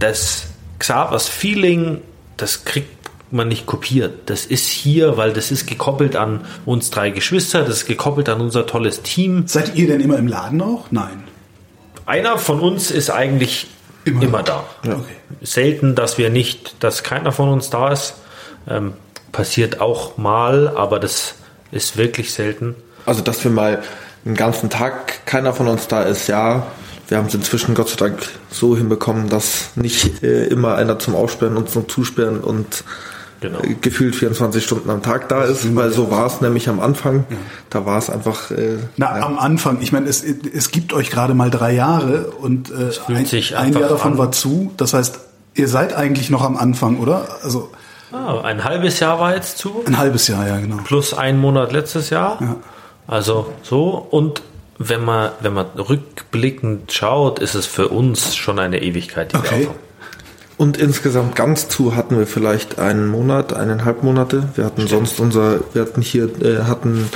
das 0.00 0.46
Xavers 0.78 1.28
Feeling, 1.28 2.02
das 2.36 2.64
kriegt 2.64 2.88
man 3.30 3.48
nicht 3.48 3.66
kopiert. 3.66 4.28
Das 4.28 4.44
ist 4.44 4.66
hier, 4.66 5.16
weil 5.16 5.32
das 5.32 5.52
ist 5.52 5.66
gekoppelt 5.66 6.16
an 6.16 6.44
uns 6.66 6.90
drei 6.90 7.10
Geschwister, 7.10 7.62
das 7.62 7.78
ist 7.78 7.86
gekoppelt 7.86 8.28
an 8.28 8.40
unser 8.40 8.66
tolles 8.66 9.02
Team. 9.02 9.46
Seid 9.46 9.76
ihr 9.76 9.86
denn 9.86 10.00
immer 10.00 10.18
im 10.18 10.26
Laden 10.26 10.60
auch? 10.62 10.86
Nein. 10.90 11.24
Einer 12.06 12.38
von 12.38 12.58
uns 12.60 12.90
ist 12.90 13.10
eigentlich 13.10 13.68
immer, 14.04 14.22
immer 14.22 14.42
da. 14.42 14.64
Ja. 14.84 14.94
Okay. 14.94 15.16
Selten, 15.42 15.94
dass 15.94 16.18
wir 16.18 16.30
nicht, 16.30 16.82
dass 16.82 17.04
keiner 17.04 17.30
von 17.30 17.50
uns 17.50 17.70
da 17.70 17.92
ist. 17.92 18.14
Ähm, 18.68 18.94
passiert 19.32 19.80
auch 19.80 20.16
mal, 20.16 20.68
aber 20.76 20.98
das 20.98 21.34
ist 21.70 21.96
wirklich 21.96 22.32
selten. 22.32 22.74
Also, 23.06 23.22
dass 23.22 23.44
wir 23.44 23.50
mal 23.50 23.82
einen 24.24 24.34
ganzen 24.34 24.70
Tag 24.70 25.24
keiner 25.24 25.52
von 25.52 25.68
uns 25.68 25.86
da 25.86 26.02
ist, 26.02 26.26
ja, 26.26 26.66
wir 27.10 27.18
haben 27.18 27.26
es 27.26 27.34
inzwischen 27.34 27.74
Gott 27.74 27.88
sei 27.88 27.96
Dank 27.96 28.20
so 28.50 28.76
hinbekommen, 28.76 29.28
dass 29.28 29.70
nicht 29.74 30.22
äh, 30.22 30.46
immer 30.46 30.76
einer 30.76 30.98
zum 30.98 31.16
Aufsperren 31.16 31.56
und 31.56 31.68
zum 31.68 31.88
Zusperren 31.88 32.40
und 32.40 32.84
genau. 33.40 33.60
äh, 33.62 33.74
gefühlt 33.74 34.14
24 34.14 34.64
Stunden 34.64 34.90
am 34.90 35.02
Tag 35.02 35.28
da 35.28 35.42
ist, 35.42 35.74
weil 35.74 35.90
so 35.90 36.10
war 36.12 36.26
es 36.26 36.40
nämlich 36.40 36.68
am 36.68 36.78
Anfang. 36.78 37.24
Ja. 37.28 37.36
Da 37.68 37.84
war 37.84 37.98
es 37.98 38.10
einfach. 38.10 38.52
Äh, 38.52 38.76
Na, 38.96 39.18
ja. 39.18 39.26
am 39.26 39.38
Anfang. 39.38 39.78
Ich 39.80 39.90
meine, 39.90 40.08
es, 40.08 40.22
es 40.22 40.70
gibt 40.70 40.92
euch 40.92 41.10
gerade 41.10 41.34
mal 41.34 41.50
drei 41.50 41.72
Jahre 41.72 42.30
und 42.30 42.70
äh, 42.70 42.90
ein, 43.08 43.26
ein 43.56 43.72
Jahr 43.72 43.88
davon 43.88 44.12
an. 44.12 44.18
war 44.18 44.30
zu. 44.30 44.72
Das 44.76 44.94
heißt, 44.94 45.18
ihr 45.54 45.66
seid 45.66 45.94
eigentlich 45.94 46.30
noch 46.30 46.42
am 46.42 46.56
Anfang, 46.56 46.98
oder? 47.00 47.26
Also 47.42 47.72
ah, 48.12 48.40
ein 48.42 48.62
halbes 48.62 49.00
Jahr 49.00 49.18
war 49.18 49.34
jetzt 49.34 49.58
zu. 49.58 49.82
Ein 49.84 49.98
halbes 49.98 50.28
Jahr, 50.28 50.46
ja, 50.46 50.58
genau. 50.58 50.76
Plus 50.84 51.12
ein 51.12 51.38
Monat 51.38 51.72
letztes 51.72 52.10
Jahr. 52.10 52.38
Ja. 52.40 52.56
Also 53.08 53.52
so 53.64 54.06
und 54.10 54.42
wenn 54.82 55.04
man, 55.04 55.32
wenn 55.40 55.52
man 55.52 55.66
rückblickend 55.76 56.90
schaut, 56.90 57.38
ist 57.38 57.54
es 57.54 57.66
für 57.66 57.88
uns 57.88 58.34
schon 58.34 58.58
eine 58.58 58.82
Ewigkeit. 58.82 59.32
Die 59.32 59.36
okay. 59.36 59.68
Und 60.56 60.78
insgesamt 60.78 61.36
ganz 61.36 61.68
zu 61.68 61.96
hatten 61.96 62.18
wir 62.18 62.26
vielleicht 62.26 62.78
einen 62.78 63.06
Monat, 63.06 63.52
eineinhalb 63.52 64.02
Monate. 64.02 64.48
Wir 64.54 64.64
hatten 64.64 64.86
Stimmt. 64.86 65.08
sonst 65.08 65.20
unser, 65.20 65.60
wir 65.74 65.82
hatten 65.82 66.00
hier, 66.00 66.30
äh, 66.42 66.62
hatten 66.64 67.10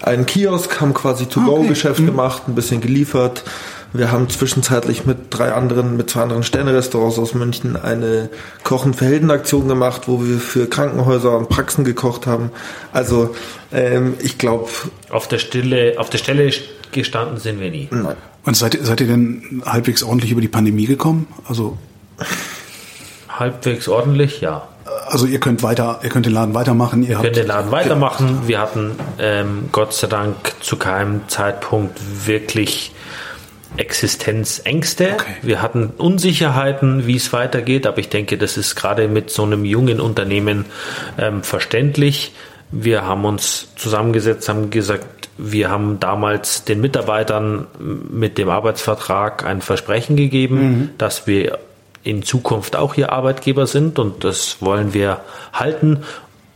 einen 0.00 0.24
Kiosk, 0.24 0.80
haben 0.80 0.94
quasi 0.94 1.26
To-Go-Geschäft 1.26 2.00
mhm. 2.00 2.06
gemacht, 2.06 2.44
ein 2.48 2.54
bisschen 2.54 2.80
geliefert. 2.80 3.44
Wir 3.92 4.10
haben 4.10 4.30
zwischenzeitlich 4.30 5.04
mit 5.04 5.18
drei 5.28 5.52
anderen, 5.52 5.98
mit 5.98 6.08
zwei 6.08 6.22
anderen 6.22 6.42
Sterne-Restaurants 6.42 7.18
aus 7.18 7.34
München 7.34 7.76
eine 7.76 8.30
Kochen 8.64 8.94
für 8.94 9.04
Helden-Aktion 9.04 9.68
gemacht, 9.68 10.02
wo 10.06 10.24
wir 10.24 10.38
für 10.38 10.68
Krankenhäuser 10.68 11.36
und 11.36 11.50
Praxen 11.50 11.84
gekocht 11.84 12.26
haben. 12.26 12.50
Also 12.92 13.34
ähm, 13.72 14.14
ich 14.22 14.38
glaube. 14.38 14.70
Auf 15.10 15.28
der 15.28 15.38
Stelle, 15.38 15.94
auf 15.98 16.08
der 16.08 16.18
Stelle 16.18 16.50
gestanden 16.92 17.38
sind 17.38 17.60
wir 17.60 17.70
nie. 17.70 17.88
Nein. 17.90 18.16
Und 18.44 18.56
seid, 18.56 18.78
seid 18.80 19.00
ihr 19.00 19.06
denn 19.06 19.62
halbwegs 19.66 20.02
ordentlich 20.02 20.32
über 20.32 20.40
die 20.40 20.48
Pandemie 20.48 20.86
gekommen? 20.86 21.26
Also 21.46 21.76
halbwegs 23.28 23.88
ordentlich, 23.88 24.40
ja. 24.40 24.68
Also 25.06 25.26
ihr 25.26 25.40
könnt 25.40 25.62
weiter, 25.62 26.00
ihr 26.02 26.10
könnt 26.10 26.26
den 26.26 26.32
Laden 26.32 26.54
weitermachen. 26.54 27.02
Ihr 27.02 27.08
wir 27.10 27.16
können 27.16 27.34
den 27.34 27.46
Laden 27.46 27.70
weitermachen. 27.70 28.42
Wir 28.46 28.60
hatten 28.60 28.92
ähm, 29.18 29.68
Gott 29.72 29.92
sei 29.92 30.06
Dank 30.06 30.34
zu 30.60 30.76
keinem 30.76 31.28
Zeitpunkt 31.28 31.98
wirklich 32.26 32.92
Existenzängste. 33.76 35.12
Okay. 35.14 35.34
Wir 35.42 35.62
hatten 35.62 35.86
Unsicherheiten, 35.96 37.06
wie 37.06 37.16
es 37.16 37.32
weitergeht, 37.32 37.86
aber 37.86 37.98
ich 37.98 38.08
denke, 38.08 38.36
das 38.36 38.56
ist 38.56 38.74
gerade 38.74 39.08
mit 39.08 39.30
so 39.30 39.44
einem 39.44 39.64
jungen 39.64 40.00
Unternehmen 40.00 40.66
ähm, 41.18 41.42
verständlich. 41.42 42.32
Wir 42.72 43.04
haben 43.04 43.24
uns 43.24 43.68
zusammengesetzt, 43.76 44.48
haben 44.48 44.70
gesagt, 44.70 45.19
wir 45.38 45.70
haben 45.70 46.00
damals 46.00 46.64
den 46.64 46.80
Mitarbeitern 46.80 47.66
mit 47.78 48.38
dem 48.38 48.48
Arbeitsvertrag 48.48 49.44
ein 49.44 49.62
Versprechen 49.62 50.16
gegeben, 50.16 50.56
mhm. 50.56 50.90
dass 50.98 51.26
wir 51.26 51.58
in 52.02 52.22
Zukunft 52.22 52.76
auch 52.76 52.94
hier 52.94 53.12
Arbeitgeber 53.12 53.66
sind 53.66 53.98
und 53.98 54.24
das 54.24 54.58
wollen 54.60 54.94
wir 54.94 55.20
halten 55.52 56.04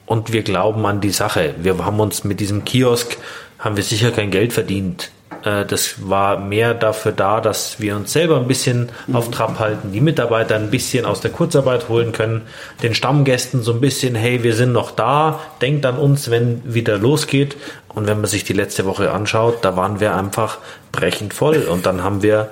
und 0.07 0.33
wir 0.33 0.43
glauben 0.43 0.85
an 0.87 1.01
die 1.01 1.11
Sache. 1.11 1.55
Wir 1.59 1.85
haben 1.85 2.01
uns 2.01 2.25
mit 2.25 2.41
diesem 2.41 2.64
Kiosk 2.64 3.16
haben 3.59 3.77
wir 3.77 3.85
sicher 3.85 4.11
kein 4.11 4.31
Geld 4.31 4.53
verdient. 4.53 5.11
Äh, 5.45 5.64
das 5.64 6.09
war 6.09 6.39
mehr 6.39 6.75
dafür 6.75 7.12
da, 7.12 7.41
dass 7.41 7.81
wir 7.81 7.97
uns 7.97 8.12
selber 8.12 8.37
ein 8.37 8.47
bisschen 8.47 8.91
auf 9.12 9.31
Trab 9.31 9.59
halten, 9.59 9.93
die 9.93 10.01
Mitarbeiter 10.01 10.57
ein 10.57 10.70
bisschen 10.70 11.05
aus 11.05 11.20
der 11.20 11.31
Kurzarbeit 11.31 11.89
holen 11.89 12.12
können, 12.12 12.43
den 12.83 12.95
Stammgästen 12.95 13.62
so 13.62 13.72
ein 13.72 13.81
bisschen, 13.81 14.14
hey, 14.14 14.43
wir 14.43 14.55
sind 14.55 14.72
noch 14.72 14.91
da, 14.91 15.41
denkt 15.61 15.87
an 15.87 15.99
uns, 15.99 16.31
wenn 16.31 16.62
wieder 16.64 16.99
losgeht. 16.99 17.57
Und 17.95 18.07
wenn 18.07 18.20
man 18.20 18.26
sich 18.26 18.45
die 18.45 18.53
letzte 18.53 18.84
Woche 18.86 19.12
anschaut, 19.12 19.59
da 19.64 19.76
waren 19.76 20.01
wir 20.01 20.16
einfach 20.16 20.59
brechend 20.92 21.34
voll 21.34 21.62
und 21.62 21.86
dann 21.86 22.03
haben 22.03 22.22
wir 22.22 22.51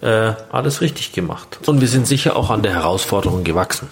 äh, 0.00 0.32
alles 0.50 0.80
richtig 0.80 1.12
gemacht. 1.12 1.58
Und 1.66 1.80
wir 1.80 1.88
sind 1.88 2.06
sicher 2.06 2.36
auch 2.36 2.50
an 2.50 2.62
der 2.62 2.72
Herausforderung 2.72 3.44
gewachsen. 3.44 3.88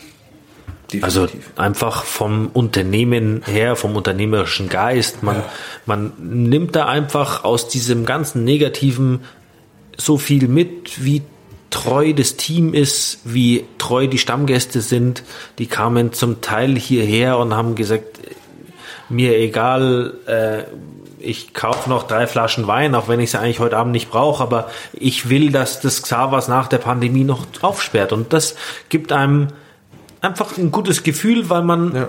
Also 1.03 1.26
Definitiv. 1.26 1.53
Also 1.57 1.61
einfach 1.61 2.05
vom 2.05 2.49
Unternehmen 2.53 3.42
her, 3.44 3.76
vom 3.76 3.97
unternehmerischen 3.97 4.68
Geist. 4.68 5.22
Man, 5.22 5.36
ja. 5.36 5.44
man 5.84 6.12
nimmt 6.18 6.76
da 6.76 6.86
einfach 6.86 7.44
aus 7.44 7.68
diesem 7.68 8.07
ganzen 8.07 8.44
Negativen 8.44 9.24
so 9.97 10.16
viel 10.16 10.47
mit, 10.47 11.05
wie 11.05 11.22
treu 11.70 12.12
das 12.12 12.36
Team 12.36 12.72
ist, 12.72 13.18
wie 13.24 13.64
treu 13.78 14.07
die 14.07 14.18
Stammgäste 14.18 14.80
sind. 14.80 15.24
Die 15.59 15.66
kamen 15.66 16.12
zum 16.12 16.40
Teil 16.40 16.76
hierher 16.76 17.38
und 17.38 17.55
haben 17.55 17.74
gesagt, 17.74 18.20
mir 19.09 19.36
egal, 19.38 20.14
äh, 20.26 20.64
ich 21.18 21.54
kaufe 21.54 21.88
noch 21.88 22.04
drei 22.04 22.26
Flaschen 22.26 22.66
Wein, 22.66 22.94
auch 22.94 23.09
wenn 23.09 23.20
ich 23.20 23.30
sie 23.30 23.38
eigentlich 23.38 23.61
heute 23.61 23.76
Abend 23.76 23.92
nicht 23.92 24.11
brauche, 24.11 24.42
aber 24.42 24.68
ich 24.92 25.28
will, 25.28 25.50
dass 25.50 25.80
das 25.80 26.02
Xavas 26.02 26.48
nach 26.48 26.68
der 26.68 26.78
Pandemie 26.78 27.24
noch 27.24 27.46
aufsperrt. 27.62 28.12
Und 28.12 28.32
das 28.32 28.54
gibt 28.88 29.12
einem 29.12 29.48
einfach 30.20 30.57
ein 30.59 30.70
gutes 30.70 31.02
Gefühl, 31.02 31.48
weil 31.48 31.62
man 31.62 31.94
ja. 31.94 32.09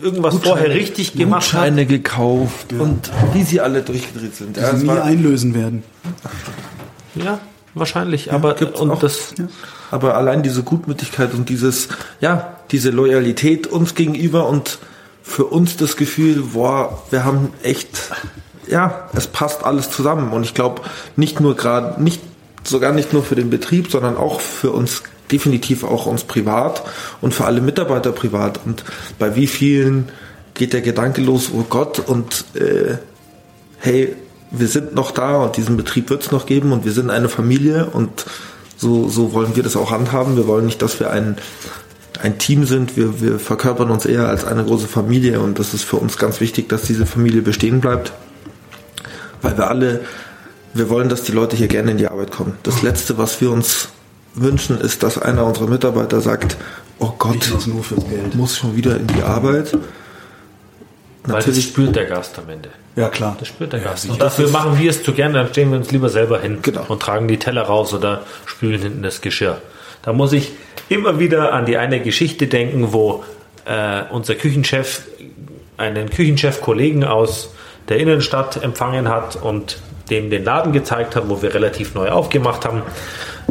irgendwas 0.00 0.34
Gutscheine, 0.34 0.56
vorher 0.56 0.74
richtig 0.74 1.14
gemacht 1.14 1.50
Gutscheine 1.50 1.82
hat. 1.82 1.88
gekauft 1.88 2.72
ja. 2.72 2.80
und 2.80 3.10
wie 3.32 3.42
sie 3.42 3.60
alle 3.60 3.82
durchgedreht 3.82 4.34
sind. 4.34 4.56
Die 4.56 4.60
ja, 4.60 4.74
sie 4.74 4.86
nie 4.86 4.90
einlösen 4.98 5.54
werden. 5.54 5.82
Ja, 7.14 7.38
wahrscheinlich. 7.74 8.26
Ja, 8.26 8.34
aber 8.34 8.56
und 8.80 8.90
auch, 8.90 8.98
das. 8.98 9.34
Ja. 9.38 9.48
Aber 9.90 10.16
allein 10.16 10.42
diese 10.42 10.62
Gutmütigkeit 10.62 11.32
und 11.32 11.48
dieses, 11.48 11.88
ja, 12.20 12.56
diese 12.70 12.90
Loyalität 12.90 13.66
uns 13.66 13.94
gegenüber 13.94 14.46
und 14.46 14.78
für 15.28 15.44
uns 15.44 15.76
das 15.76 15.96
Gefühl, 15.96 16.42
boah, 16.54 17.02
wir 17.10 17.24
haben 17.24 17.52
echt, 17.62 18.10
ja, 18.66 19.08
es 19.14 19.26
passt 19.26 19.62
alles 19.62 19.90
zusammen. 19.90 20.32
Und 20.32 20.42
ich 20.42 20.54
glaube, 20.54 20.82
nicht 21.16 21.38
nur 21.38 21.54
gerade, 21.54 22.02
nicht 22.02 22.22
sogar 22.64 22.92
nicht 22.92 23.12
nur 23.12 23.22
für 23.22 23.36
den 23.36 23.50
Betrieb, 23.50 23.90
sondern 23.90 24.16
auch 24.16 24.40
für 24.40 24.70
uns 24.70 25.02
definitiv 25.30 25.84
auch 25.84 26.06
uns 26.06 26.24
privat 26.24 26.82
und 27.20 27.34
für 27.34 27.44
alle 27.44 27.60
Mitarbeiter 27.60 28.10
privat. 28.10 28.60
Und 28.64 28.84
bei 29.18 29.36
wie 29.36 29.46
vielen 29.46 30.08
geht 30.54 30.72
der 30.72 30.80
Gedanke 30.80 31.20
los, 31.20 31.50
oh 31.54 31.64
Gott, 31.68 31.98
und 32.00 32.46
äh, 32.54 32.96
hey, 33.78 34.16
wir 34.50 34.66
sind 34.66 34.94
noch 34.94 35.10
da 35.10 35.42
und 35.42 35.58
diesen 35.58 35.76
Betrieb 35.76 36.08
wird 36.08 36.22
es 36.22 36.32
noch 36.32 36.46
geben 36.46 36.72
und 36.72 36.86
wir 36.86 36.92
sind 36.92 37.10
eine 37.10 37.28
Familie 37.28 37.90
und 37.92 38.24
so, 38.78 39.08
so 39.08 39.34
wollen 39.34 39.56
wir 39.56 39.62
das 39.62 39.76
auch 39.76 39.90
handhaben. 39.90 40.36
Wir 40.36 40.46
wollen 40.46 40.64
nicht, 40.64 40.80
dass 40.80 41.00
wir 41.00 41.10
ein, 41.10 41.36
ein 42.22 42.38
Team 42.38 42.64
sind. 42.64 42.96
Wir, 42.96 43.20
wir 43.20 43.38
verkörpern 43.38 43.90
uns 43.90 44.06
eher 44.06 44.28
als 44.28 44.44
eine 44.44 44.64
große 44.64 44.88
Familie 44.88 45.40
und 45.40 45.58
das 45.58 45.74
ist 45.74 45.84
für 45.84 45.96
uns 45.96 46.18
ganz 46.18 46.40
wichtig, 46.40 46.68
dass 46.68 46.82
diese 46.82 47.06
Familie 47.06 47.42
bestehen 47.42 47.80
bleibt, 47.80 48.12
weil 49.42 49.56
wir 49.56 49.68
alle, 49.68 50.00
wir 50.74 50.88
wollen, 50.88 51.08
dass 51.08 51.22
die 51.22 51.32
Leute 51.32 51.56
hier 51.56 51.68
gerne 51.68 51.92
in 51.92 51.98
die 51.98 52.08
Arbeit 52.08 52.30
kommen. 52.30 52.56
Das 52.62 52.82
Letzte, 52.82 53.18
was 53.18 53.40
wir 53.40 53.50
uns 53.50 53.88
wünschen, 54.34 54.80
ist, 54.80 55.02
dass 55.02 55.18
einer 55.18 55.44
unserer 55.44 55.68
Mitarbeiter 55.68 56.20
sagt, 56.20 56.56
oh 56.98 57.12
Gott, 57.18 57.50
muss 58.34 58.56
schon 58.56 58.76
wieder 58.76 58.96
in 58.96 59.06
die 59.06 59.22
Arbeit. 59.22 59.76
Weil 61.24 61.42
das 61.42 61.62
spürt 61.62 61.94
der 61.94 62.06
Gast 62.06 62.38
am 62.38 62.48
Ende. 62.48 62.70
Ja, 62.96 63.08
klar. 63.08 63.36
Das 63.38 63.48
spürt 63.48 63.72
der 63.72 63.80
Gast. 63.80 64.06
Ja, 64.06 64.12
und 64.12 64.22
dafür 64.22 64.48
machen 64.48 64.78
wir 64.78 64.90
es 64.90 65.02
zu 65.02 65.12
gerne, 65.12 65.34
dann 65.34 65.48
stehen 65.48 65.70
wir 65.70 65.78
uns 65.78 65.90
lieber 65.90 66.08
selber 66.08 66.40
hin 66.40 66.58
genau. 66.62 66.84
und 66.88 67.00
tragen 67.00 67.28
die 67.28 67.38
Teller 67.38 67.62
raus 67.62 67.92
oder 67.92 68.22
spülen 68.46 68.80
hinten 68.80 69.02
das 69.02 69.20
Geschirr. 69.20 69.60
Da 70.02 70.12
muss 70.12 70.32
ich 70.32 70.52
immer 70.88 71.18
wieder 71.18 71.52
an 71.52 71.66
die 71.66 71.76
eine 71.76 72.00
Geschichte 72.00 72.46
denken, 72.46 72.92
wo 72.92 73.24
äh, 73.64 74.02
unser 74.10 74.34
Küchenchef 74.34 75.02
einen 75.76 76.10
Küchenchef-Kollegen 76.10 77.04
aus 77.04 77.54
der 77.88 77.98
Innenstadt 77.98 78.62
empfangen 78.62 79.08
hat 79.08 79.36
und 79.36 79.78
dem 80.10 80.30
den 80.30 80.44
Laden 80.44 80.72
gezeigt 80.72 81.16
hat, 81.16 81.28
wo 81.28 81.42
wir 81.42 81.54
relativ 81.54 81.94
neu 81.94 82.10
aufgemacht 82.10 82.64
haben. 82.64 82.82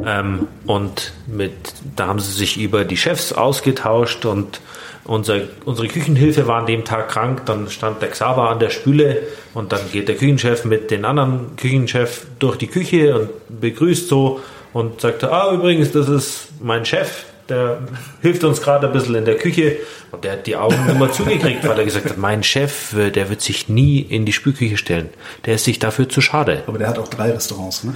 Ähm, 0.06 0.48
und 0.66 1.14
mit, 1.28 1.54
da 1.96 2.08
haben 2.08 2.20
sie 2.20 2.32
sich 2.32 2.60
über 2.60 2.86
die 2.86 2.98
Chefs 2.98 3.34
ausgetauscht 3.34 4.26
und 4.26 4.60
unser, 5.06 5.40
unsere 5.64 5.88
Küchenhilfe 5.88 6.48
war 6.48 6.60
an 6.60 6.66
dem 6.66 6.84
Tag 6.84 7.10
krank, 7.10 7.46
dann 7.46 7.70
stand 7.70 8.02
der 8.02 8.10
Xaver 8.10 8.50
an 8.50 8.60
der 8.60 8.70
Spüle 8.70 9.24
und 9.54 9.72
dann 9.72 9.80
geht 9.92 10.10
der 10.10 10.16
Küchenchef 10.16 10.66
mit 10.66 10.92
den 10.92 11.06
anderen 11.06 11.56
Küchenchef 11.56 12.28
durch 12.40 12.58
die 12.58 12.68
Küche 12.68 13.18
und 13.18 13.62
begrüßt 13.62 14.10
so 14.10 14.42
und 14.74 15.00
sagt, 15.00 15.24
ah 15.24 15.54
übrigens, 15.54 15.92
das 15.94 16.10
ist 16.10 16.50
mein 16.62 16.86
Chef, 16.86 17.24
der 17.50 17.80
hilft 18.22 18.44
uns 18.44 18.62
gerade 18.62 18.88
ein 18.88 18.94
bisschen 18.94 19.16
in 19.16 19.26
der 19.26 19.38
Küche 19.38 19.78
und 20.12 20.24
der 20.24 20.34
hat 20.34 20.48
die 20.48 20.56
Augen 20.56 20.78
immer 20.90 21.12
zugekriegt, 21.12 21.68
weil 21.68 21.78
er 21.80 21.86
gesagt 21.86 22.10
hat, 22.10 22.18
mein 22.18 22.44
Chef, 22.44 22.94
äh, 22.94 23.12
der 23.12 23.30
wird 23.30 23.42
sich 23.42 23.70
nie 23.70 24.00
in 24.00 24.26
die 24.26 24.34
Spülküche 24.34 24.78
stellen. 24.78 25.10
Der 25.46 25.56
ist 25.56 25.66
sich 25.66 25.80
dafür 25.80 26.10
zu 26.10 26.22
schade. 26.22 26.64
Aber 26.68 26.78
der 26.78 26.90
hat 26.90 27.00
auch 27.00 27.08
drei 27.08 27.32
Restaurants, 27.32 27.84
ne? 27.84 27.96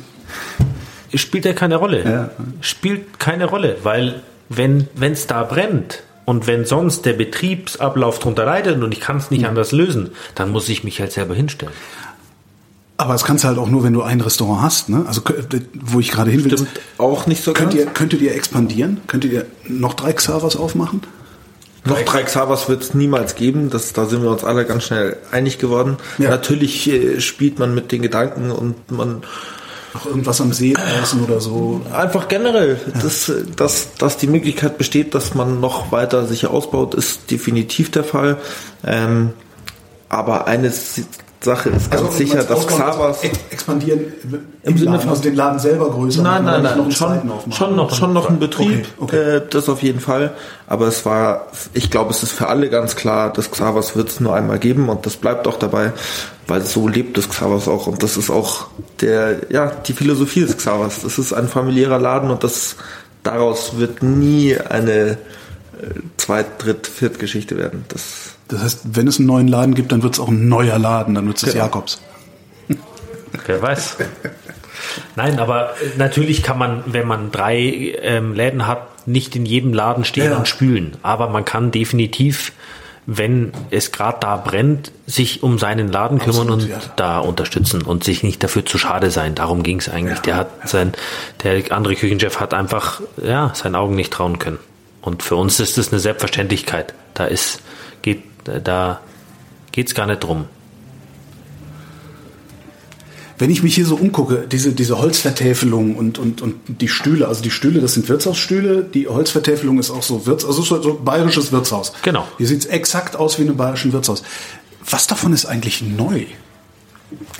Spielt 1.13 1.43
ja 1.43 1.53
keine 1.53 1.75
Rolle. 1.75 2.03
Ja. 2.03 2.29
Spielt 2.61 3.19
keine 3.19 3.45
Rolle, 3.45 3.77
weil 3.83 4.21
wenn 4.47 4.87
es 4.99 5.27
da 5.27 5.43
brennt, 5.43 6.03
und 6.25 6.47
wenn 6.47 6.65
sonst 6.65 7.05
der 7.05 7.13
Betriebsablauf 7.13 8.19
darunter 8.19 8.45
leidet 8.45 8.81
und 8.81 8.93
ich 8.93 9.01
kann 9.01 9.17
es 9.17 9.31
nicht 9.31 9.41
mhm. 9.41 9.49
anders 9.49 9.71
lösen, 9.71 10.11
dann 10.35 10.49
muss 10.51 10.69
ich 10.69 10.83
mich 10.83 10.99
halt 11.01 11.11
selber 11.11 11.35
hinstellen. 11.35 11.73
Aber 13.01 13.13
das 13.13 13.23
kannst 13.23 13.43
du 13.43 13.47
halt 13.47 13.57
auch 13.57 13.67
nur, 13.67 13.83
wenn 13.83 13.93
du 13.93 14.03
ein 14.03 14.21
Restaurant 14.21 14.61
hast, 14.61 14.89
ne? 14.89 15.05
Also 15.07 15.21
wo 15.73 15.99
ich 15.99 16.11
gerade 16.11 16.29
hin 16.29 16.43
will. 16.45 16.51
Stimmt 16.51 16.69
auch 16.99 17.25
nicht 17.25 17.43
so 17.43 17.51
könnt 17.51 17.71
ganz. 17.71 17.81
Ihr, 17.81 17.87
könntet 17.87 18.21
ihr 18.21 18.35
expandieren? 18.35 19.01
Könntet 19.07 19.31
ihr 19.31 19.47
noch 19.67 19.95
drei 19.95 20.13
Xavas 20.13 20.55
aufmachen? 20.55 21.01
Noch 21.83 21.99
drei 22.03 22.21
Xavas 22.21 22.69
wird 22.69 22.83
es 22.83 22.93
niemals 22.93 23.33
geben. 23.33 23.71
Das, 23.71 23.93
da 23.93 24.05
sind 24.05 24.21
wir 24.21 24.29
uns 24.29 24.43
alle 24.43 24.65
ganz 24.65 24.83
schnell 24.83 25.17
einig 25.31 25.57
geworden. 25.57 25.97
Ja. 26.19 26.29
Natürlich 26.29 26.87
äh, 26.91 27.19
spielt 27.21 27.57
man 27.57 27.73
mit 27.73 27.91
den 27.91 28.03
Gedanken 28.03 28.51
und 28.51 28.91
man 28.91 29.23
noch 29.95 30.05
irgendwas 30.05 30.39
am 30.39 30.53
See 30.53 30.73
draußen 30.73 31.23
oder 31.23 31.41
so. 31.41 31.81
Einfach 31.91 32.27
generell, 32.27 32.79
ja. 32.85 33.01
dass, 33.01 33.31
dass, 33.55 33.95
dass 33.95 34.17
die 34.17 34.27
Möglichkeit 34.27 34.77
besteht, 34.77 35.15
dass 35.15 35.33
man 35.33 35.59
noch 35.59 35.91
weiter 35.91 36.27
sich 36.27 36.45
ausbaut, 36.45 36.93
ist 36.93 37.31
definitiv 37.31 37.89
der 37.89 38.03
Fall. 38.03 38.37
Ähm, 38.85 39.33
aber 40.07 40.45
eines 40.45 41.01
Sache 41.43 41.69
ist 41.69 41.89
ganz 41.89 42.03
also, 42.03 42.17
sicher, 42.17 42.43
dass 42.43 42.67
Xavas 42.67 43.23
expandieren 43.49 44.13
im, 44.61 44.77
Sinne 44.77 44.99
von 44.99 45.09
also 45.09 45.23
den 45.23 45.35
Laden 45.35 45.57
selber 45.57 45.89
größer. 45.89 46.21
Nein, 46.21 46.45
nein, 46.45 46.61
nein, 46.61 46.77
noch 46.77 46.91
schon, 46.91 47.31
schon 47.51 47.75
noch 47.75 47.95
schon 47.95 48.13
noch 48.13 48.29
ein 48.29 48.37
Betrieb, 48.37 48.85
okay, 48.99 49.17
okay. 49.17 49.37
Äh, 49.37 49.41
das 49.49 49.67
auf 49.67 49.81
jeden 49.81 49.99
Fall. 49.99 50.35
Aber 50.67 50.87
es 50.87 51.03
war, 51.03 51.47
ich 51.73 51.89
glaube, 51.89 52.11
es 52.11 52.21
ist 52.21 52.31
für 52.31 52.47
alle 52.47 52.69
ganz 52.69 52.95
klar, 52.95 53.33
dass 53.33 53.49
Xavas 53.49 53.95
wird 53.95 54.09
es 54.09 54.19
nur 54.19 54.35
einmal 54.35 54.59
geben 54.59 54.87
und 54.89 55.07
das 55.07 55.17
bleibt 55.17 55.47
auch 55.47 55.57
dabei, 55.57 55.93
weil 56.45 56.61
so 56.61 56.87
lebt 56.87 57.17
das 57.17 57.27
Xavas 57.27 57.67
auch 57.67 57.87
und 57.87 58.03
das 58.03 58.17
ist 58.17 58.29
auch 58.29 58.67
der, 59.01 59.37
ja, 59.49 59.71
die 59.87 59.93
Philosophie 59.93 60.41
des 60.41 60.57
Xavas. 60.57 61.01
Das 61.01 61.17
ist 61.17 61.33
ein 61.33 61.47
familiärer 61.47 61.97
Laden 61.97 62.29
und 62.29 62.43
das 62.43 62.75
daraus 63.23 63.79
wird 63.79 64.03
nie 64.03 64.57
eine 64.57 65.11
äh, 65.11 65.17
Zweit-, 66.17 66.63
Dritt-, 66.63 66.87
Viert-Geschichte 66.87 67.57
werden. 67.57 67.85
Das 67.87 68.30
das 68.51 68.63
heißt, 68.63 68.79
wenn 68.95 69.07
es 69.07 69.17
einen 69.17 69.27
neuen 69.27 69.47
Laden 69.47 69.73
gibt, 69.73 69.91
dann 69.91 70.03
wird 70.03 70.13
es 70.13 70.19
auch 70.19 70.27
ein 70.27 70.49
neuer 70.49 70.77
Laden, 70.77 71.15
dann 71.15 71.25
wird 71.27 71.37
es 71.37 71.43
genau. 71.43 71.65
Jakobs. 71.65 72.01
Wer 73.45 73.61
weiß. 73.61 73.97
Nein, 75.15 75.39
aber 75.39 75.71
natürlich 75.97 76.43
kann 76.43 76.57
man, 76.57 76.83
wenn 76.85 77.07
man 77.07 77.31
drei 77.31 77.95
ähm, 78.01 78.33
Läden 78.33 78.67
hat, 78.67 79.07
nicht 79.07 79.35
in 79.35 79.45
jedem 79.45 79.73
Laden 79.73 80.03
stehen 80.03 80.31
ja. 80.31 80.37
und 80.37 80.47
spülen. 80.47 80.97
Aber 81.01 81.29
man 81.29 81.45
kann 81.45 81.71
definitiv, 81.71 82.51
wenn 83.05 83.51
es 83.69 83.91
gerade 83.91 84.17
da 84.19 84.37
brennt, 84.37 84.91
sich 85.07 85.43
um 85.43 85.57
seinen 85.57 85.91
Laden 85.91 86.19
kümmern 86.19 86.49
Absolut, 86.49 86.63
und 86.63 86.69
ja. 86.69 86.77
da 86.97 87.19
unterstützen 87.19 87.81
und 87.81 88.03
sich 88.03 88.23
nicht 88.23 88.43
dafür 88.43 88.65
zu 88.65 88.77
schade 88.77 89.11
sein. 89.11 89.33
Darum 89.33 89.63
ging 89.63 89.79
es 89.79 89.89
eigentlich. 89.89 90.17
Ja, 90.17 90.23
der 90.23 90.35
hat 90.35 90.69
sein, 90.69 90.93
der 91.43 91.71
andere 91.71 91.95
Küchenchef 91.95 92.39
hat 92.39 92.53
einfach 92.53 93.01
ja 93.21 93.51
seinen 93.55 93.75
Augen 93.75 93.95
nicht 93.95 94.11
trauen 94.11 94.39
können. 94.39 94.59
Und 95.01 95.23
für 95.23 95.35
uns 95.35 95.59
ist 95.59 95.77
das 95.77 95.91
eine 95.91 95.99
Selbstverständlichkeit. 95.99 96.93
Da 97.13 97.25
ist 97.25 97.59
geht 98.01 98.23
da 98.43 99.01
geht 99.71 99.87
es 99.87 99.95
gar 99.95 100.05
nicht 100.05 100.23
drum. 100.23 100.45
Wenn 103.37 103.49
ich 103.49 103.63
mich 103.63 103.73
hier 103.73 103.87
so 103.87 103.95
umgucke, 103.95 104.45
diese, 104.47 104.73
diese 104.73 104.99
Holzvertäfelung 104.99 105.95
und, 105.95 106.19
und, 106.19 106.43
und 106.43 106.59
die 106.67 106.87
Stühle, 106.87 107.27
also 107.27 107.41
die 107.41 107.49
Stühle, 107.49 107.81
das 107.81 107.95
sind 107.95 108.07
Wirtshausstühle, 108.07 108.83
die 108.83 109.07
Holzvertäfelung 109.07 109.79
ist 109.79 109.89
auch 109.89 110.03
so 110.03 110.27
Wirts, 110.27 110.45
also 110.45 110.61
so, 110.61 110.79
so 110.79 110.93
bayerisches 110.93 111.51
Wirtshaus. 111.51 111.91
Genau. 112.03 112.27
Hier 112.37 112.45
sieht 112.45 112.59
es 112.59 112.65
exakt 112.67 113.15
aus 113.15 113.39
wie 113.39 113.41
in 113.41 113.47
einem 113.47 113.57
bayerischen 113.57 113.93
Wirtshaus. 113.93 114.21
Was 114.87 115.07
davon 115.07 115.33
ist 115.33 115.45
eigentlich 115.45 115.81
neu? 115.81 116.25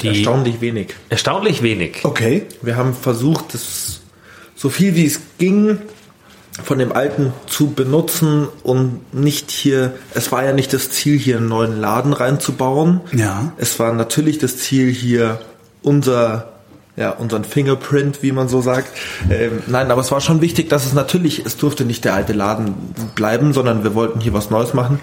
Die 0.02 0.08
erstaunlich 0.08 0.60
wenig. 0.60 0.96
Erstaunlich 1.10 1.62
wenig. 1.62 2.00
Okay. 2.04 2.48
Wir 2.64 2.78
haben 2.78 2.96
versucht, 2.96 3.54
das 3.54 4.02
so 4.56 4.70
viel 4.70 4.96
wie 4.96 5.06
es 5.06 5.20
ging 5.38 5.78
von 6.64 6.80
dem 6.80 6.92
alten 6.92 7.34
zu 7.48 7.72
benutzen 7.72 8.48
und 8.64 9.14
nicht 9.14 9.52
hier, 9.52 9.94
es 10.14 10.32
war 10.32 10.44
ja 10.44 10.54
nicht 10.54 10.74
das 10.74 10.90
Ziel, 10.90 11.18
hier 11.18 11.38
einen 11.38 11.48
neuen 11.48 11.80
Laden 11.80 12.14
reinzubauen. 12.14 13.02
Ja. 13.14 13.54
Es 13.58 13.80
war 13.80 13.94
natürlich 13.94 14.38
das 14.38 14.58
Ziel, 14.58 14.92
hier 14.92 15.40
unser 15.82 16.52
ja, 16.98 17.12
unseren 17.12 17.46
Fingerprint, 17.46 18.22
wie 18.22 18.34
man 18.34 18.50
so 18.50 18.62
sagt. 18.62 18.90
Ähm, 19.30 19.64
nein, 19.68 19.92
aber 19.92 20.02
es 20.02 20.12
war 20.12 20.20
schon 20.20 20.42
wichtig, 20.42 20.70
dass 20.70 20.86
es 20.86 20.94
natürlich, 20.94 21.46
es 21.46 21.56
durfte 21.56 21.86
nicht 21.86 22.04
der 22.04 22.14
alte 22.14 22.34
Laden 22.34 22.76
bleiben, 23.16 23.54
sondern 23.54 23.84
wir 23.84 23.96
wollten 23.96 24.20
hier 24.20 24.34
was 24.34 24.50
Neues 24.50 24.74
machen. 24.74 25.00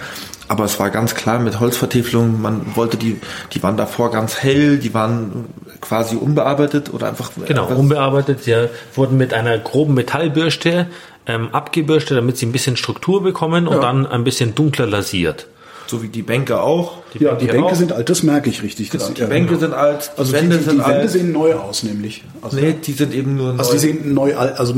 Aber 0.48 0.64
es 0.64 0.78
war 0.78 0.90
ganz 0.90 1.14
klar 1.14 1.38
mit 1.38 1.60
Holzvertäfelung, 1.60 2.40
man 2.40 2.76
wollte 2.76 2.96
die, 2.98 3.20
die 3.52 3.62
waren 3.62 3.76
davor 3.76 4.10
ganz 4.10 4.42
hell, 4.42 4.78
die 4.78 4.92
waren 4.94 5.46
quasi 5.80 6.16
unbearbeitet 6.16 6.92
oder 6.92 7.08
einfach. 7.08 7.30
Genau, 7.46 7.66
unbearbeitet, 7.68 8.46
ja, 8.46 8.66
wurden 8.94 9.16
mit 9.16 9.32
einer 9.32 9.58
groben 9.58 9.94
Metallbürste 9.94 10.86
ähm, 11.28 11.50
abgebürstet, 11.52 12.16
damit 12.16 12.36
sie 12.38 12.46
ein 12.46 12.52
bisschen 12.52 12.76
Struktur 12.76 13.22
bekommen 13.22 13.66
ja. 13.66 13.70
und 13.70 13.82
dann 13.82 14.06
ein 14.06 14.24
bisschen 14.24 14.54
dunkler 14.54 14.86
lasiert. 14.86 15.46
So 15.88 16.02
wie 16.02 16.08
die 16.08 16.22
Bänke 16.22 16.60
auch. 16.60 16.98
Die 17.14 17.24
ja, 17.24 17.30
Bänke 17.30 17.46
die 17.46 17.52
Bänke 17.52 17.66
auch. 17.68 17.74
sind 17.74 17.92
alt, 17.92 18.10
das 18.10 18.22
merke 18.22 18.50
ich 18.50 18.62
richtig. 18.62 18.90
Genau, 18.90 19.08
die 19.08 19.24
Bänke 19.24 19.54
ja. 19.54 19.60
sind 19.60 19.72
alt, 19.72 20.10
also 20.18 20.32
Wände 20.34 20.58
die, 20.58 20.64
die, 20.64 20.70
die 20.70 20.78
Wände 20.78 20.84
alt. 20.84 21.10
sehen 21.10 21.32
neu 21.32 21.54
aus, 21.54 21.82
nämlich. 21.82 22.24
Also, 22.42 22.58
nee, 22.58 22.74
die 22.74 22.92
sind 22.92 23.14
eben 23.14 23.36
nur 23.36 23.54
neu. 23.54 23.58
Also 23.58 23.72
die 23.72 23.78
sehen 23.78 24.12
neu, 24.12 24.36
also, 24.36 24.74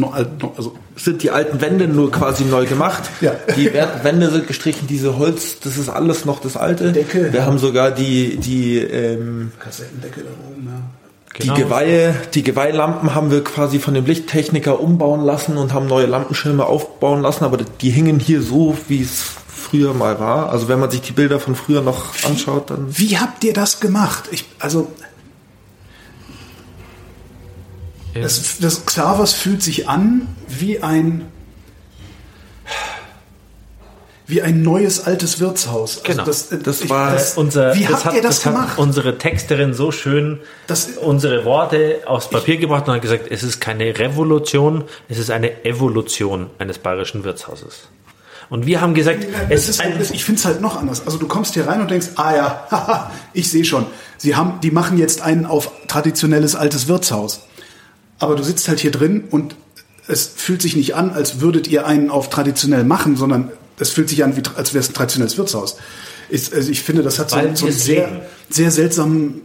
also 0.56 0.76
sind 0.94 1.22
die 1.24 1.30
alten 1.30 1.60
Wände 1.60 1.88
nur 1.88 2.12
quasi 2.12 2.44
neu 2.44 2.64
gemacht. 2.66 3.10
ja. 3.20 3.32
Die 3.56 3.72
Wände 3.74 4.30
sind 4.30 4.46
gestrichen, 4.46 4.86
diese 4.86 5.18
Holz, 5.18 5.58
das 5.58 5.78
ist 5.78 5.88
alles 5.88 6.24
noch 6.26 6.40
das 6.40 6.56
alte. 6.56 6.92
Decke. 6.92 7.32
Wir 7.32 7.44
haben 7.44 7.58
sogar 7.58 7.90
die, 7.90 8.36
die 8.36 8.78
ähm, 8.78 9.50
Kassettendecke 9.58 10.20
da 10.20 10.30
oben, 10.48 10.68
ja. 10.68 10.99
Genau. 11.32 11.54
Die 11.54 11.62
Geweihe, 11.62 12.14
die 12.34 12.42
Geweihlampen 12.42 13.14
haben 13.14 13.30
wir 13.30 13.44
quasi 13.44 13.78
von 13.78 13.94
dem 13.94 14.04
Lichttechniker 14.04 14.80
umbauen 14.80 15.20
lassen 15.20 15.56
und 15.56 15.72
haben 15.72 15.86
neue 15.86 16.06
Lampenschirme 16.06 16.66
aufbauen 16.66 17.22
lassen, 17.22 17.44
aber 17.44 17.58
die 17.58 17.90
hingen 17.90 18.18
hier 18.18 18.42
so, 18.42 18.76
wie 18.88 19.02
es 19.02 19.22
früher 19.46 19.94
mal 19.94 20.18
war. 20.18 20.50
Also 20.50 20.68
wenn 20.68 20.80
man 20.80 20.90
sich 20.90 21.02
die 21.02 21.12
Bilder 21.12 21.38
von 21.38 21.54
früher 21.54 21.82
noch 21.82 22.24
anschaut, 22.24 22.70
dann. 22.70 22.86
Wie 22.98 23.18
habt 23.18 23.44
ihr 23.44 23.52
das 23.52 23.80
gemacht? 23.80 24.24
Ich, 24.32 24.44
also. 24.58 24.90
Das, 28.12 28.58
das 28.58 28.84
Xavas 28.86 29.32
fühlt 29.32 29.62
sich 29.62 29.88
an 29.88 30.26
wie 30.48 30.82
ein 30.82 31.28
wie 34.30 34.42
ein 34.42 34.62
neues 34.62 35.06
altes 35.06 35.40
Wirtshaus. 35.40 35.98
Also 35.98 36.12
genau. 36.12 36.24
das, 36.24 36.48
das 36.48 36.82
ich, 36.82 36.90
war 36.90 37.12
das, 37.12 37.36
unser. 37.36 37.74
Wie 37.74 37.88
habt 37.88 38.04
hat, 38.04 38.14
ihr 38.14 38.22
das, 38.22 38.36
das 38.36 38.44
gemacht? 38.44 38.78
unsere 38.78 39.18
Texterin 39.18 39.74
so 39.74 39.90
schön 39.92 40.40
das, 40.66 40.90
unsere 40.96 41.44
Worte 41.44 42.02
aufs 42.06 42.28
Papier 42.28 42.54
ich, 42.54 42.60
gebracht 42.60 42.88
und 42.88 42.94
hat 42.94 43.02
gesagt, 43.02 43.26
es 43.30 43.42
ist 43.42 43.60
keine 43.60 43.98
Revolution, 43.98 44.84
es 45.08 45.18
ist 45.18 45.30
eine 45.30 45.64
Evolution 45.64 46.50
eines 46.58 46.78
bayerischen 46.78 47.24
Wirtshauses. 47.24 47.88
Und 48.48 48.66
wir 48.66 48.80
haben 48.80 48.94
gesagt, 48.94 49.24
es 49.48 49.68
ist 49.68 49.80
ein, 49.80 49.94
ich 50.00 50.24
finde 50.24 50.40
es 50.40 50.44
halt 50.44 50.60
noch 50.60 50.76
anders. 50.76 51.06
Also 51.06 51.18
du 51.18 51.28
kommst 51.28 51.54
hier 51.54 51.68
rein 51.68 51.80
und 51.80 51.90
denkst, 51.90 52.08
ah 52.16 52.34
ja, 52.34 52.66
haha, 52.70 53.10
ich 53.32 53.50
sehe 53.50 53.64
schon. 53.64 53.86
Sie 54.18 54.34
haben, 54.34 54.60
die 54.60 54.72
machen 54.72 54.98
jetzt 54.98 55.22
einen 55.22 55.46
auf 55.46 55.70
traditionelles 55.86 56.56
altes 56.56 56.88
Wirtshaus. 56.88 57.46
Aber 58.18 58.34
du 58.34 58.42
sitzt 58.42 58.68
halt 58.68 58.80
hier 58.80 58.90
drin 58.90 59.24
und 59.30 59.54
es 60.08 60.26
fühlt 60.26 60.60
sich 60.60 60.74
nicht 60.74 60.96
an, 60.96 61.12
als 61.12 61.40
würdet 61.40 61.68
ihr 61.68 61.86
einen 61.86 62.10
auf 62.10 62.28
traditionell 62.28 62.84
machen, 62.84 63.16
sondern 63.16 63.52
es 63.80 63.90
fühlt 63.90 64.08
sich 64.08 64.22
an, 64.22 64.36
wie, 64.36 64.42
als 64.56 64.74
wäre 64.74 64.82
es 64.82 64.90
ein 64.90 64.94
traditionelles 64.94 65.36
Wirtshaus. 65.38 65.76
Ich, 66.28 66.52
also 66.54 66.70
ich 66.70 66.82
finde, 66.82 67.02
das 67.02 67.18
hat 67.18 67.30
so, 67.30 67.36
so 67.36 67.66
einen 67.66 67.74
sehr, 67.74 68.08
sehr 68.48 68.70
seltsamen 68.70 69.42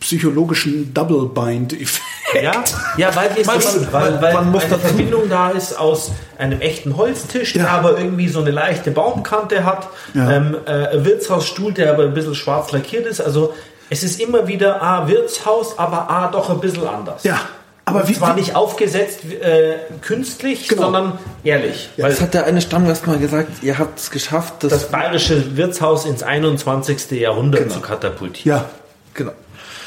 psychologischen 0.00 0.92
Double-Bind-Effekt. 0.92 2.02
Ja, 2.42 2.64
ja, 2.98 3.16
weil, 3.16 3.34
wir 3.34 3.46
man, 3.46 3.62
weil, 3.92 4.20
weil 4.20 4.34
man 4.34 4.54
eine 4.54 4.78
Verbindung 4.78 5.28
da 5.30 5.50
ist 5.50 5.78
aus 5.78 6.10
einem 6.36 6.60
echten 6.60 6.96
Holztisch, 6.96 7.54
der 7.54 7.70
aber 7.70 7.98
irgendwie 7.98 8.28
so 8.28 8.40
eine 8.40 8.50
leichte 8.50 8.90
Baumkante 8.90 9.64
hat, 9.64 9.88
ja. 10.12 10.32
ähm, 10.32 10.56
äh, 10.66 11.04
Wirtshausstuhl, 11.04 11.72
der 11.72 11.92
aber 11.92 12.02
ein 12.02 12.14
bisschen 12.14 12.34
schwarz 12.34 12.72
lackiert 12.72 13.06
ist. 13.06 13.20
Also 13.20 13.54
es 13.88 14.02
ist 14.02 14.20
immer 14.20 14.48
wieder 14.48 14.82
A, 14.82 15.08
Wirtshaus, 15.08 15.78
aber 15.78 16.10
A, 16.10 16.28
doch 16.28 16.50
ein 16.50 16.60
bisschen 16.60 16.86
anders. 16.86 17.22
Ja, 17.24 17.40
aber 17.88 18.08
wie, 18.08 18.14
zwar 18.14 18.34
nicht 18.34 18.56
aufgesetzt 18.56 19.20
äh, 19.24 19.76
künstlich, 20.02 20.68
genau. 20.68 20.82
sondern 20.82 21.18
ehrlich. 21.44 21.88
Ja, 21.96 22.08
das 22.08 22.20
hat 22.20 22.34
der 22.34 22.44
eine 22.44 22.60
Stammgast 22.60 23.06
mal 23.06 23.16
gesagt, 23.18 23.62
ihr 23.62 23.78
habt 23.78 24.00
es 24.00 24.10
geschafft, 24.10 24.54
das, 24.64 24.72
das 24.72 24.88
bayerische 24.90 25.56
Wirtshaus 25.56 26.04
ins 26.04 26.24
21. 26.24 27.12
Jahrhundert 27.12 27.62
genau. 27.62 27.74
zu 27.74 27.80
katapultieren. 27.80 28.58
Ja, 28.58 28.70
genau. 29.14 29.30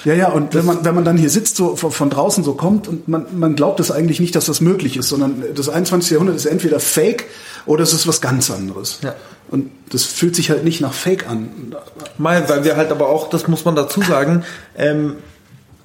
Ja, 0.06 0.14
ja, 0.14 0.30
und 0.30 0.54
wenn 0.56 0.66
man, 0.66 0.86
wenn 0.86 0.96
man 0.96 1.04
dann 1.04 1.18
hier 1.18 1.30
sitzt, 1.30 1.58
so 1.58 1.76
von, 1.76 1.92
von 1.92 2.10
draußen 2.10 2.42
so 2.46 2.54
kommt 2.54 2.88
und 2.88 3.10
man, 3.10 3.26
man 3.38 3.58
glaubt 3.58 3.82
es 3.82 3.92
eigentlich 3.92 4.22
nicht, 4.22 4.34
dass 4.34 4.46
das 4.46 4.62
möglich 4.62 4.96
ist, 4.96 5.10
sondern 5.10 5.44
das 5.54 5.68
21. 5.68 6.12
Jahrhundert 6.12 6.38
ist 6.38 6.46
entweder 6.46 6.80
Fake 6.80 7.26
oder 7.66 7.84
es 7.84 7.92
ist 7.92 8.08
was 8.08 8.22
ganz 8.22 8.50
anderes. 8.50 9.02
Ja. 9.04 9.14
Und 9.50 9.72
das 9.92 10.06
fühlt 10.06 10.38
sich 10.38 10.52
halt 10.52 10.64
nicht 10.64 10.80
nach 10.80 10.94
Fake 10.94 11.28
an. 11.28 11.76
Mal, 12.18 12.48
weil 12.48 12.64
wir 12.64 12.78
halt 12.78 12.92
aber 12.92 13.10
auch, 13.10 13.30
das 13.30 13.50
muss 13.50 13.66
man 13.66 13.76
dazu 13.76 14.02
sagen, 14.02 14.46
ähm, 14.78 15.18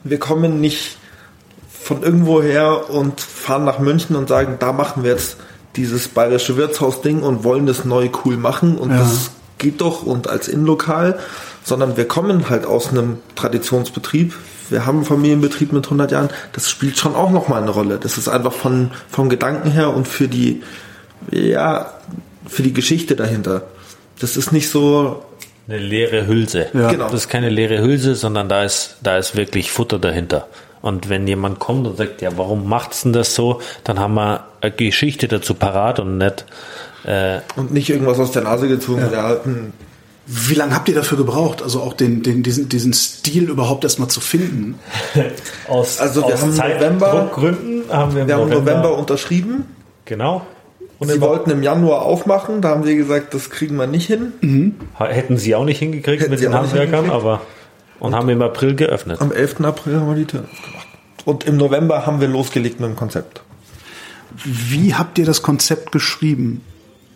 wir 0.04 0.20
kommen 0.20 0.60
nicht 0.60 0.98
von 1.84 2.02
irgendwo 2.02 2.40
her 2.40 2.88
und 2.88 3.20
fahren 3.20 3.66
nach 3.66 3.78
München 3.78 4.16
und 4.16 4.30
sagen, 4.30 4.56
da 4.58 4.72
machen 4.72 5.04
wir 5.04 5.10
jetzt 5.10 5.36
dieses 5.76 6.08
bayerische 6.08 6.56
Wirtshaus-Ding 6.56 7.22
und 7.22 7.44
wollen 7.44 7.66
das 7.66 7.84
neu 7.84 8.08
cool 8.24 8.38
machen 8.38 8.78
und 8.78 8.90
ja. 8.90 8.96
das 8.96 9.32
geht 9.58 9.82
doch 9.82 10.02
und 10.02 10.26
als 10.26 10.48
Innenlokal, 10.48 11.18
sondern 11.62 11.98
wir 11.98 12.08
kommen 12.08 12.48
halt 12.48 12.64
aus 12.64 12.88
einem 12.88 13.18
Traditionsbetrieb. 13.34 14.32
Wir 14.70 14.86
haben 14.86 14.98
einen 14.98 15.04
Familienbetrieb 15.04 15.74
mit 15.74 15.84
100 15.84 16.10
Jahren. 16.10 16.30
Das 16.54 16.70
spielt 16.70 16.96
schon 16.96 17.14
auch 17.14 17.30
nochmal 17.30 17.60
eine 17.60 17.70
Rolle. 17.70 17.98
Das 17.98 18.16
ist 18.16 18.28
einfach 18.28 18.54
von, 18.54 18.90
vom 19.10 19.28
Gedanken 19.28 19.70
her 19.70 19.94
und 19.94 20.08
für 20.08 20.26
die, 20.26 20.62
ja, 21.30 21.92
für 22.46 22.62
die 22.62 22.72
Geschichte 22.72 23.14
dahinter. 23.14 23.64
Das 24.20 24.38
ist 24.38 24.52
nicht 24.52 24.70
so, 24.70 25.22
eine 25.68 25.78
leere 25.78 26.26
Hülse. 26.26 26.68
Ja. 26.72 26.90
Genau. 26.90 27.04
Das 27.04 27.22
ist 27.22 27.28
keine 27.28 27.50
leere 27.50 27.82
Hülse, 27.82 28.14
sondern 28.14 28.48
da 28.48 28.64
ist, 28.64 28.96
da 29.02 29.18
ist 29.18 29.36
wirklich 29.36 29.70
Futter 29.70 29.98
dahinter. 29.98 30.48
Und 30.84 31.08
wenn 31.08 31.26
jemand 31.26 31.60
kommt 31.60 31.86
und 31.86 31.96
sagt, 31.96 32.20
ja, 32.20 32.36
warum 32.36 32.68
macht's 32.68 33.04
denn 33.04 33.14
das 33.14 33.34
so, 33.34 33.62
dann 33.84 33.98
haben 33.98 34.12
wir 34.16 34.44
eine 34.60 34.70
Geschichte 34.70 35.28
dazu 35.28 35.54
parat 35.54 35.98
und 35.98 36.18
nicht 36.18 36.44
äh, 37.06 37.38
und 37.56 37.72
nicht 37.72 37.88
irgendwas 37.88 38.18
aus 38.18 38.32
der 38.32 38.42
Nase 38.42 38.68
gezogen. 38.68 39.02
Ja. 39.10 39.40
Wie 40.26 40.54
lange 40.54 40.74
habt 40.74 40.86
ihr 40.90 40.94
dafür 40.94 41.16
gebraucht, 41.16 41.62
also 41.62 41.80
auch 41.80 41.94
den, 41.94 42.22
den, 42.22 42.42
diesen, 42.42 42.68
diesen 42.68 42.92
Stil 42.92 43.48
überhaupt 43.48 43.84
erstmal 43.84 44.08
zu 44.08 44.20
finden? 44.20 44.78
aus, 45.68 46.00
also 46.00 46.20
wir 46.20 46.34
aus 46.34 46.42
haben 46.42 46.54
November, 46.54 47.30
Gründen 47.32 47.90
haben 47.90 48.14
wir, 48.14 48.28
wir 48.28 48.34
haben 48.34 48.50
November, 48.50 48.72
November 48.72 48.98
unterschrieben. 48.98 49.64
Genau. 50.04 50.42
Und 50.98 51.10
Sie 51.10 51.20
wollten 51.22 51.50
im 51.50 51.62
Januar 51.62 52.02
aufmachen, 52.02 52.60
da 52.60 52.68
haben 52.68 52.84
wir 52.84 52.94
gesagt, 52.94 53.32
das 53.32 53.48
kriegen 53.48 53.76
wir 53.76 53.86
nicht 53.86 54.06
hin. 54.06 54.34
Mhm. 54.42 54.74
Hätten 54.98 55.38
Sie 55.38 55.54
auch 55.54 55.64
nicht 55.64 55.78
hingekriegt 55.78 56.20
Hätten 56.20 56.30
mit 56.30 56.42
den 56.42 56.52
Handwerkern, 56.52 57.08
aber 57.08 57.40
und, 58.00 58.08
und, 58.08 58.14
haben 58.14 58.28
im 58.28 58.42
April 58.42 58.74
geöffnet. 58.74 59.20
Am 59.20 59.32
11. 59.32 59.60
April 59.60 59.96
haben 59.96 60.08
wir 60.08 60.16
die 60.16 60.26
Tür 60.26 60.44
aufgemacht. 60.50 60.88
Und 61.24 61.44
im 61.44 61.56
November 61.56 62.06
haben 62.06 62.20
wir 62.20 62.28
losgelegt 62.28 62.80
mit 62.80 62.88
dem 62.88 62.96
Konzept. 62.96 63.42
Wie 64.44 64.94
habt 64.94 65.18
ihr 65.18 65.24
das 65.24 65.42
Konzept 65.42 65.92
geschrieben? 65.92 66.62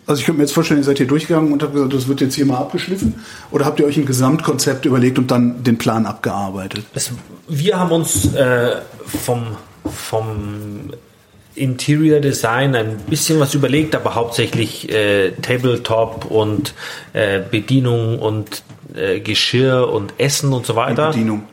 Also 0.07 0.21
ich 0.21 0.25
könnte 0.25 0.39
mir 0.39 0.45
jetzt 0.45 0.53
vorstellen, 0.53 0.79
ihr 0.79 0.85
seid 0.85 0.97
hier 0.97 1.05
durchgegangen 1.05 1.53
und 1.53 1.61
habt 1.61 1.73
gesagt, 1.73 1.93
das 1.93 2.07
wird 2.07 2.21
jetzt 2.21 2.33
hier 2.33 2.45
mal 2.45 2.57
abgeschliffen. 2.57 3.13
Oder 3.51 3.65
habt 3.65 3.79
ihr 3.79 3.85
euch 3.85 3.97
ein 3.97 4.07
Gesamtkonzept 4.07 4.85
überlegt 4.85 5.19
und 5.19 5.29
dann 5.29 5.63
den 5.63 5.77
Plan 5.77 6.07
abgearbeitet? 6.07 6.85
Es, 6.95 7.11
wir 7.47 7.77
haben 7.77 7.91
uns 7.91 8.33
äh, 8.33 8.77
vom, 9.05 9.55
vom 9.85 10.89
Interior 11.53 12.21
Design 12.21 12.75
ein 12.75 12.97
bisschen 13.07 13.39
was 13.39 13.53
überlegt, 13.53 13.95
aber 13.95 14.15
hauptsächlich 14.15 14.89
äh, 14.91 15.31
Tabletop 15.43 16.25
und 16.25 16.73
äh, 17.13 17.39
Bedienung 17.39 18.17
und 18.17 18.63
äh, 18.95 19.19
Geschirr 19.19 19.89
und 19.89 20.13
Essen 20.17 20.53
und 20.53 20.65
so 20.65 20.75
weiter. 20.75 21.09
Bedienung. 21.09 21.43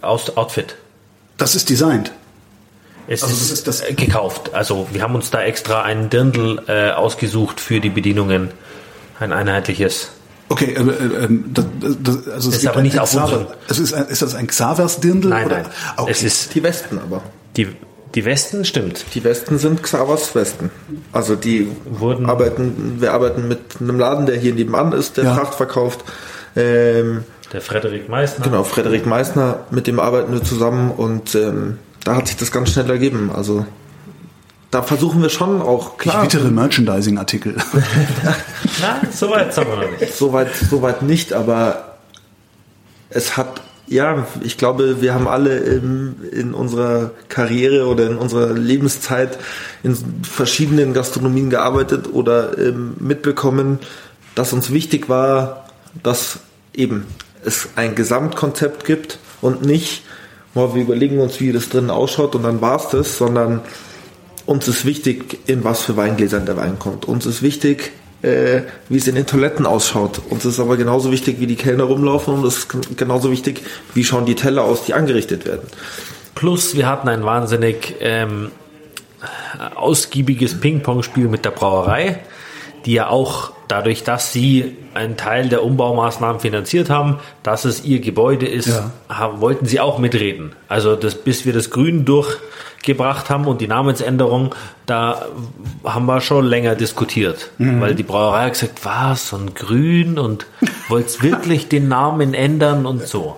Aus 0.00 0.36
Outfit. 0.36 0.76
Das 1.38 1.54
ist 1.54 1.70
designt. 1.70 2.12
Es 3.08 3.22
also 3.22 3.34
ist, 3.34 3.50
ist 3.50 3.66
das 3.66 3.80
äh, 3.80 3.94
gekauft. 3.94 4.54
Also 4.54 4.86
wir 4.92 5.02
haben 5.02 5.14
uns 5.14 5.30
da 5.30 5.42
extra 5.42 5.82
ein 5.82 6.08
Dirndl 6.08 6.62
äh, 6.68 6.90
ausgesucht 6.90 7.60
für 7.60 7.80
die 7.80 7.90
Bedienungen. 7.90 8.50
Ein 9.18 9.32
einheitliches. 9.32 10.10
Okay, 10.48 10.74
äh, 10.74 10.80
äh, 10.80 11.28
das, 11.52 11.64
das, 12.02 12.28
also 12.28 12.50
es 12.50 12.56
ist 12.56 12.66
aber 12.66 12.82
nicht 12.82 12.98
auf 12.98 13.10
Xaver, 13.10 13.54
es 13.68 13.78
ist, 13.78 13.94
ein, 13.94 14.06
ist 14.08 14.22
das 14.22 14.34
ein 14.34 14.46
Xavers 14.46 15.00
Dirndl? 15.00 15.28
Nein, 15.28 15.46
oder? 15.46 15.62
nein. 15.62 15.66
Okay. 15.96 16.10
Es 16.10 16.22
ist 16.22 16.54
die 16.54 16.62
Westen 16.62 16.98
aber. 16.98 17.22
Die, 17.56 17.68
die 18.14 18.24
Westen 18.24 18.64
stimmt. 18.64 19.04
Die 19.14 19.24
Westen 19.24 19.58
sind 19.58 19.82
Xavers 19.82 20.34
Westen. 20.34 20.70
Also 21.12 21.34
die 21.34 21.68
wurden 21.84 22.26
arbeiten, 22.26 22.96
wir 23.00 23.12
arbeiten 23.12 23.48
mit 23.48 23.60
einem 23.80 23.98
Laden, 23.98 24.26
der 24.26 24.36
hier 24.36 24.54
nebenan 24.54 24.92
ist, 24.92 25.16
der 25.16 25.24
ja. 25.24 25.34
Tracht 25.36 25.54
verkauft. 25.54 26.04
Ähm, 26.54 27.24
der 27.52 27.60
Frederik 27.60 28.08
Meissner. 28.08 28.44
Genau, 28.44 28.64
Frederik 28.64 29.06
Meissner, 29.06 29.60
mit 29.70 29.86
dem 29.86 30.00
arbeiten 30.00 30.32
wir 30.32 30.42
zusammen 30.42 30.90
und 30.90 31.34
ähm, 31.34 31.78
da 32.04 32.16
hat 32.16 32.28
sich 32.28 32.36
das 32.36 32.50
ganz 32.50 32.70
schnell 32.70 32.88
ergeben. 32.90 33.30
Also 33.34 33.66
da 34.70 34.82
versuchen 34.82 35.20
wir 35.20 35.28
schon 35.28 35.60
auch 35.60 35.98
klar. 35.98 36.24
Ich 36.24 36.30
bittere 36.30 36.50
Merchandising-Artikel. 36.50 37.56
Na, 38.80 39.00
soweit 39.10 39.52
sind 39.52 39.68
wir 39.68 39.76
noch 39.76 40.00
nicht. 40.00 40.16
Soweit, 40.16 40.48
soweit 40.54 41.02
nicht, 41.02 41.34
aber 41.34 41.98
es 43.10 43.36
hat, 43.36 43.60
ja, 43.92 44.26
ich 44.42 44.56
glaube, 44.56 45.02
wir 45.02 45.14
haben 45.14 45.28
alle 45.28 45.58
in, 45.58 46.14
in 46.32 46.54
unserer 46.54 47.10
Karriere 47.28 47.86
oder 47.86 48.06
in 48.06 48.16
unserer 48.16 48.52
Lebenszeit 48.52 49.38
in 49.82 49.96
verschiedenen 50.22 50.94
Gastronomien 50.94 51.50
gearbeitet 51.50 52.12
oder 52.12 52.58
ähm, 52.58 52.94
mitbekommen, 52.98 53.78
dass 54.34 54.52
uns 54.52 54.72
wichtig 54.72 55.08
war, 55.08 55.66
dass 56.02 56.38
eben 56.74 57.06
es 57.44 57.68
ein 57.76 57.94
Gesamtkonzept 57.94 58.84
gibt 58.84 59.18
und 59.42 59.62
nicht, 59.62 60.04
boah, 60.54 60.74
wir 60.74 60.82
überlegen 60.82 61.20
uns, 61.20 61.38
wie 61.40 61.52
das 61.52 61.68
drin 61.68 61.90
ausschaut 61.90 62.34
und 62.34 62.44
dann 62.44 62.62
war's 62.62 62.88
das, 62.88 63.18
sondern 63.18 63.60
uns 64.46 64.68
ist 64.68 64.86
wichtig, 64.86 65.40
in 65.46 65.64
was 65.64 65.82
für 65.82 65.96
Weingläsern 65.96 66.46
der 66.46 66.56
Wein 66.56 66.78
kommt. 66.78 67.04
Uns 67.04 67.26
ist 67.26 67.42
wichtig, 67.42 67.92
äh, 68.22 68.62
wie 68.88 68.98
es 68.98 69.06
in 69.08 69.14
den 69.14 69.26
Toiletten 69.26 69.66
ausschaut. 69.66 70.20
Uns 70.30 70.44
ist 70.44 70.60
aber 70.60 70.76
genauso 70.76 71.10
wichtig, 71.10 71.40
wie 71.40 71.46
die 71.46 71.56
Kellner 71.56 71.84
rumlaufen 71.84 72.34
und 72.34 72.44
es 72.44 72.58
ist 72.58 72.96
genauso 72.96 73.30
wichtig, 73.30 73.62
wie 73.94 74.04
schauen 74.04 74.26
die 74.26 74.36
Teller 74.36 74.64
aus, 74.64 74.84
die 74.84 74.94
angerichtet 74.94 75.44
werden. 75.44 75.66
Plus, 76.34 76.76
wir 76.76 76.88
hatten 76.88 77.08
ein 77.08 77.24
wahnsinnig 77.24 77.96
ähm, 78.00 78.50
ausgiebiges 79.74 80.60
Ping-Pong-Spiel 80.60 81.28
mit 81.28 81.44
der 81.44 81.50
Brauerei, 81.50 82.20
die 82.86 82.94
ja 82.94 83.08
auch 83.08 83.52
dadurch, 83.68 84.04
dass 84.04 84.32
sie 84.32 84.76
einen 84.94 85.16
Teil 85.16 85.48
der 85.48 85.64
Umbaumaßnahmen 85.64 86.40
finanziert 86.40 86.90
haben, 86.90 87.20
dass 87.42 87.64
es 87.64 87.84
ihr 87.84 88.00
Gebäude 88.00 88.46
ist, 88.46 88.68
ja. 88.68 88.90
haben, 89.08 89.40
wollten 89.40 89.66
sie 89.66 89.80
auch 89.80 89.98
mitreden. 89.98 90.52
Also 90.68 90.96
das, 90.96 91.14
bis 91.14 91.46
wir 91.46 91.52
das 91.52 91.70
Grün 91.70 92.04
durchgebracht 92.82 93.30
haben 93.30 93.46
und 93.46 93.60
die 93.60 93.68
Namensänderung, 93.68 94.54
da 94.86 95.26
haben 95.84 96.06
wir 96.06 96.20
schon 96.20 96.46
länger 96.46 96.74
diskutiert, 96.74 97.50
mhm. 97.58 97.80
weil 97.80 97.94
die 97.94 98.02
Brauerei 98.02 98.46
hat 98.46 98.52
gesagt, 98.54 98.84
was 98.84 99.32
und 99.32 99.54
Grün 99.54 100.18
und 100.18 100.46
wollt 100.88 101.22
wirklich 101.22 101.68
den 101.68 101.88
Namen 101.88 102.34
ändern 102.34 102.86
und 102.86 103.06
so. 103.06 103.36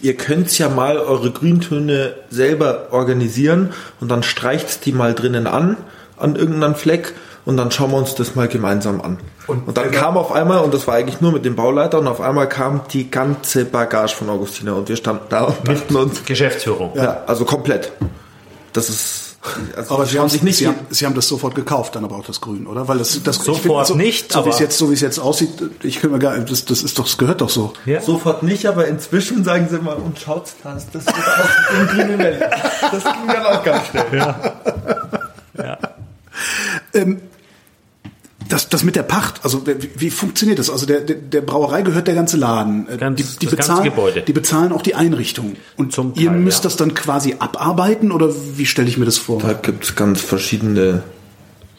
Ihr 0.00 0.16
könnt 0.16 0.56
ja 0.58 0.68
mal 0.68 0.98
eure 0.98 1.30
Grüntöne 1.30 2.14
selber 2.28 2.88
organisieren 2.90 3.72
und 4.00 4.10
dann 4.10 4.22
streicht 4.22 4.84
die 4.84 4.92
mal 4.92 5.14
drinnen 5.14 5.46
an 5.46 5.76
an 6.16 6.36
irgendeinem 6.36 6.74
Fleck 6.74 7.12
und 7.44 7.56
dann 7.56 7.70
schauen 7.70 7.90
wir 7.90 7.98
uns 7.98 8.14
das 8.14 8.34
mal 8.34 8.48
gemeinsam 8.48 9.00
an. 9.00 9.18
Und, 9.46 9.68
und 9.68 9.76
dann 9.76 9.90
kam 9.90 10.16
auf 10.16 10.32
einmal, 10.32 10.60
und 10.60 10.72
das 10.72 10.86
war 10.86 10.94
eigentlich 10.94 11.20
nur 11.20 11.32
mit 11.32 11.44
dem 11.44 11.54
Bauleiter, 11.56 11.98
und 11.98 12.06
auf 12.06 12.20
einmal 12.20 12.48
kam 12.48 12.82
die 12.92 13.10
ganze 13.10 13.66
Bagage 13.66 14.14
von 14.14 14.30
Augustina 14.30 14.72
und 14.72 14.88
wir 14.88 14.96
standen 14.96 15.24
da 15.28 15.44
und 15.44 15.68
dachten 15.68 15.96
uns. 15.96 16.24
Geschäftsführung. 16.24 16.92
Ja, 16.94 17.24
also 17.26 17.44
komplett. 17.44 17.92
Das 18.74 18.90
ist 18.90 19.34
also 19.76 19.94
aber 19.94 20.06
Sie 20.06 20.18
haben 20.18 20.28
sich 20.28 20.42
nicht. 20.42 20.56
Sie 20.56 20.66
haben, 20.66 20.78
Sie 20.88 21.04
haben 21.04 21.14
das 21.14 21.28
sofort 21.28 21.54
gekauft, 21.54 21.94
dann 21.96 22.04
aber 22.04 22.16
auch 22.16 22.24
das 22.24 22.40
Grün, 22.40 22.66
oder? 22.66 22.88
Weil 22.88 22.98
das, 22.98 23.22
das 23.22 23.36
sofort 23.36 23.86
so, 23.86 23.94
nicht. 23.94 24.32
So 24.32 24.44
wie 24.46 24.48
es 24.48 24.58
jetzt, 24.58 24.78
so 24.78 24.88
wie 24.88 24.94
es 24.94 25.00
jetzt 25.00 25.18
aussieht, 25.18 25.50
ich 25.82 26.00
kann 26.00 26.12
mir 26.12 26.18
gar, 26.18 26.38
das, 26.38 26.64
das 26.64 26.82
ist 26.82 26.98
doch, 26.98 27.04
das 27.04 27.18
gehört 27.18 27.42
doch 27.42 27.50
so. 27.50 27.74
Ja. 27.84 28.00
Sofort 28.00 28.42
nicht, 28.42 28.66
aber 28.66 28.88
inzwischen 28.88 29.44
sagen 29.44 29.68
Sie 29.70 29.78
mal 29.78 29.96
und 29.96 30.18
schaut's 30.18 30.54
das, 30.62 30.90
das 30.90 31.06
wird 31.06 31.16
aus 31.16 31.48
dem 31.70 31.86
grünen 31.88 32.18
Welt. 32.18 32.42
Das 32.80 33.04
ging 33.04 33.26
dann 33.26 33.46
auch 33.46 33.62
ganz 33.62 33.86
schnell. 33.88 34.06
Ja. 34.12 34.54
ja. 35.58 35.78
Ähm, 36.94 37.20
das, 38.48 38.68
das 38.68 38.84
mit 38.84 38.96
der 38.96 39.02
Pacht, 39.02 39.44
also 39.44 39.66
wie, 39.66 39.90
wie 39.96 40.10
funktioniert 40.10 40.58
das? 40.58 40.70
Also 40.70 40.86
der, 40.86 41.00
der, 41.00 41.16
der 41.16 41.40
Brauerei 41.40 41.82
gehört 41.82 42.06
der 42.06 42.14
ganze 42.14 42.36
Laden. 42.36 42.88
Äh, 42.88 42.96
ganz, 42.96 43.16
die, 43.36 43.46
die 43.46 43.54
bezahlen, 43.54 43.84
Gebäude. 43.84 44.22
die 44.22 44.32
bezahlen 44.32 44.72
auch 44.72 44.82
die 44.82 44.94
Einrichtung. 44.94 45.56
Und 45.76 45.92
Zum 45.92 46.14
ihr 46.14 46.30
Teil, 46.30 46.38
müsst 46.38 46.64
ja. 46.64 46.64
das 46.64 46.76
dann 46.76 46.94
quasi 46.94 47.36
abarbeiten 47.38 48.12
oder 48.12 48.30
wie 48.56 48.66
stelle 48.66 48.88
ich 48.88 48.98
mir 48.98 49.04
das 49.04 49.18
vor? 49.18 49.40
Da 49.40 49.52
gibt 49.52 49.84
es 49.84 49.96
ganz 49.96 50.20
verschiedene 50.20 51.02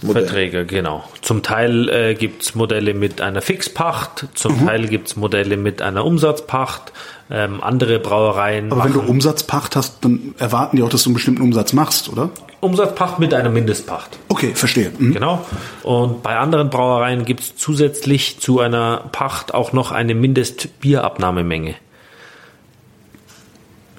Modelle. 0.01 0.25
Verträge, 0.25 0.65
genau. 0.65 1.03
Zum 1.21 1.41
Teil 1.41 1.89
äh, 1.89 2.15
gibt 2.15 2.43
es 2.43 2.55
Modelle 2.55 2.93
mit 2.93 3.21
einer 3.21 3.41
Fixpacht, 3.41 4.27
zum 4.33 4.61
mhm. 4.61 4.65
Teil 4.65 4.87
gibt 4.87 5.07
es 5.07 5.15
Modelle 5.15 5.57
mit 5.57 5.81
einer 5.81 6.05
Umsatzpacht, 6.05 6.91
ähm, 7.29 7.61
andere 7.63 7.99
Brauereien. 7.99 8.71
Aber 8.71 8.85
wenn 8.85 8.93
du 8.93 9.01
Umsatzpacht 9.01 9.75
hast, 9.75 10.03
dann 10.03 10.35
erwarten 10.37 10.77
die 10.77 10.83
auch, 10.83 10.89
dass 10.89 11.03
du 11.03 11.09
einen 11.09 11.15
bestimmten 11.15 11.41
Umsatz 11.41 11.73
machst, 11.73 12.09
oder? 12.09 12.29
Umsatzpacht 12.59 13.19
mit 13.19 13.33
einer 13.33 13.49
Mindestpacht. 13.49 14.17
Okay, 14.45 14.55
verstehe. 14.55 14.91
Mhm. 14.97 15.13
Genau. 15.13 15.45
Und 15.83 16.23
bei 16.23 16.35
anderen 16.37 16.69
Brauereien 16.69 17.25
gibt 17.25 17.41
es 17.41 17.55
zusätzlich 17.55 18.39
zu 18.39 18.59
einer 18.59 19.09
Pacht 19.11 19.53
auch 19.53 19.73
noch 19.73 19.91
eine 19.91 20.15
Mindestbierabnahmemenge. 20.15 21.75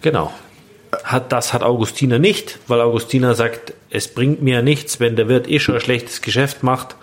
Genau. 0.03 0.32
Hat, 1.05 1.32
das 1.32 1.53
hat 1.53 1.62
Augustiner 1.62 2.18
nicht, 2.18 2.59
weil 2.68 2.80
Augustiner 2.80 3.34
sagt, 3.34 3.74
es 3.90 4.09
bringt 4.09 4.42
mir 4.42 4.62
nichts, 4.62 5.01
wenn 5.01 5.16
der 5.16 5.28
Wirt 5.28 5.49
eh 5.49 5.59
schon 5.59 5.74
ein 5.74 5.80
schlechtes 5.80 6.22
Geschäft 6.22 6.62
macht, 6.62 6.97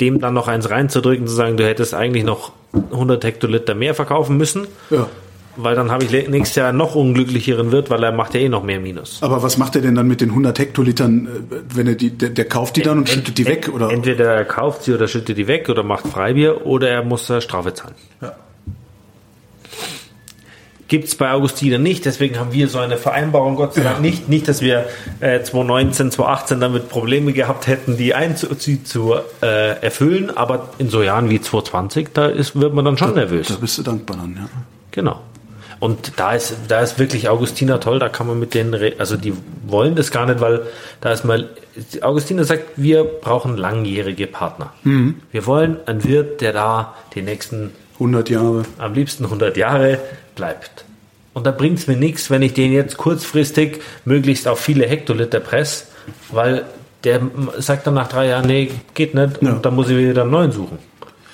dem 0.00 0.20
dann 0.20 0.34
noch 0.34 0.48
eins 0.48 0.70
reinzudrücken, 0.70 1.26
zu 1.26 1.34
sagen, 1.34 1.56
du 1.56 1.66
hättest 1.66 1.94
eigentlich 1.94 2.24
noch 2.24 2.52
100 2.72 3.24
Hektoliter 3.24 3.74
mehr 3.74 3.94
verkaufen 3.94 4.36
müssen. 4.36 4.66
Ja 4.90 5.08
weil 5.56 5.74
dann 5.74 5.90
habe 5.90 6.04
ich 6.04 6.10
nächstes 6.28 6.56
Jahr 6.56 6.72
noch 6.72 6.94
unglücklicheren 6.94 7.72
Wirt, 7.72 7.90
weil 7.90 8.02
er 8.02 8.12
macht 8.12 8.34
ja 8.34 8.40
eh 8.40 8.48
noch 8.48 8.62
mehr 8.62 8.80
Minus. 8.80 9.22
Aber 9.22 9.42
was 9.42 9.58
macht 9.58 9.76
er 9.76 9.82
denn 9.82 9.94
dann 9.94 10.06
mit 10.06 10.20
den 10.20 10.30
100 10.30 10.58
Hektolitern, 10.58 11.26
äh, 11.26 11.56
wenn 11.74 11.86
er 11.86 11.94
die, 11.94 12.10
der, 12.10 12.30
der 12.30 12.44
kauft 12.46 12.76
die 12.76 12.82
dann 12.82 12.98
und 12.98 13.08
schüttet 13.08 13.38
die 13.38 13.46
weg? 13.46 13.70
Oder? 13.72 13.90
Entweder 13.90 14.32
er 14.32 14.44
kauft 14.44 14.84
sie 14.84 14.92
oder 14.92 15.08
schüttet 15.08 15.38
die 15.38 15.46
weg 15.46 15.68
oder 15.68 15.82
macht 15.82 16.06
Freibier 16.06 16.66
oder 16.66 16.88
er 16.88 17.02
muss 17.02 17.32
Strafe 17.40 17.74
zahlen. 17.74 17.94
Ja. 18.20 18.34
Gibt 20.88 21.08
es 21.08 21.16
bei 21.16 21.32
Augustiner 21.32 21.78
nicht, 21.78 22.04
deswegen 22.04 22.38
haben 22.38 22.52
wir 22.52 22.68
so 22.68 22.78
eine 22.78 22.96
Vereinbarung, 22.96 23.56
Gott 23.56 23.74
sei 23.74 23.82
Dank 23.82 23.96
ja. 23.96 24.02
nicht. 24.02 24.28
Nicht, 24.28 24.46
dass 24.46 24.60
wir 24.60 24.86
äh, 25.18 25.42
2019, 25.42 26.12
2018 26.12 26.60
damit 26.60 26.88
Probleme 26.88 27.32
gehabt 27.32 27.66
hätten, 27.66 27.96
die 27.96 28.14
einzuziehen 28.14 28.84
zu 28.84 29.14
äh, 29.42 29.80
erfüllen, 29.80 30.30
aber 30.36 30.68
in 30.78 30.88
so 30.88 31.02
Jahren 31.02 31.28
wie 31.28 31.40
2020, 31.40 32.10
da 32.14 32.26
ist, 32.26 32.58
wird 32.60 32.72
man 32.72 32.84
dann 32.84 32.96
schon 32.96 33.08
da, 33.08 33.14
nervös. 33.22 33.48
Da 33.48 33.56
bist 33.56 33.78
du 33.78 33.82
dankbar 33.82 34.16
dann, 34.18 34.36
ja. 34.36 34.48
Genau. 34.92 35.20
Und 35.78 36.12
da 36.16 36.32
ist, 36.32 36.56
da 36.68 36.80
ist 36.80 36.98
wirklich 36.98 37.28
Augustina 37.28 37.78
toll, 37.78 37.98
da 37.98 38.08
kann 38.08 38.26
man 38.26 38.38
mit 38.38 38.54
denen, 38.54 38.74
also 38.98 39.16
die 39.16 39.34
wollen 39.66 39.94
das 39.94 40.10
gar 40.10 40.26
nicht, 40.26 40.40
weil 40.40 40.62
da 41.00 41.12
ist 41.12 41.24
mal, 41.24 41.50
Augustina 42.00 42.44
sagt, 42.44 42.64
wir 42.76 43.04
brauchen 43.04 43.56
langjährige 43.56 44.26
Partner. 44.26 44.72
Mhm. 44.84 45.16
Wir 45.32 45.46
wollen 45.46 45.76
einen 45.86 46.04
Wirt, 46.04 46.40
der 46.40 46.52
da 46.52 46.94
die 47.14 47.22
nächsten 47.22 47.72
100 47.94 48.30
Jahre, 48.30 48.64
am 48.78 48.94
liebsten 48.94 49.24
100 49.24 49.56
Jahre 49.56 49.98
bleibt. 50.34 50.84
Und 51.34 51.46
da 51.46 51.50
bringt 51.50 51.78
es 51.78 51.86
mir 51.86 51.96
nichts, 51.96 52.30
wenn 52.30 52.40
ich 52.40 52.54
den 52.54 52.72
jetzt 52.72 52.96
kurzfristig 52.96 53.82
möglichst 54.06 54.48
auf 54.48 54.58
viele 54.58 54.86
Hektoliter 54.86 55.40
presse, 55.40 55.84
weil 56.30 56.64
der 57.04 57.20
sagt 57.58 57.86
dann 57.86 57.94
nach 57.94 58.08
drei 58.08 58.28
Jahren, 58.28 58.46
nee, 58.46 58.70
geht 58.94 59.14
nicht, 59.14 59.42
ja. 59.42 59.52
und 59.52 59.66
dann 59.66 59.74
muss 59.74 59.90
ich 59.90 59.96
wieder 59.98 60.22
einen 60.22 60.30
neuen 60.30 60.52
suchen 60.52 60.78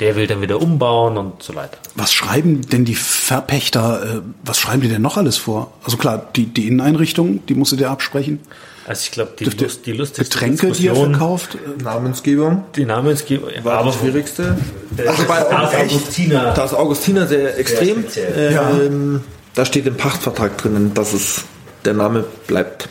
der 0.01 0.17
will 0.17 0.27
dann 0.27 0.41
wieder 0.41 0.61
umbauen 0.61 1.17
und 1.17 1.43
so 1.43 1.55
weiter. 1.55 1.79
Was 1.95 2.13
schreiben 2.13 2.63
denn 2.63 2.85
die 2.85 2.95
Verpächter, 2.95 4.03
äh, 4.03 4.21
was 4.45 4.59
schreiben 4.59 4.83
die 4.83 4.89
denn 4.89 5.03
noch 5.03 5.17
alles 5.17 5.37
vor? 5.37 5.73
Also 5.85 5.97
klar, 5.97 6.31
die, 6.35 6.47
die 6.47 6.67
Inneneinrichtung, 6.67 7.45
die 7.47 7.55
musst 7.55 7.73
du 7.73 7.77
dir 7.77 7.91
absprechen. 7.91 8.41
Also 8.87 9.03
ich 9.05 9.11
glaube, 9.13 9.33
die, 9.39 9.45
Lust, 9.45 9.87
die 9.87 9.93
lustigste 9.93 10.25
Getränke, 10.25 10.73
die 10.73 10.89
er 10.89 10.97
verkauft? 10.97 11.57
Namensgebung. 11.83 12.65
Die 12.75 12.85
Namensgebung 12.85 13.51
war 13.63 13.79
aber 13.79 13.91
das 13.91 14.01
Schwierigste. 14.01 14.59
Also 15.07 15.25
bei 15.25 15.45
Augustiner. 15.85 16.53
Da 16.53 16.65
ist 16.65 16.75
Augustiner 16.75 17.29
sehr 17.29 17.57
extrem. 17.59 18.09
Sehr 18.09 18.37
äh, 18.37 18.55
ja. 18.55 18.71
ähm, 18.71 19.21
da 19.55 19.65
steht 19.65 19.87
im 19.87 19.97
Pachtvertrag 19.97 20.59
drinnen, 20.59 20.95
dass 20.95 21.13
es 21.13 21.45
der 21.85 21.95
Name 21.95 22.25
bleibt. 22.47 22.89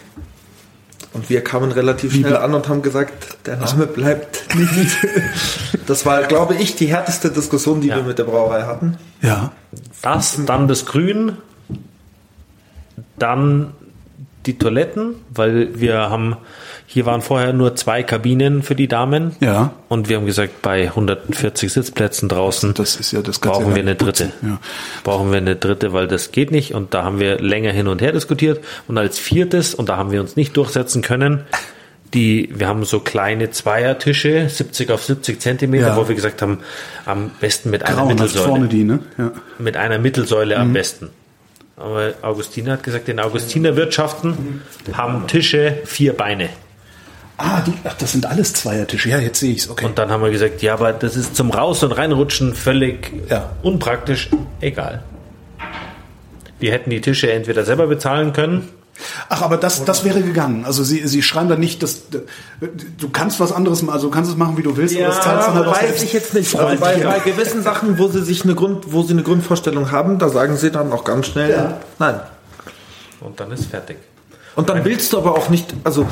Und 1.13 1.29
wir 1.29 1.43
kamen 1.43 1.71
relativ 1.71 2.13
schnell 2.13 2.37
an 2.37 2.53
und 2.53 2.69
haben 2.69 2.81
gesagt, 2.81 3.37
der 3.45 3.57
Name 3.57 3.87
bleibt 3.87 4.55
nicht. 4.55 4.97
Das 5.87 6.05
war, 6.05 6.23
glaube 6.23 6.55
ich, 6.55 6.75
die 6.75 6.85
härteste 6.85 7.31
Diskussion, 7.31 7.81
die 7.81 7.89
ja. 7.89 7.97
wir 7.97 8.03
mit 8.03 8.17
der 8.17 8.23
Brauerei 8.23 8.61
hatten. 8.61 8.97
Ja. 9.21 9.51
Das, 10.01 10.39
dann 10.45 10.69
das 10.69 10.85
Grün, 10.85 11.37
dann 13.17 13.73
die 14.45 14.57
Toiletten, 14.57 15.15
weil 15.33 15.79
wir 15.79 16.09
haben, 16.09 16.35
hier 16.87 17.05
waren 17.05 17.21
vorher 17.21 17.53
nur 17.53 17.75
zwei 17.75 18.03
Kabinen 18.03 18.63
für 18.63 18.75
die 18.75 18.87
Damen. 18.87 19.35
Ja. 19.39 19.73
Und 19.87 20.09
wir 20.09 20.17
haben 20.17 20.25
gesagt, 20.25 20.61
bei 20.61 20.87
140 20.87 21.71
Sitzplätzen 21.71 22.27
draußen 22.27 22.73
das 22.73 22.95
ist 22.95 23.11
ja 23.11 23.21
das 23.21 23.39
brauchen 23.39 23.75
wir 23.75 23.81
eine 23.81 23.95
dritte. 23.95 24.31
Ja. 24.41 24.59
Brauchen 25.03 25.31
wir 25.31 25.37
eine 25.37 25.55
dritte, 25.55 25.93
weil 25.93 26.07
das 26.07 26.31
geht 26.31 26.51
nicht. 26.51 26.73
Und 26.73 26.93
da 26.93 27.03
haben 27.03 27.19
wir 27.19 27.39
länger 27.39 27.71
hin 27.71 27.87
und 27.87 28.01
her 28.01 28.11
diskutiert. 28.11 28.63
Und 28.87 28.97
als 28.97 29.19
viertes, 29.19 29.75
und 29.75 29.89
da 29.89 29.97
haben 29.97 30.11
wir 30.11 30.21
uns 30.21 30.35
nicht 30.35 30.57
durchsetzen 30.57 31.01
können, 31.01 31.41
die, 32.13 32.49
wir 32.53 32.67
haben 32.67 32.83
so 32.83 32.99
kleine 32.99 33.51
Zweiertische, 33.51 34.49
70 34.49 34.91
auf 34.91 35.03
70 35.03 35.39
Zentimeter, 35.39 35.89
ja. 35.89 35.95
wo 35.95 36.07
wir 36.07 36.15
gesagt 36.15 36.41
haben, 36.41 36.59
am 37.05 37.31
besten 37.39 37.69
mit 37.69 37.83
einer 37.83 38.05
Mittelsäule. 38.05 38.47
Vorne 38.47 38.67
die, 38.67 38.83
ne? 38.83 38.99
ja. 39.17 39.31
Mit 39.59 39.77
einer 39.77 39.97
Mittelsäule 39.97 40.55
mhm. 40.55 40.61
am 40.61 40.73
besten. 40.73 41.09
Aber 41.81 42.13
Augustiner 42.21 42.73
hat 42.73 42.83
gesagt, 42.83 43.09
in 43.09 43.19
Augustinerwirtschaften 43.19 44.61
haben 44.93 45.27
Tische 45.27 45.79
vier 45.85 46.13
Beine. 46.13 46.49
Ah, 47.37 47.61
die, 47.61 47.73
ach, 47.83 47.95
das 47.95 48.11
sind 48.11 48.27
alles 48.27 48.53
Zweiertische. 48.53 49.09
Ja, 49.09 49.17
jetzt 49.17 49.39
sehe 49.39 49.51
ich 49.51 49.59
es. 49.59 49.69
Okay. 49.69 49.85
Und 49.85 49.97
dann 49.97 50.11
haben 50.11 50.21
wir 50.21 50.29
gesagt, 50.29 50.61
ja, 50.61 50.73
aber 50.73 50.93
das 50.93 51.15
ist 51.15 51.35
zum 51.35 51.49
Raus- 51.49 51.83
und 51.83 51.91
Reinrutschen 51.91 52.53
völlig 52.53 53.11
ja. 53.29 53.51
unpraktisch. 53.63 54.29
Egal. 54.59 55.03
Wir 56.59 56.71
hätten 56.71 56.91
die 56.91 57.01
Tische 57.01 57.31
entweder 57.31 57.65
selber 57.65 57.87
bezahlen 57.87 58.33
können 58.33 58.69
Ach, 59.29 59.41
aber 59.41 59.57
das, 59.57 59.83
das 59.85 60.03
wäre 60.03 60.21
gegangen. 60.21 60.65
Also 60.65 60.83
Sie, 60.83 61.07
Sie 61.07 61.21
schreiben 61.21 61.49
dann 61.49 61.59
nicht, 61.59 61.81
dass 61.81 62.03
du 62.09 63.09
kannst 63.09 63.39
was 63.39 63.51
anderes 63.51 63.81
machen, 63.81 63.95
also 63.95 64.07
du 64.07 64.13
kannst 64.13 64.31
es 64.31 64.37
machen, 64.37 64.57
wie 64.57 64.63
du 64.63 64.77
willst, 64.77 64.95
ja, 64.95 65.07
aber 65.07 65.15
das 65.15 65.23
zahlst 65.23 65.47
dann 65.47 65.55
halt 65.55 65.67
weiß 65.67 65.79
selbst. 65.79 66.03
ich 66.03 66.13
jetzt 66.13 66.33
nicht. 66.33 66.57
Bei, 66.57 66.75
bei 66.75 67.19
gewissen 67.19 67.63
Sachen, 67.63 67.97
wo 67.97 68.07
Sie 68.07 68.21
sich 68.21 68.43
eine 68.43 68.55
Grund, 68.55 68.91
wo 68.91 69.03
Sie 69.03 69.13
eine 69.13 69.23
Grundvorstellung 69.23 69.91
haben, 69.91 70.19
da 70.19 70.29
sagen 70.29 70.57
Sie 70.57 70.71
dann 70.71 70.91
auch 70.91 71.03
ganz 71.03 71.27
schnell, 71.27 71.51
ja. 71.51 71.77
nein. 71.99 72.19
Und 73.19 73.39
dann 73.39 73.51
ist 73.51 73.65
fertig. 73.65 73.97
Und 74.55 74.69
dann 74.69 74.83
willst 74.83 75.13
du 75.13 75.17
aber 75.17 75.35
auch 75.37 75.49
nicht, 75.49 75.73
also 75.83 76.07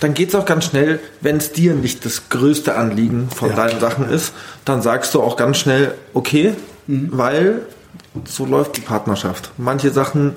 dann 0.00 0.14
geht 0.14 0.30
es 0.30 0.34
auch 0.34 0.44
ganz 0.44 0.64
schnell, 0.64 0.98
wenn 1.20 1.36
es 1.36 1.52
dir 1.52 1.74
nicht 1.74 2.04
das 2.04 2.28
größte 2.28 2.74
Anliegen 2.74 3.28
von 3.30 3.50
ja, 3.50 3.56
deinen 3.56 3.80
Sachen 3.80 4.08
ist, 4.08 4.32
dann 4.64 4.82
sagst 4.82 5.14
du 5.14 5.22
auch 5.22 5.36
ganz 5.36 5.58
schnell, 5.58 5.94
okay, 6.12 6.54
mhm. 6.86 7.10
weil 7.12 7.62
so 8.24 8.46
läuft 8.46 8.76
die 8.76 8.80
Partnerschaft. 8.80 9.50
Manche 9.58 9.90
Sachen 9.90 10.34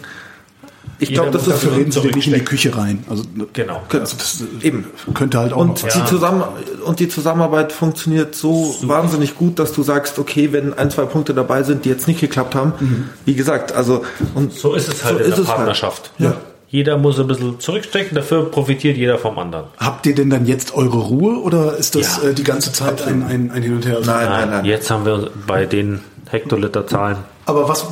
ich 1.00 1.14
glaube, 1.14 1.32
das 1.32 1.44
ist 1.44 1.52
dafür 1.52 1.76
reden 1.76 1.92
sie 1.92 2.02
nicht 2.02 2.28
in 2.28 2.34
die 2.34 2.44
Küche 2.44 2.76
rein. 2.76 3.04
Also 3.10 3.24
genau. 3.54 3.82
Also 3.90 4.18
das 4.18 4.44
eben 4.62 4.86
könnte 5.14 5.40
halt 5.40 5.54
auch 5.54 5.58
und 5.58 5.84
die 5.84 6.06
zusammen 6.06 6.44
und 6.86 7.00
die 7.00 7.08
Zusammenarbeit 7.08 7.72
funktioniert 7.72 8.36
so 8.36 8.72
Super. 8.72 8.96
wahnsinnig 8.96 9.36
gut, 9.36 9.60
dass 9.60 9.74
du 9.74 9.84
sagst, 9.84 10.18
okay, 10.18 10.54
wenn 10.54 10.74
ein 10.74 10.90
zwei 10.90 11.06
Punkte 11.06 11.34
dabei 11.34 11.64
sind, 11.64 11.86
die 11.86 11.90
jetzt 11.90 12.08
nicht 12.08 12.20
geklappt 12.20 12.56
haben, 12.56 12.74
mhm. 12.80 13.10
wie 13.26 13.36
gesagt, 13.36 13.74
also 13.74 14.04
und 14.34 14.54
so 14.54 14.74
ist 14.74 14.88
es 14.88 15.04
halt 15.04 15.20
so 15.20 15.24
in 15.24 15.30
der 15.30 15.38
halt. 15.38 15.48
Partnerschaft. 15.48 16.12
Halt. 16.20 16.32
Ja. 16.32 16.38
Jeder 16.70 16.98
muss 16.98 17.18
ein 17.18 17.28
bisschen 17.28 17.60
zurückstecken, 17.62 18.14
dafür 18.14 18.52
profitiert 18.52 18.98
jeder 18.98 19.18
vom 19.18 19.40
anderen. 19.40 19.68
Habt 19.78 20.06
ihr 20.06 20.16
denn 20.16 20.30
dann 20.30 20.46
jetzt 20.46 20.74
eure 20.74 20.98
Ruhe 20.98 21.38
oder 21.38 21.78
ist 21.78 21.96
das 21.96 22.22
ja. 22.22 22.30
äh, 22.30 22.34
die 22.34 22.44
ganze 22.44 22.74
Zeit 22.74 23.08
ein, 23.08 23.24
ein, 23.24 23.52
ein 23.52 23.64
Hin 23.64 23.76
und 23.76 23.86
Her? 23.86 24.00
Nein, 24.06 24.28
nein, 24.28 24.50
nein. 24.50 24.66
Jetzt 24.66 24.92
haben 24.92 25.06
wir 25.06 25.30
bei 25.46 25.66
den 25.66 26.02
Hektoliter-Zahlen 26.30 27.18
aber 27.48 27.70
was, 27.70 27.86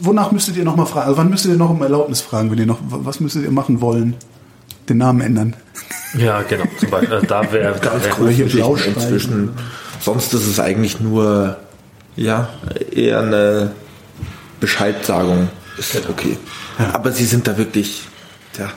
wonach 0.00 0.32
müsstet 0.32 0.56
ihr 0.56 0.64
noch 0.64 0.74
mal 0.74 0.84
fragen? 0.84 1.06
Also 1.06 1.18
wann 1.18 1.30
müsstet 1.30 1.52
ihr 1.52 1.56
noch 1.56 1.70
um 1.70 1.80
Erlaubnis 1.80 2.20
fragen, 2.20 2.50
wenn 2.50 2.58
ihr 2.58 2.66
noch, 2.66 2.80
was 2.82 3.20
müsstet 3.20 3.44
ihr 3.44 3.52
machen 3.52 3.80
wollen? 3.80 4.16
Den 4.88 4.98
Namen 4.98 5.20
ändern. 5.20 5.54
Ja, 6.18 6.42
genau. 6.42 6.64
Zum 6.78 6.90
Beispiel, 6.90 7.18
äh, 7.18 7.24
da 7.24 7.52
wäre 7.52 7.78
da 7.82 7.92
wär 8.02 8.30
hier 8.30 8.46
blau 8.46 8.74
inzwischen. 8.74 9.50
Sonst 10.00 10.34
ist 10.34 10.46
es 10.48 10.58
eigentlich 10.58 10.98
nur, 10.98 11.56
ja, 12.16 12.48
eher 12.90 13.20
eine 13.20 13.70
Bescheidsagung. 14.58 15.48
Ist 15.78 15.94
halt 15.94 16.08
okay. 16.10 16.36
Ja. 16.78 16.94
Aber 16.94 17.12
sie 17.12 17.26
sind 17.26 17.46
da 17.46 17.56
wirklich, 17.56 18.02
ja, 18.58 18.70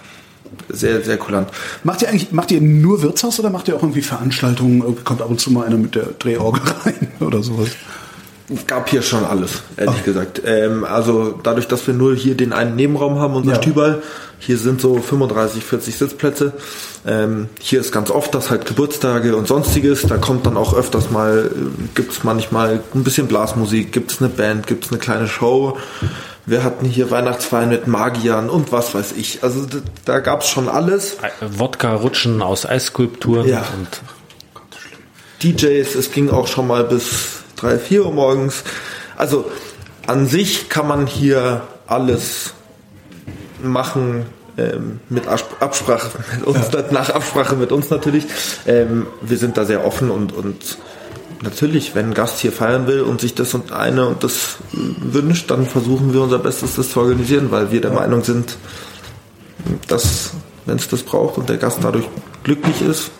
sehr, 0.70 1.02
sehr 1.02 1.18
kulant. 1.18 1.50
Macht 1.84 2.04
ihr 2.04 2.10
eigentlich, 2.10 2.32
macht 2.32 2.52
ihr 2.52 2.62
nur 2.62 3.02
Wirtshaus 3.02 3.40
oder 3.40 3.50
macht 3.50 3.68
ihr 3.68 3.76
auch 3.76 3.82
irgendwie 3.82 4.04
Veranstaltungen? 4.04 5.04
Kommt 5.04 5.24
ab 5.24 5.30
und 5.30 5.42
zu 5.42 5.52
mal 5.52 5.66
einer 5.66 5.78
mit 5.78 5.96
der 5.96 6.06
Drehorgel 6.20 6.62
rein 6.86 7.12
oder 7.20 7.42
sowas? 7.42 7.70
Gab 8.66 8.90
hier 8.90 9.02
schon 9.02 9.26
alles, 9.26 9.62
ehrlich 9.76 9.96
okay. 9.96 10.04
gesagt. 10.06 10.42
Ähm, 10.46 10.86
also 10.86 11.38
dadurch, 11.44 11.68
dass 11.68 11.86
wir 11.86 11.94
nur 11.94 12.16
hier 12.16 12.36
den 12.36 12.54
einen 12.54 12.76
Nebenraum 12.76 13.20
haben, 13.20 13.36
unser 13.36 13.54
ja. 13.54 13.62
Stübal, 13.62 14.02
hier 14.40 14.58
sind 14.58 14.80
so 14.80 14.98
35, 14.98 15.64
40 15.64 15.98
Sitzplätze. 15.98 16.54
Ähm, 17.06 17.50
hier 17.60 17.82
ist 17.82 17.92
ganz 17.92 18.10
oft 18.10 18.34
das 18.34 18.50
halt 18.50 18.66
Geburtstage 18.66 19.36
und 19.36 19.48
sonstiges. 19.48 20.04
Da 20.04 20.18
kommt 20.18 20.46
dann 20.46 20.56
auch 20.56 20.74
öfters 20.74 21.10
mal, 21.10 21.52
äh, 21.52 21.88
gibt 21.96 22.14
es 22.14 22.24
manchmal 22.24 22.82
ein 22.94 23.04
bisschen 23.04 23.28
Blasmusik, 23.28 23.92
gibt 23.92 24.12
es 24.12 24.22
eine 24.22 24.30
Band, 24.30 24.68
gibt 24.68 24.86
es 24.86 24.92
eine 24.92 25.00
kleine 25.00 25.28
Show. 25.28 25.78
Wir 26.46 26.64
hatten 26.64 26.86
hier 26.86 27.12
Weihnachtsfeiern 27.12 27.68
mit 27.68 27.88
Magiern 27.88 28.50
und 28.50 28.72
was 28.72 28.96
weiß 28.96 29.14
ich. 29.18 29.44
Also 29.44 29.66
da, 29.66 29.78
da 30.06 30.20
gab 30.20 30.44
es 30.44 30.48
schon 30.48 30.70
alles. 30.70 31.18
Wodka-Rutschen 31.42 32.42
aus 32.42 32.66
Eisskulpturen 32.66 33.50
ja. 33.50 33.66
und 33.78 34.02
DJs. 35.44 35.96
Es 35.96 36.12
ging 36.12 36.30
auch 36.30 36.48
schon 36.48 36.68
mal 36.68 36.86
bis 36.86 37.44
drei, 37.58 37.78
vier 37.78 38.06
Uhr 38.06 38.14
morgens. 38.14 38.64
Also 39.18 39.52
an 40.06 40.28
sich 40.28 40.70
kann 40.70 40.88
man 40.88 41.06
hier 41.06 41.64
alles 41.88 42.54
machen 43.62 44.26
ähm, 44.58 45.00
mit 45.10 45.28
Absprache 45.28 46.10
mit 46.38 46.48
uns, 46.48 46.72
ja. 46.72 46.84
nach 46.92 47.10
Absprache 47.10 47.56
mit 47.56 47.72
uns 47.72 47.90
natürlich. 47.90 48.26
Ähm, 48.66 49.08
wir 49.22 49.38
sind 49.38 49.58
da 49.58 49.66
sehr 49.66 49.86
offen 49.86 50.10
und, 50.10 50.34
und 50.34 50.78
natürlich, 51.42 51.96
wenn 51.96 52.08
ein 52.08 52.14
Gast 52.14 52.40
hier 52.40 52.52
feiern 52.52 52.88
will 52.88 53.02
und 53.02 53.22
sich 53.22 53.36
das 53.36 53.54
und 53.54 53.72
eine 53.72 54.08
und 54.08 54.24
das 54.24 54.58
wünscht, 54.72 55.52
dann 55.52 55.66
versuchen 55.66 56.14
wir 56.14 56.22
unser 56.22 56.40
Bestes, 56.40 56.76
das 56.76 56.92
zu 56.92 57.00
organisieren, 57.02 57.52
weil 57.52 57.72
wir 57.72 57.82
der. 57.82 57.92
Meinung 57.92 58.24
sind, 58.24 58.58
dass 59.88 60.32
wenn 60.66 60.78
es 60.78 60.88
das 60.88 61.04
braucht 61.04 61.38
und 61.38 61.50
der 61.50 61.58
Gast 61.58 61.80
dadurch 61.82 62.06
glücklich 62.44 62.82
ist, 62.82 63.12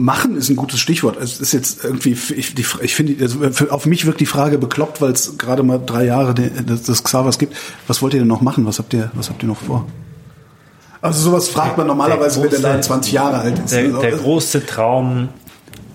Machen 0.00 0.36
ist 0.36 0.48
ein 0.48 0.54
gutes 0.54 0.78
Stichwort. 0.78 1.16
Es 1.20 1.40
ist 1.40 1.52
jetzt 1.52 1.82
irgendwie, 1.82 2.12
ich, 2.12 2.54
die, 2.54 2.64
ich 2.82 2.94
finde, 2.94 3.20
also 3.20 3.68
auf 3.70 3.84
mich 3.84 4.06
wirkt 4.06 4.20
die 4.20 4.26
Frage 4.26 4.56
bekloppt, 4.56 5.00
weil 5.00 5.10
es 5.10 5.36
gerade 5.38 5.64
mal 5.64 5.80
drei 5.84 6.04
Jahre 6.04 6.34
des 6.34 7.02
Xavas 7.02 7.38
gibt. 7.38 7.56
Was 7.88 8.00
wollt 8.00 8.14
ihr 8.14 8.20
denn 8.20 8.28
noch 8.28 8.40
machen? 8.40 8.64
Was 8.64 8.78
habt 8.78 8.94
ihr, 8.94 9.10
was 9.14 9.28
habt 9.28 9.42
ihr 9.42 9.48
noch 9.48 9.58
vor? 9.58 9.86
Also 11.00 11.30
sowas 11.30 11.48
fragt 11.48 11.78
man 11.78 11.88
normalerweise, 11.88 12.40
große, 12.40 12.52
wenn 12.52 12.62
der 12.62 12.70
Laden 12.70 12.82
20 12.82 13.12
Jahre 13.12 13.38
alt 13.38 13.58
ist. 13.58 13.72
Der, 13.72 13.84
also 13.86 14.00
der 14.00 14.12
große 14.12 14.66
Traum 14.66 15.30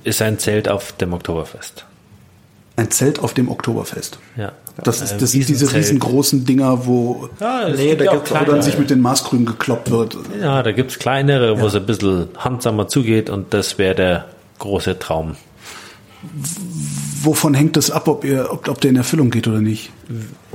ist 0.03 0.21
ein 0.21 0.37
Zelt 0.37 0.67
auf 0.67 0.91
dem 0.93 1.13
Oktoberfest. 1.13 1.85
Ein 2.75 2.91
Zelt 2.91 3.19
auf 3.19 3.33
dem 3.33 3.49
Oktoberfest. 3.49 4.19
Ja. 4.35 4.51
Das 4.81 5.01
ist 5.01 5.17
das 5.21 5.31
sind 5.31 5.47
diese 5.47 5.71
riesengroßen 5.71 6.45
Dinger, 6.45 6.87
wo, 6.87 7.29
ja, 7.39 7.69
nee, 7.69 7.95
da 7.95 8.11
gibt's, 8.11 8.31
dann 8.31 8.61
sich 8.63 8.79
mit 8.79 8.89
den 8.89 9.01
Maßkrügen 9.01 9.45
gekloppt 9.45 9.91
wird. 9.91 10.17
Ja, 10.41 10.63
da 10.63 10.71
gibt's 10.71 10.97
kleinere, 10.97 11.61
wo 11.61 11.67
es 11.67 11.75
ein 11.75 11.85
bisschen 11.85 12.29
handsamer 12.37 12.87
zugeht 12.87 13.29
und 13.29 13.53
das 13.53 13.77
wäre 13.77 13.93
der 13.93 14.25
große 14.57 14.97
Traum. 14.97 15.35
Wovon 17.21 17.53
hängt 17.53 17.77
das 17.77 17.91
ab, 17.91 18.07
ob, 18.07 18.23
ihr, 18.23 18.47
ob, 18.49 18.67
ob 18.67 18.81
der 18.81 18.89
in 18.89 18.95
Erfüllung 18.95 19.29
geht 19.29 19.47
oder 19.47 19.61
nicht? 19.61 19.91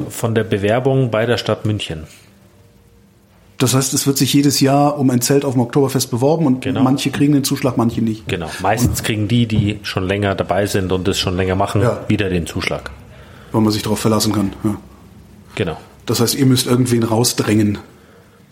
Von 0.08 0.34
der 0.34 0.44
Bewerbung 0.44 1.10
bei 1.10 1.24
der 1.24 1.36
Stadt 1.36 1.64
München. 1.64 2.04
Das 3.58 3.74
heißt, 3.74 3.92
es 3.92 4.06
wird 4.06 4.16
sich 4.18 4.32
jedes 4.32 4.60
Jahr 4.60 4.98
um 4.98 5.10
ein 5.10 5.20
Zelt 5.20 5.44
auf 5.44 5.54
dem 5.54 5.62
Oktoberfest 5.62 6.10
beworben 6.10 6.46
und 6.46 6.62
genau. 6.62 6.82
manche 6.82 7.10
kriegen 7.10 7.32
den 7.32 7.44
Zuschlag, 7.44 7.76
manche 7.76 8.02
nicht. 8.02 8.28
Genau. 8.28 8.48
Meistens 8.62 9.00
und 9.00 9.06
kriegen 9.06 9.28
die, 9.28 9.46
die 9.46 9.80
schon 9.82 10.04
länger 10.06 10.34
dabei 10.34 10.66
sind 10.66 10.92
und 10.92 11.06
das 11.08 11.18
schon 11.18 11.36
länger 11.36 11.56
machen, 11.56 11.82
ja. 11.82 12.04
wieder 12.08 12.28
den 12.30 12.46
Zuschlag. 12.46 12.90
Weil 13.52 13.60
man 13.62 13.72
sich 13.72 13.82
darauf 13.82 14.00
verlassen 14.00 14.32
kann. 14.32 14.52
Ja. 14.64 14.76
Genau. 15.54 15.76
Das 16.06 16.20
heißt, 16.20 16.34
ihr 16.34 16.46
müsst 16.46 16.66
irgendwen 16.66 17.02
rausdrängen. 17.02 17.78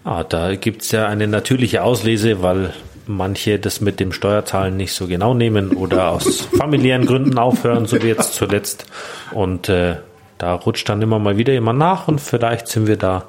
Ah, 0.04 0.24
da 0.24 0.54
gibt's 0.54 0.92
ja 0.92 1.06
eine 1.06 1.26
natürliche 1.26 1.82
Auslese, 1.82 2.42
weil 2.42 2.74
manche 3.06 3.58
das 3.58 3.80
mit 3.80 4.00
dem 4.00 4.12
Steuerzahlen 4.12 4.76
nicht 4.76 4.92
so 4.92 5.06
genau 5.06 5.34
nehmen 5.34 5.70
oder 5.70 6.10
aus 6.10 6.40
familiären 6.58 7.06
Gründen 7.06 7.38
aufhören, 7.38 7.86
so 7.86 8.02
wie 8.02 8.08
jetzt 8.08 8.34
zuletzt. 8.34 8.86
Und 9.32 9.68
äh, 9.68 9.96
da 10.38 10.54
rutscht 10.54 10.88
dann 10.88 11.02
immer 11.02 11.18
mal 11.18 11.38
wieder 11.38 11.52
jemand 11.52 11.78
nach 11.78 12.08
und 12.08 12.20
vielleicht 12.20 12.68
sind 12.68 12.86
wir 12.86 12.96
da 12.96 13.24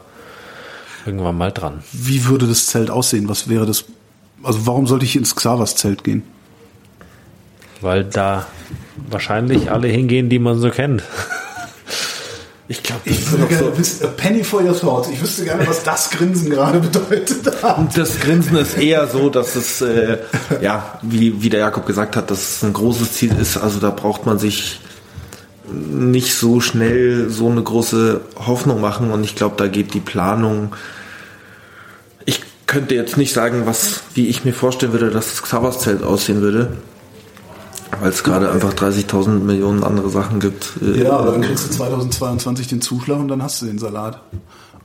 irgendwann 1.05 1.37
mal 1.37 1.51
dran. 1.51 1.83
Wie 1.93 2.25
würde 2.25 2.47
das 2.47 2.67
Zelt 2.67 2.89
aussehen? 2.89 3.29
Was 3.29 3.47
wäre 3.47 3.65
das? 3.65 3.85
Also 4.43 4.67
warum 4.67 4.87
sollte 4.87 5.05
ich 5.05 5.15
ins 5.15 5.35
Xavas 5.35 5.75
Zelt 5.75 6.03
gehen? 6.03 6.23
Weil 7.81 8.03
da 8.03 8.45
wahrscheinlich 9.09 9.71
alle 9.71 9.87
hingehen, 9.87 10.29
die 10.29 10.39
man 10.39 10.59
so 10.59 10.69
kennt. 10.69 11.03
Ich 12.69 12.83
glaube, 12.83 13.01
ich 13.05 13.31
würde 13.31 13.45
gerne 13.45 13.71
so 13.71 13.77
wissen, 13.77 14.05
a 14.05 14.09
penny 14.09 14.43
for 14.43 14.61
your 14.61 14.77
thoughts. 14.77 15.07
Ich 15.09 15.21
wüsste 15.21 15.45
gerne, 15.45 15.65
was 15.67 15.83
das 15.83 16.09
Grinsen 16.09 16.49
gerade 16.49 16.79
bedeutet. 16.81 17.45
Das 17.95 18.19
Grinsen 18.19 18.57
ist 18.57 18.77
eher 18.77 19.07
so, 19.07 19.29
dass 19.29 19.55
es, 19.55 19.81
äh, 19.81 20.17
ja, 20.61 20.99
wie, 21.01 21.41
wie 21.41 21.49
der 21.49 21.61
Jakob 21.61 21.85
gesagt 21.85 22.17
hat, 22.17 22.29
dass 22.29 22.57
es 22.57 22.63
ein 22.63 22.73
großes 22.73 23.13
Ziel 23.13 23.33
ist. 23.39 23.55
Also 23.57 23.79
da 23.79 23.89
braucht 23.89 24.25
man 24.25 24.37
sich 24.37 24.81
nicht 25.71 26.35
so 26.35 26.59
schnell 26.59 27.29
so 27.29 27.49
eine 27.49 27.63
große 27.63 28.21
Hoffnung 28.45 28.81
machen. 28.81 29.11
Und 29.11 29.23
ich 29.23 29.35
glaube, 29.35 29.55
da 29.57 29.67
geht 29.67 29.93
die 29.93 29.99
Planung 29.99 30.73
könnte 32.67 32.95
jetzt 32.95 33.17
nicht 33.17 33.33
sagen, 33.33 33.65
was, 33.65 34.01
wie 34.13 34.27
ich 34.27 34.45
mir 34.45 34.53
vorstellen 34.53 34.91
würde, 34.91 35.09
dass 35.09 35.29
das 35.29 35.41
Xavas-Zelt 35.41 36.03
aussehen 36.03 36.41
würde. 36.41 36.77
Weil 37.99 38.09
es 38.09 38.23
gerade 38.23 38.51
einfach 38.51 38.73
30.000 38.73 39.39
Millionen 39.39 39.83
andere 39.83 40.09
Sachen 40.09 40.39
gibt. 40.39 40.73
Äh, 40.81 41.03
ja, 41.03 41.11
aber 41.11 41.31
dann 41.31 41.41
kriegst 41.41 41.69
du 41.69 41.71
2022 41.71 42.67
den 42.67 42.81
Zuschlag 42.81 43.19
und 43.19 43.27
dann 43.27 43.41
hast 43.41 43.61
du 43.61 43.65
den 43.65 43.79
Salat. 43.79 44.21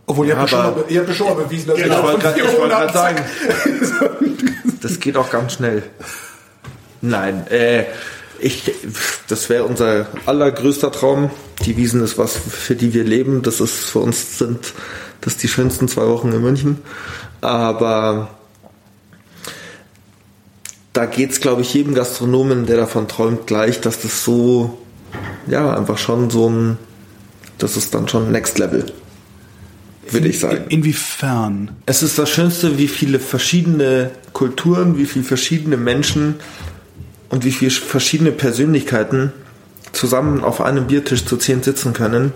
Obwohl, 0.07 0.27
ihr, 0.27 0.35
ja, 0.35 0.41
habt, 0.41 0.51
ja 0.51 0.65
schon 0.65 0.75
mal, 0.75 0.85
ihr 0.89 1.01
habt 1.01 1.09
ja 1.09 1.15
schon 1.15 1.27
mal 1.29 1.45
bewiesen, 1.45 1.69
dass 1.69 1.77
genau, 1.79 2.11
ihr 2.11 2.19
Ich 2.19 2.59
wollte 2.59 2.69
gerade 2.69 2.93
sagen, 2.93 3.17
das 4.81 5.01
geht 5.01 5.17
auch 5.17 5.31
ganz 5.31 5.55
schnell. 5.55 5.83
Nein, 7.01 7.47
äh, 7.49 7.85
ich, 8.39 8.73
das 9.29 9.49
wäre 9.49 9.65
unser 9.65 10.07
allergrößter 10.27 10.91
Traum. 10.91 11.31
Die 11.65 11.77
Wiesen 11.77 12.03
ist 12.03 12.19
was, 12.19 12.37
für 12.37 12.75
die 12.75 12.93
wir 12.93 13.05
leben. 13.05 13.43
Das 13.43 13.61
ist 13.61 13.91
für 13.91 14.01
uns 14.01 14.39
sind 14.39 14.73
das 15.21 15.37
die 15.37 15.49
schönsten 15.49 15.87
zwei 15.87 16.07
Wochen 16.07 16.33
in 16.33 16.43
München. 16.43 16.83
Aber 17.41 18.29
da 20.93 21.07
geht 21.07 21.33
es, 21.33 21.41
glaube 21.41 21.63
ich, 21.63 21.73
jedem 21.73 21.95
Gastronomen, 21.95 22.67
der 22.67 22.77
davon 22.77 23.09
träumt, 23.09 23.47
gleich, 23.47 23.81
dass 23.81 24.01
das 24.01 24.25
so, 24.25 24.79
ja, 25.47 25.75
einfach 25.75 25.99
schon 25.99 26.31
so 26.31 26.49
ein, 26.49 26.79
das 27.59 27.77
ist 27.77 27.95
dann 27.95 28.09
schon 28.09 28.31
Next 28.31 28.59
Level, 28.59 28.87
würde 30.11 30.29
ich 30.29 30.39
sagen. 30.39 30.65
Inwiefern? 30.69 31.71
Es 31.87 32.03
ist 32.03 32.19
das 32.19 32.29
Schönste, 32.29 32.79
wie 32.79 32.89
viele 32.89 33.19
verschiedene 33.19 34.11
Kulturen, 34.33 34.99
wie 34.99 35.07
viele 35.07 35.25
verschiedene 35.25 35.77
Menschen 35.77 36.37
und 37.31 37.45
wie 37.45 37.53
viele 37.53 37.71
verschiedene 37.71 38.33
Persönlichkeiten 38.33 39.33
zusammen 39.93 40.43
auf 40.43 40.61
einem 40.61 40.87
Biertisch 40.87 41.25
zu 41.25 41.37
zehn 41.37 41.63
sitzen 41.63 41.93
können 41.93 42.33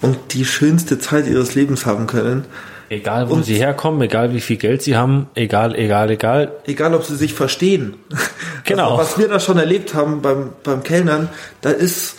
und 0.00 0.18
die 0.34 0.44
schönste 0.44 0.98
Zeit 0.98 1.26
ihres 1.26 1.54
Lebens 1.54 1.86
haben 1.86 2.06
können 2.06 2.44
Egal, 2.88 3.28
wo 3.28 3.34
und 3.34 3.44
sie 3.44 3.54
herkommen, 3.54 4.00
egal 4.02 4.32
wie 4.32 4.40
viel 4.40 4.56
Geld 4.56 4.82
sie 4.82 4.96
haben, 4.96 5.28
egal, 5.34 5.74
egal, 5.74 6.10
egal. 6.10 6.52
Egal, 6.66 6.94
ob 6.94 7.04
sie 7.04 7.16
sich 7.16 7.34
verstehen. 7.34 7.94
Genau. 8.68 8.96
Also, 8.96 8.98
was 8.98 9.18
wir 9.18 9.28
da 9.28 9.38
schon 9.38 9.58
erlebt 9.58 9.94
haben 9.94 10.22
beim, 10.22 10.50
beim 10.64 10.82
Kellnern, 10.82 11.28
da 11.60 11.70
ist, 11.70 12.16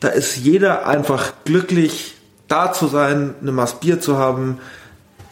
da 0.00 0.08
ist 0.08 0.38
jeder 0.38 0.88
einfach 0.88 1.34
glücklich, 1.44 2.16
da 2.48 2.72
zu 2.72 2.88
sein, 2.88 3.36
eine 3.40 3.52
Maß 3.52 3.78
Bier 3.78 4.00
zu 4.00 4.18
haben, 4.18 4.58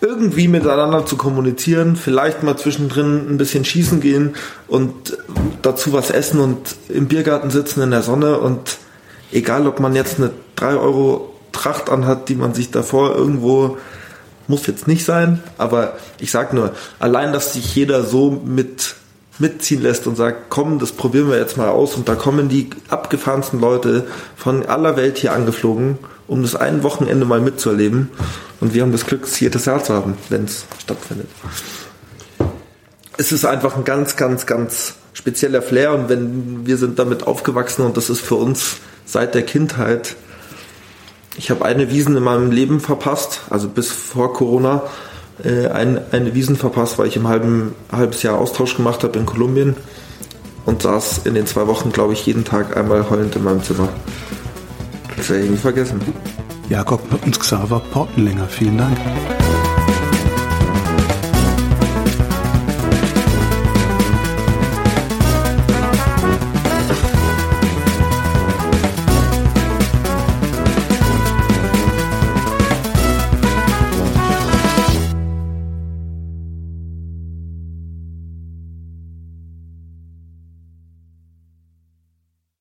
irgendwie 0.01 0.47
miteinander 0.47 1.05
zu 1.05 1.17
kommunizieren, 1.17 1.97
vielleicht 1.97 2.45
mal 2.45 2.57
zwischendrin 2.57 3.29
ein 3.29 3.39
bisschen 3.39 3.65
schießen 3.65 4.01
gehen 4.01 4.35
und 4.69 5.19
dazu 5.63 5.93
was 5.93 6.11
essen 6.11 6.39
und 6.39 6.77
im 6.89 7.09
Biergarten 7.09 7.51
sitzen 7.51 7.83
in 7.83 7.91
der 7.91 8.03
Sonne 8.03 8.39
und 8.39 8.79
egal, 9.33 9.67
ob 9.67 9.81
man 9.81 9.95
jetzt 9.95 10.19
eine 10.19 10.31
3 10.57 10.77
Euro 10.77 11.32
Tracht 11.53 11.91
anhat, 11.91 12.29
die 12.29 12.35
man 12.35 12.55
sich 12.55 12.71
davor 12.71 13.15
irgendwo 13.15 13.79
muss 14.49 14.67
jetzt 14.67 14.89
nicht 14.89 15.05
sein, 15.05 15.43
aber 15.57 15.97
ich 16.19 16.31
sag 16.31 16.53
nur, 16.53 16.73
allein, 16.99 17.33
dass 17.33 17.53
sich 17.53 17.75
jeder 17.75 18.03
so 18.03 18.31
mit 18.45 18.97
mitziehen 19.39 19.83
lässt 19.83 20.07
und 20.07 20.17
sagt, 20.17 20.51
komm, 20.51 20.79
das 20.79 20.93
probieren 20.93 21.29
wir 21.29 21.39
jetzt 21.39 21.57
mal 21.57 21.69
aus 21.69 21.95
und 21.95 22.09
da 22.09 22.15
kommen 22.15 22.49
die 22.49 22.71
abgefahrensten 22.91 23.61
Leute 23.61 24.07
von 24.37 24.67
aller 24.67 24.97
Welt 24.97 25.19
hier 25.19 25.33
angeflogen, 25.33 25.99
um 26.29 26.43
das 26.43 26.55
ein 26.55 26.83
Wochenende 26.83 27.25
mal 27.25 27.41
mitzuerleben 27.41 28.11
und 28.61 28.75
wir 28.75 28.83
haben 28.83 28.93
das 28.93 29.07
Glück, 29.07 29.25
es 29.25 29.41
jedes 29.41 29.65
Jahr 29.65 29.83
zu 29.83 29.95
haben, 29.95 30.17
wenn 30.29 30.45
es 30.45 30.67
stattfindet. 30.79 31.29
Es 33.17 33.33
ist 33.33 33.45
einfach 33.45 33.77
ein 33.77 33.85
ganz, 33.85 34.17
ganz, 34.17 34.47
ganz 34.47 34.95
spezieller 35.13 35.63
Flair 35.63 35.93
und 35.93 36.09
wenn 36.09 36.67
wir 36.67 36.77
sind 36.77 36.99
damit 36.99 37.27
aufgewachsen 37.27 37.85
und 37.85 37.97
das 37.97 38.11
ist 38.11 38.21
für 38.21 38.37
uns 38.37 38.77
seit 39.05 39.35
der 39.35 39.43
Kindheit 39.43 40.17
ich 41.37 41.51
habe 41.51 41.65
eine 41.65 41.91
Wiesen 41.91 42.17
in 42.17 42.23
meinem 42.23 42.51
Leben 42.51 42.81
verpasst, 42.81 43.43
also 43.51 43.69
bis 43.69 43.91
vor 43.91 44.33
Corona 44.33 44.83
äh, 45.43 45.69
ein, 45.69 46.01
eine 46.13 46.35
Wiesen 46.35 46.57
verpasst, 46.57 46.99
weil 46.99 47.07
ich 47.07 47.17
im 47.17 47.29
halben 47.29 47.75
halbes 47.91 48.23
Jahr 48.23 48.39
Austausch 48.39 48.77
gemacht 48.77 49.03
habe 49.03 49.19
in 49.19 49.27
Kolumbien 49.27 49.77
und 50.67 50.83
saß 50.83 51.23
in 51.25 51.35
den 51.35 51.47
zwei 51.47 51.67
Wochen, 51.67 51.93
glaube 51.93 52.13
ich, 52.13 52.27
jeden 52.27 52.45
Tag 52.45 52.77
einmal 52.77 53.09
heulend 53.11 53.35
in 53.37 53.45
meinem 53.45 53.63
Zimmer. 53.63 53.89
Das 55.17 55.31
werde 55.31 55.45
ich 55.45 55.51
nie 55.51 55.57
vergessen. 55.57 56.01
Jakob 56.69 57.03
und 57.25 57.39
Xaver 57.39 57.81
Portenlänger, 57.93 58.47
vielen 58.49 58.79
Dank. 58.79 58.97